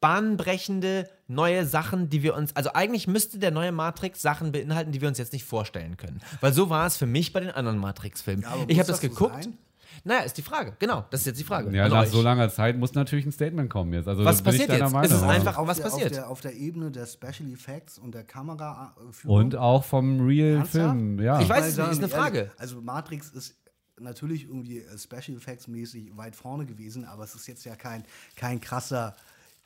[0.00, 5.00] bahnbrechende neue Sachen, die wir uns, also eigentlich müsste der neue Matrix Sachen beinhalten, die
[5.00, 6.20] wir uns jetzt nicht vorstellen können.
[6.40, 8.42] Weil so war es für mich bei den anderen Matrix-Filmen.
[8.42, 9.44] Ja, ich habe das so geguckt.
[9.44, 9.58] sein?
[10.04, 10.76] naja, ist die Frage.
[10.78, 11.74] Genau, das ist jetzt die Frage.
[11.74, 12.10] Ja, nach euch.
[12.10, 14.06] so langer Zeit muss natürlich ein Statement kommen jetzt.
[14.06, 14.92] Also, Was da bin ich passiert jetzt?
[14.92, 15.10] Meinung.
[15.10, 15.28] Ist es Ja.
[15.28, 16.06] einfach- auf was der, passiert?
[16.06, 18.94] Auf der, auf der Ebene der Special Effects und der Kamera
[19.24, 20.28] Und auch vom Ernsthaft?
[20.76, 21.40] Real-Film, ja.
[21.40, 22.38] Ich weiß es nicht, ist eine Frage.
[22.38, 23.56] ehrlich, Also Matrix ist
[23.98, 28.04] natürlich irgendwie äh, Special Effects mäßig weit vorne gewesen, aber es ist jetzt ja kein,
[28.36, 29.16] kein krasser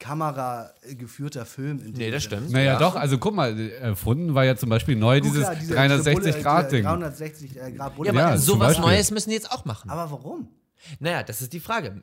[0.01, 1.79] kamerageführter Film.
[1.85, 2.51] In Nee, das stimmt.
[2.51, 2.79] Naja, Ja.
[2.79, 5.75] doch, also guck mal, erfunden war ja zum Beispiel neu Gut, dieses klar, diese- diese
[6.13, 6.83] Bulle- 360-Grad-Ding.
[6.85, 8.13] 360 äh, Grad Bulle.
[8.13, 8.79] Ja, aber Ja, sowas.
[8.79, 9.89] Neues müssen die jetzt auch machen.
[9.91, 10.49] aber warum?
[10.99, 12.03] Naja, das ist die Frage.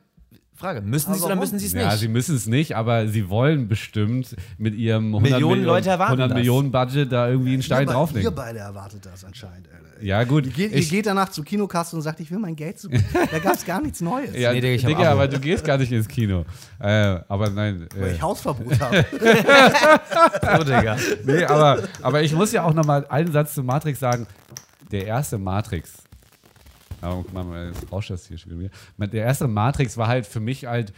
[0.58, 1.98] Frage, müssen sie es oder müssen sie es Ja, nicht?
[2.00, 6.30] sie müssen es nicht, aber sie wollen bestimmt mit ihrem 100 Millionen Leute erwarten 100
[6.30, 6.36] das.
[6.36, 8.24] Millionen Budget da irgendwie einen Stein drauflegen.
[8.28, 9.68] ihr beide erwartet das anscheinend.
[9.68, 10.04] äh.
[10.06, 10.46] Ja, gut.
[10.46, 13.00] Ihr geht, ihr Ich- geht danach zur Kinokasse und sagt, ich will mein Geld zurück.
[13.32, 15.90] da gab es gar nichts Neues, Ja, Nee, Digga, Digga, aber du gehst gar nicht
[15.92, 16.44] ins Kino.
[16.80, 17.86] Äh, aber nein.
[17.96, 19.04] weil Äh, ich Hausverbot habe.
[20.60, 20.96] Oh, Digga.
[21.24, 24.26] nee, aber, aber ich muss ja auch noch mal einen Satz zu Matrix sagen.
[24.90, 25.92] Der erste Matrix.
[27.00, 28.70] Aber guck mal, jetzt rauscht das hier schon wieder.
[28.98, 30.92] Der erste Matrix war halt für mich halt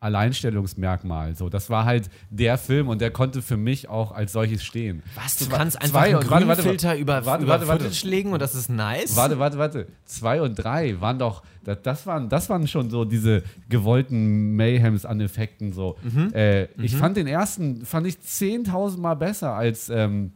[0.00, 1.34] Alleinstellungsmerkmal.
[1.36, 5.02] So, das war halt der Film und der konnte für mich auch als solches stehen.
[5.14, 7.84] Was, du Zwei- kannst einfach zwei einen warte, warte, Grünfilter über, warte, über warte.
[7.84, 9.14] Footage legen und das ist nice?
[9.16, 9.86] Warte, warte, warte.
[10.04, 15.04] Zwei und drei waren doch, das, das, waren, das waren schon so diese gewollten Mayhems
[15.04, 15.72] an Effekten.
[15.72, 15.96] So.
[16.02, 16.32] Mhm.
[16.34, 20.32] Äh, Ich fand den ersten, fand ich 10.000 Mal besser als, ähm,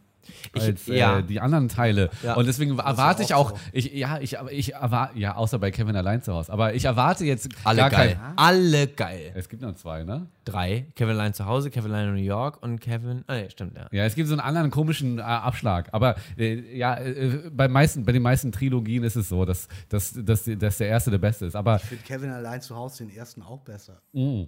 [0.55, 1.18] Ich- als ja.
[1.18, 2.10] äh, die anderen Teile.
[2.23, 2.35] Ja.
[2.35, 3.56] Und deswegen erwarte ich auch auch, so.
[3.73, 6.52] ich, ja, ich, ich erwarte, ja, außer bei Kevin allein zu Hause.
[6.52, 8.16] Aber ich erwarte jetzt Alle gar geil.
[8.20, 8.32] kein.
[8.39, 9.32] Alle geil.
[9.35, 10.27] Es gibt noch zwei, ne?
[10.44, 10.86] Drei.
[10.94, 13.24] Kevin allein zu Hause, Kevin allein in New York und Kevin.
[13.27, 13.86] Ah, nee, stimmt, ja.
[13.93, 15.89] Ja, es gibt so einen anderen komischen äh, Abschlag.
[15.93, 20.14] Aber äh, ja, äh, bei, meisten, bei den meisten Trilogien ist es so, dass, dass,
[20.16, 21.56] dass, dass der erste der beste ist.
[21.56, 24.01] Aber Ich finde Kevin allein zu Hause den ersten auch besser.
[24.12, 24.47] New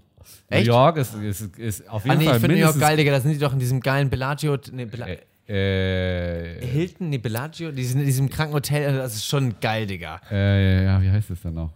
[0.49, 0.67] Echt?
[0.67, 2.81] York ist, ist, ist auf Ah, jeden nee, ich Fall finde New York mindestens.
[2.81, 3.11] geil, Digga.
[3.13, 4.57] Da sind die doch in diesem geilen Bellagio.
[4.73, 5.07] Nee, Bella
[5.49, 7.73] Äh, Hilton, nee, Bellagio.
[7.73, 8.97] Die sind in diesem kranken Hotel.
[8.97, 10.21] Das ist schon geil, Digga.
[10.31, 11.73] äh, ja, wie heißt es denn noch?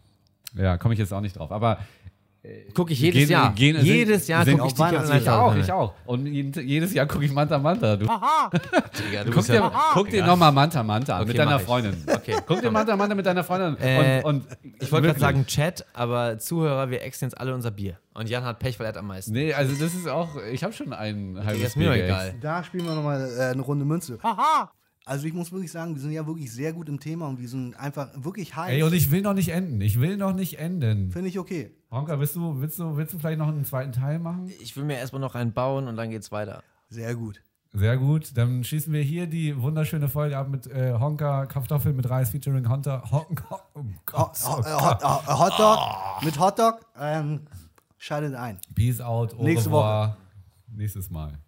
[0.55, 1.51] Ja, komme ich jetzt auch nicht drauf.
[1.51, 1.79] Aber
[2.75, 3.53] Gucke ich jedes Gehen- Jahr.
[3.55, 5.15] gehen- sind- jedes Jahr sind gucke ich die Kevin Weihnachtslieder.
[5.15, 5.61] allein ich auch, Hause.
[5.61, 5.95] ich auch.
[6.07, 7.95] Und jedes Jahr gucke ich Manta Manta.
[7.97, 11.39] Du, Digga, du guck bist dir, ja, guck dir nochmal Manta Manta an Okay, mit
[11.39, 11.61] deiner.
[11.61, 11.97] Freundin.
[12.13, 13.77] Okay, Guck dir Manta Manta mit deiner Freundin an.
[13.81, 17.71] Äh, und, und Ich wollte gerade sagen Chat, aber Zuhörer, wir exen jetzt alle unser
[17.71, 17.99] Bier.
[18.15, 19.33] Und Jan hat Pech, weil er hat am meisten.
[19.33, 22.35] Nee, also das ist auch, ich habe schon ein halbes ist mir Bier egal.
[22.41, 24.19] Da spielen wir nochmal äh, eine Runde Münze.
[25.05, 27.49] Also ich muss wirklich sagen, wir sind ja wirklich sehr gut im Thema und wir
[27.49, 28.73] sind einfach wirklich heiß.
[28.73, 29.81] Ey, und ich will noch nicht enden.
[29.81, 31.11] Ich will noch nicht enden.
[31.11, 31.73] Finde ich okay.
[31.91, 34.51] Honka, willst du, willst, du, willst du vielleicht noch einen zweiten Teil machen?
[34.61, 36.63] Ich will mir erstmal noch einen bauen und dann geht's weiter.
[36.89, 37.43] Sehr gut.
[37.73, 38.37] Sehr gut.
[38.37, 42.69] Dann schießen wir hier die wunderschöne Folge ab mit äh, Honka Kartoffel mit Reis featuring
[42.69, 43.03] Honka.
[43.11, 43.61] Honka.
[43.75, 44.39] Oh Gott.
[44.45, 45.79] ho äh, Hot, äh, Hotdog
[46.23, 46.81] mit Hotdog.
[47.01, 47.41] Ähm,
[47.99, 48.61] schaltet ein.
[48.75, 49.35] Peace out.
[49.35, 50.17] Au Nächste revoir.
[50.69, 51.39] Nächstes Mal.